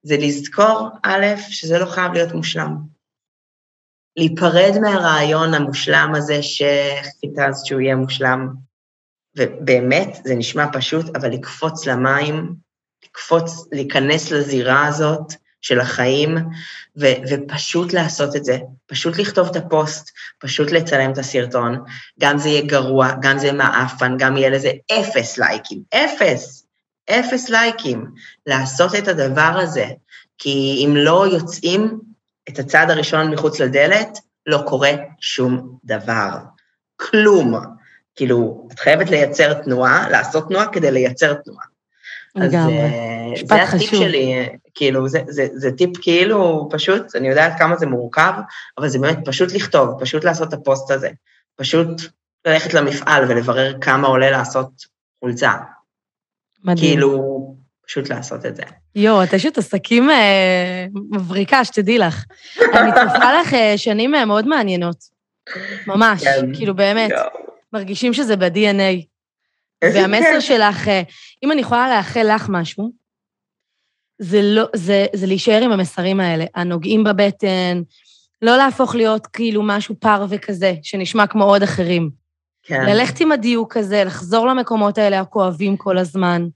זה 0.04 0.18
לזכור, 0.18 0.90
א', 1.04 1.26
שזה 1.38 1.80
לא 1.80 1.86
חייב 1.86 2.14
להיות 2.14 2.34
מושלם. 2.34 2.78
להיפרד 4.18 4.80
מהרעיון 4.82 5.54
המושלם 5.54 6.12
הזה 6.16 6.44
שחיפשת 6.44 7.66
שהוא 7.66 7.82
יהיה 7.82 7.96
מושלם. 7.96 8.48
ובאמת, 9.38 10.18
זה 10.24 10.36
נשמע 10.36 10.66
פשוט, 10.74 11.16
אבל 11.16 11.30
לקפוץ 11.30 11.88
למים, 11.88 12.56
לקפוץ, 13.06 13.68
להיכנס 13.72 14.32
לזירה 14.32 14.88
הזאת 14.88 15.34
של 15.62 15.80
החיים, 15.80 16.38
ו- 17.00 17.16
ופשוט 17.30 17.94
לעשות 17.94 18.36
את 18.36 18.46
זה. 18.46 18.58
פשוט 18.86 19.18
לכתוב 19.18 19.48
את 19.48 19.56
הפוסט, 19.56 20.10
פשוט 20.40 20.72
לצלם 20.72 21.12
את 21.12 21.18
הסרטון. 21.18 21.84
גם 22.20 22.38
זה 22.38 22.50
יהיה 22.50 22.66
גרוע, 22.66 23.12
גם 23.22 23.38
זה 23.38 23.46
יהיה 23.46 23.58
מעפן, 23.58 24.18
גם 24.18 24.38
יהיה 24.38 24.50
לזה 24.50 24.72
אפס 24.92 25.38
לייקים. 25.38 25.82
אפס! 25.94 26.64
אפס 27.10 27.50
לייקים, 27.50 28.06
לעשות 28.46 28.96
את 28.96 29.08
הדבר 29.08 29.60
הזה, 29.62 29.86
כי 30.38 30.86
אם 30.86 30.96
לא 30.96 31.28
יוצאים 31.28 32.00
את 32.50 32.60
הצעד 32.60 32.92
הראשון 32.92 33.32
מחוץ 33.32 33.60
לדלת, 33.60 34.18
לא 34.46 34.64
קורה 34.68 34.92
שום 35.20 35.78
דבר. 35.86 36.30
כלום. 36.96 37.54
כאילו, 38.16 38.68
את 38.72 38.80
חייבת 38.80 39.10
לייצר 39.10 39.54
תנועה, 39.54 40.10
לעשות 40.10 40.48
תנועה 40.48 40.68
כדי 40.68 40.92
לייצר 40.92 41.34
תנועה. 41.34 41.66
משפט 42.36 43.60
חשוב. 43.66 43.80
זה 43.80 43.86
הטיפ 43.86 43.90
שלי, 43.90 44.50
כאילו, 44.76 45.08
זה, 45.08 45.20
זה, 45.28 45.48
זה 45.54 45.72
טיפ 45.72 45.98
כאילו 46.02 46.70
פשוט, 46.72 47.16
אני 47.16 47.28
יודעת 47.30 47.54
כמה 47.60 47.76
זה 47.76 47.86
מורכב, 47.86 48.34
אבל 48.78 48.88
זה 48.88 49.00
באמת 49.00 49.18
פשוט 49.26 49.52
לכתוב, 49.52 50.00
פשוט 50.00 50.24
לעשות 50.24 50.48
את 50.48 50.54
הפוסט 50.54 50.92
הזה. 50.92 51.10
פשוט 51.56 51.88
ללכת 52.46 52.74
למפעל 52.74 53.32
ולברר 53.32 53.74
כמה 53.82 54.08
עולה 54.08 54.32
לעשות 54.32 54.70
חולצה. 55.20 55.52
מדהים. 56.64 56.94
כאילו, 56.94 57.56
פשוט 57.88 58.10
לעשות 58.10 58.46
את 58.46 58.56
זה. 58.56 58.64
יואו, 58.96 59.24
את 59.24 59.34
אשת 59.34 59.58
עסקים 59.58 60.10
אה, 60.10 60.86
מבריקה, 60.94 61.66
שתדעי 61.66 61.98
לך. 61.98 62.24
אני 62.78 62.92
צופה 62.92 63.42
לך 63.42 63.54
אה, 63.54 63.74
שנים 63.78 64.16
אה, 64.16 64.26
מאוד 64.26 64.48
מעניינות. 64.48 64.98
ממש, 65.88 66.24
כן. 66.24 66.54
כאילו 66.54 66.76
באמת. 66.76 67.10
יו. 67.10 67.18
מרגישים 67.74 68.14
שזה 68.14 68.36
ב-DNA. 68.36 69.13
והמסר 69.94 70.40
שלך, 70.40 70.88
אה, 70.88 71.02
אם 71.44 71.52
אני 71.52 71.62
יכולה 71.62 71.96
לאחל 71.98 72.36
לך 72.36 72.50
משהו, 72.50 72.92
זה, 74.20 74.42
לא, 74.42 74.66
זה, 74.76 75.06
זה 75.14 75.28
להישאר 75.28 75.62
עם 75.62 75.72
המסרים 75.72 76.20
האלה, 76.20 76.46
הנוגעים 76.56 77.04
בבטן, 77.04 77.82
לא 78.42 78.58
להפוך 78.58 78.96
להיות 78.96 79.28
כאילו 79.28 79.64
משהו 79.64 79.96
פר 80.00 80.26
וכזה, 80.30 80.74
שנשמע 80.84 81.28
כמו 81.28 81.44
עוד 81.44 81.64
אחרים. 81.64 82.10
כן. 82.64 82.86
ללכת 82.86 83.22
עם 83.22 83.32
הדיוק 83.32 83.78
הזה, 83.78 84.04
לחזור 84.04 84.48
למקומות 84.48 84.98
האלה 84.98 85.20
הכואבים 85.20 85.78
כל 85.78 85.98
הזמן, 85.98 86.48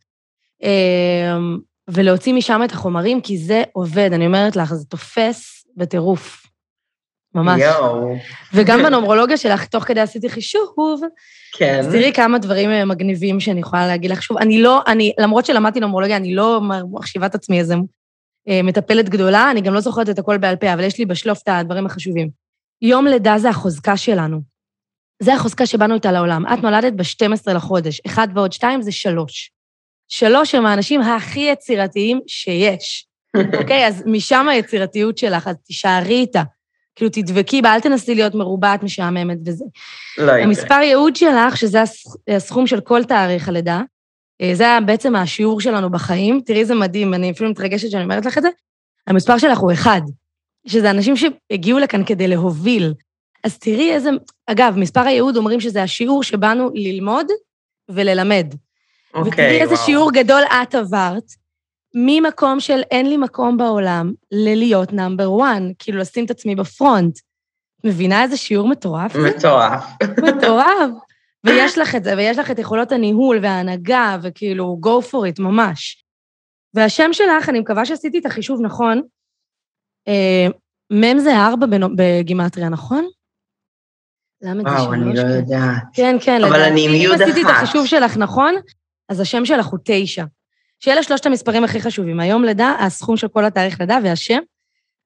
אמ, 0.63 1.57
ולהוציא 1.88 2.34
משם 2.34 2.61
את 2.65 2.71
החומרים, 2.71 3.21
כי 3.21 3.38
זה 3.38 3.63
עובד, 3.71 4.09
אני 4.13 4.25
אומרת 4.25 4.55
לך, 4.55 4.73
זה 4.73 4.86
תופס 4.86 5.67
בטירוף. 5.78 6.47
ממש. 7.38 7.62
יואו. 7.62 8.16
וגם 8.54 8.84
בנומרולוגיה 8.84 9.38
שלך, 9.38 9.66
תוך 9.66 9.84
כדי 9.84 10.00
עשיתי 10.00 10.30
חישוב, 10.30 11.02
כן. 11.58 11.80
אז 11.80 11.88
תראי 11.88 12.14
כמה 12.14 12.38
דברים 12.38 12.70
אה, 12.70 12.86
מגניבים 12.86 13.40
שאני 13.40 13.60
יכולה 13.60 13.88
להגיד 13.88 14.12
לך. 14.12 14.24
שוב, 14.24 14.38
אני 14.38 14.62
לא, 14.62 14.82
אני, 14.88 15.14
למרות 15.20 15.46
שלמדתי 15.46 15.80
נומרולוגיה, 15.80 16.18
אני 16.18 16.36
לא 16.36 16.62
מחשיבה 16.92 17.26
את 17.26 17.36
עצמי 17.36 17.60
איזה 17.60 17.76
אה, 18.50 18.62
מטפלת 18.64 19.10
גדולה, 19.10 19.52
אני 19.52 19.62
גם 19.62 19.74
לא 19.74 19.80
זוכרת 19.80 20.10
את 20.10 20.20
הכל 20.20 20.38
בעל 20.38 20.56
פה, 20.56 20.74
אבל 20.74 20.84
יש 20.84 21.00
לי 21.00 21.06
בשלוף 21.06 21.42
את 21.44 21.48
הדברים 21.48 21.86
החשובים. 21.86 22.30
יום 22.82 23.08
לידה 23.08 23.38
זה 23.38 23.50
החוזקה 23.50 23.98
שלנו. 23.98 24.42
זה 25.20 25.34
החוזקה 25.34 25.66
שבאנו 25.66 25.94
איתה 25.94 26.12
לעולם. 26.12 26.46
את 26.54 26.64
נולדת 26.64 26.94
ב-12 26.94 27.54
לחודש, 27.54 28.02
אחד 28.06 28.28
ועוד 28.34 28.52
שתיים 28.52 28.82
זה 28.82 28.92
שלוש. 28.92 29.52
שלוש 30.08 30.56
הם 30.56 30.66
האנשים 30.66 31.02
הכי 31.02 31.40
יצירתיים 31.40 32.20
שיש. 32.28 33.08
אוקיי? 33.60 33.86
okay, 33.86 33.88
אז 33.88 34.04
משם 34.06 34.50
היצירתיות 34.50 35.18
שלך, 35.18 35.48
אז 35.48 35.56
תישארי 35.66 36.14
איתה. 36.14 36.44
כאילו, 36.98 37.12
תדבקי 37.14 37.62
בה, 37.62 37.74
אל 37.74 37.80
תנסי 37.80 38.16
להיות 38.16 38.36
מרובעת, 38.36 38.84
משעממת 38.84 39.38
וזה. 39.45 39.66
לא. 40.18 40.32
המספר 40.32 40.80
ייעוד 40.84 41.16
שלך, 41.16 41.58
שזה 41.58 41.84
הסכום 42.28 42.68
של 42.68 42.80
כל 42.82 43.04
תאריך 43.04 43.50
הלידה, 43.50 43.82
אה, 44.41 44.52
זה 44.54 44.66
בעצם 44.86 45.16
השיעור 45.16 45.62
שלנו 45.62 45.89
בחיים. 45.89 46.41
תראי 46.45 46.60
איזה 46.60 46.76
מדהים, 46.76 47.14
אני 47.14 47.32
אפילו 47.32 47.50
מתרגשת 47.50 47.91
שאני 47.91 48.04
אומרת 48.04 48.26
לך 48.26 48.38
את 48.38 48.43
זה. 48.43 48.50
המספר 49.08 49.38
שלך 49.38 49.58
הוא 49.58 49.72
אחד, 49.72 50.02
שזה 50.68 50.91
אנשים 50.91 51.14
שהגיעו 51.16 51.80
לכאן 51.80 52.06
כדי 52.06 52.28
להוביל, 52.28 52.93
אז 53.43 53.58
תראי 53.58 53.93
איזה... 53.93 54.10
אגב, 54.48 54.74
מספר 54.78 55.02
הייעוד 55.02 55.38
אומרים 55.38 55.60
שזה 55.60 55.84
השיעור 55.84 56.24
שבאנו 56.24 56.70
ללמוד 56.74 57.28
וללמד. 57.89 58.54
אוקיי, 59.14 59.32
ותראי 59.32 59.58
וואו. 59.58 59.72
איזה 59.72 59.84
שיעור 59.86 60.12
גדול 60.12 60.41
את 60.64 60.76
עברת, 60.76 61.24
ממקום 61.96 62.60
של 62.60 62.82
אין 62.92 63.10
לי 63.10 63.18
מקום 63.18 63.58
בעולם, 63.58 64.14
ללהיות 64.32 64.94
נאמבר 64.94 65.32
וואן, 65.32 65.72
כאילו 65.80 65.98
לשים 65.98 66.26
את 66.26 66.32
עצמי 66.32 66.56
בפרונט. 66.56 67.20
מבינה 67.84 68.24
איזה 68.24 68.38
שיעור 68.38 68.68
מטורף? 68.68 69.16
מטורף. 69.16 69.84
מטורף. 70.24 70.90
ויש 71.44 71.78
לך 71.78 71.96
את 71.96 72.04
זה, 72.04 72.18
ויש 72.18 72.38
לך 72.38 72.52
את 72.52 72.60
יכולות 72.60 72.92
הניהול 72.92 73.40
וההנהגה, 73.42 74.18
וכאילו, 74.22 74.80
go 74.86 75.06
for 75.12 75.34
it, 75.36 75.42
ממש. 75.42 76.04
והשם 76.74 77.10
שלך, 77.14 77.50
אני 77.50 77.60
מקווה 77.60 77.86
שעשיתי 77.86 78.20
את 78.20 78.26
החישוב 78.26 78.62
נכון, 78.62 79.02
אה, 80.08 80.48
מ' 80.94 81.20
זה 81.20 81.36
ארבע 81.36 81.66
בגימטריה, 81.96 82.70
נכון? 82.70 83.08
וואו, 84.44 84.94
אני 84.94 85.16
לא 85.16 85.22
יודעת. 85.22 85.84
כן, 85.94 86.16
כן. 86.22 86.44
אבל 86.44 86.62
אני 86.62 86.86
עם 86.86 86.94
י' 86.94 87.08
אחת. 87.08 87.22
אם 87.22 87.22
עשיתי 87.22 87.42
את 87.42 87.50
החישוב 87.50 87.86
שלך 87.86 88.18
נכון, 88.18 88.56
אז 89.10 89.20
השם 89.20 89.46
שלך 89.46 89.66
הוא 89.66 89.80
תשע. 89.84 90.24
שאלה 90.80 91.03
שלושת 91.03 91.25
המספרים 91.25 91.63
הכי 91.63 91.82
חשובים. 91.82 92.19
היום 92.19 92.43
לידה, 92.43 92.75
הסכום 92.80 93.17
של 93.17 93.28
כל 93.28 93.45
התאריך 93.45 93.80
לידה 93.80 93.97
והשם. 94.03 94.39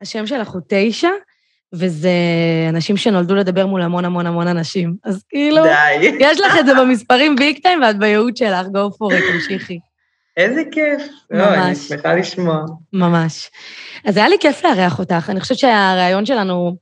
השם 0.01 0.27
שלך 0.27 0.49
הוא 0.49 0.61
תשע, 0.69 1.09
וזה 1.73 2.11
אנשים 2.69 2.97
שנולדו 2.97 3.35
לדבר 3.35 3.65
מול 3.65 3.81
המון 3.81 4.05
המון 4.05 4.27
המון 4.27 4.47
אנשים. 4.47 4.95
אז 5.03 5.23
כאילו, 5.29 5.63
די. 5.63 6.15
יש 6.19 6.39
לך 6.39 6.57
את 6.59 6.65
זה 6.65 6.73
במספרים 6.75 7.35
ביג 7.35 7.59
טיים 7.63 7.81
ואת 7.81 7.97
בייעוד 7.99 8.37
שלך, 8.37 8.65
go 8.65 8.89
for 8.95 9.13
it, 9.13 9.33
תמשיכי. 9.33 9.79
איזה 10.37 10.61
כיף. 10.71 11.01
ממש. 11.31 11.41
לא, 11.41 11.53
אני 11.53 11.75
שמחה 11.75 12.15
לשמוע. 12.15 12.65
ממש. 12.93 13.49
אז 14.05 14.17
היה 14.17 14.27
לי 14.29 14.35
כיף 14.39 14.63
לארח 14.63 14.99
אותך. 14.99 15.29
אני 15.29 15.39
חושבת 15.39 15.57
שהריאיון 15.57 16.25
שלנו... 16.25 16.75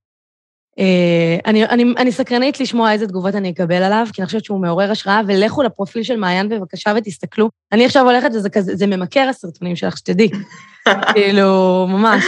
אה, 0.79 1.37
אני, 1.45 1.65
אני, 1.65 1.93
אני 1.97 2.11
סקרנית 2.11 2.59
לשמוע 2.59 2.91
איזה 2.91 3.07
תגובות 3.07 3.35
אני 3.35 3.49
אקבל 3.49 3.83
עליו, 3.83 4.07
כי 4.13 4.21
אני 4.21 4.25
חושבת 4.25 4.45
שהוא 4.45 4.61
מעורר 4.61 4.91
השראה, 4.91 5.21
ולכו 5.27 5.63
לפרופיל 5.63 6.03
של 6.03 6.15
מעיין 6.15 6.49
בבקשה 6.49 6.93
ותסתכלו. 6.97 7.49
אני 7.71 7.85
עכשיו 7.85 8.05
הולכת, 8.05 8.29
וזה 8.33 8.49
כזה, 8.49 8.75
זה 8.75 8.87
ממכר 8.87 9.27
הסרטונים 9.29 9.75
שלך, 9.75 9.97
שתדעי. 9.97 10.29
כאילו, 11.13 11.85
ממש. 11.89 12.23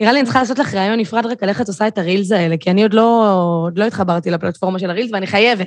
נראה 0.00 0.12
לי 0.12 0.18
אני 0.18 0.24
צריכה 0.24 0.40
לעשות 0.40 0.58
לך 0.58 0.74
ראיון 0.74 1.00
נפרד 1.00 1.26
רק 1.26 1.42
על 1.42 1.48
איך 1.48 1.60
את 1.60 1.68
עושה 1.68 1.88
את 1.88 1.98
הרילס 1.98 2.32
האלה, 2.32 2.56
כי 2.60 2.70
אני 2.70 2.82
עוד 2.82 2.94
לא, 2.94 3.34
עוד 3.64 3.78
לא 3.78 3.84
התחברתי 3.84 4.30
לפלטפורמה 4.30 4.78
של 4.78 4.90
הרילס, 4.90 5.10
ואני 5.12 5.26
חייבת. 5.26 5.66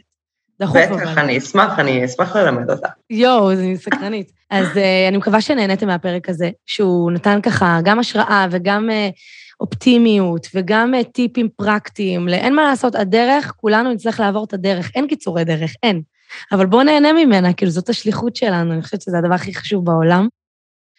דחוף 0.62 0.78
אבל. 0.78 1.02
בטח, 1.02 1.18
אני 1.18 1.38
אשמח, 1.38 1.80
אני 1.80 2.06
אשמח 2.06 2.36
ללמד 2.36 2.70
אותה. 2.70 2.88
יואו, 3.10 3.52
אני 3.52 3.78
סקרנית. 3.78 4.32
אז 4.50 4.68
uh, 4.68 4.80
אני 5.10 5.18
מקווה 5.18 5.42
שנהניתם 5.42 5.88
מהפרק 5.88 6.30
הזה, 6.30 6.50
שהוא 6.66 7.12
נתן 7.12 7.40
ככה 7.44 7.80
גם 7.84 8.00
השראה 8.00 8.48
וגם 8.52 8.90
uh, 8.90 9.20
אופטימיות 9.60 10.48
וגם 10.56 10.94
uh, 10.94 11.04
טיפים 11.04 11.50
פרקטיים. 11.56 12.30
אין 12.30 12.56
מה 12.56 12.64
לעשות, 12.64 12.96
הדרך, 12.96 13.54
כולנו 13.58 13.94
נצטרך 13.94 14.20
לעבור 14.20 14.44
את 14.44 14.54
הדרך. 14.54 14.92
אין 14.96 15.08
קיצורי 15.08 15.44
דרך, 15.44 15.74
אין. 15.84 16.02
אבל 16.52 16.66
בואו 16.66 16.84
נהנה 16.84 17.14
ממנה, 17.14 17.54
כאילו 17.54 17.72
זאת 17.72 17.90
השליחות 17.90 18.36
שלנו, 18.36 18.74
אני 18.74 18.82
חושבת 18.82 19.02
שזה 19.02 19.18
הדבר 19.18 19.34
הכי 19.34 19.56
חשוב 19.56 19.86
בעולם. 19.86 20.28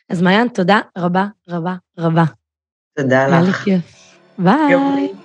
אז 0.09 0.23
מעיין, 0.23 0.49
תודה 0.49 0.81
רבה 0.99 1.27
רבה 1.49 1.75
רבה. 1.99 2.25
תודה 2.97 3.27
לך. 3.27 3.33
היה 3.33 3.43
לי 3.43 3.53
כיף. 3.53 4.17
ביי. 4.39 5.20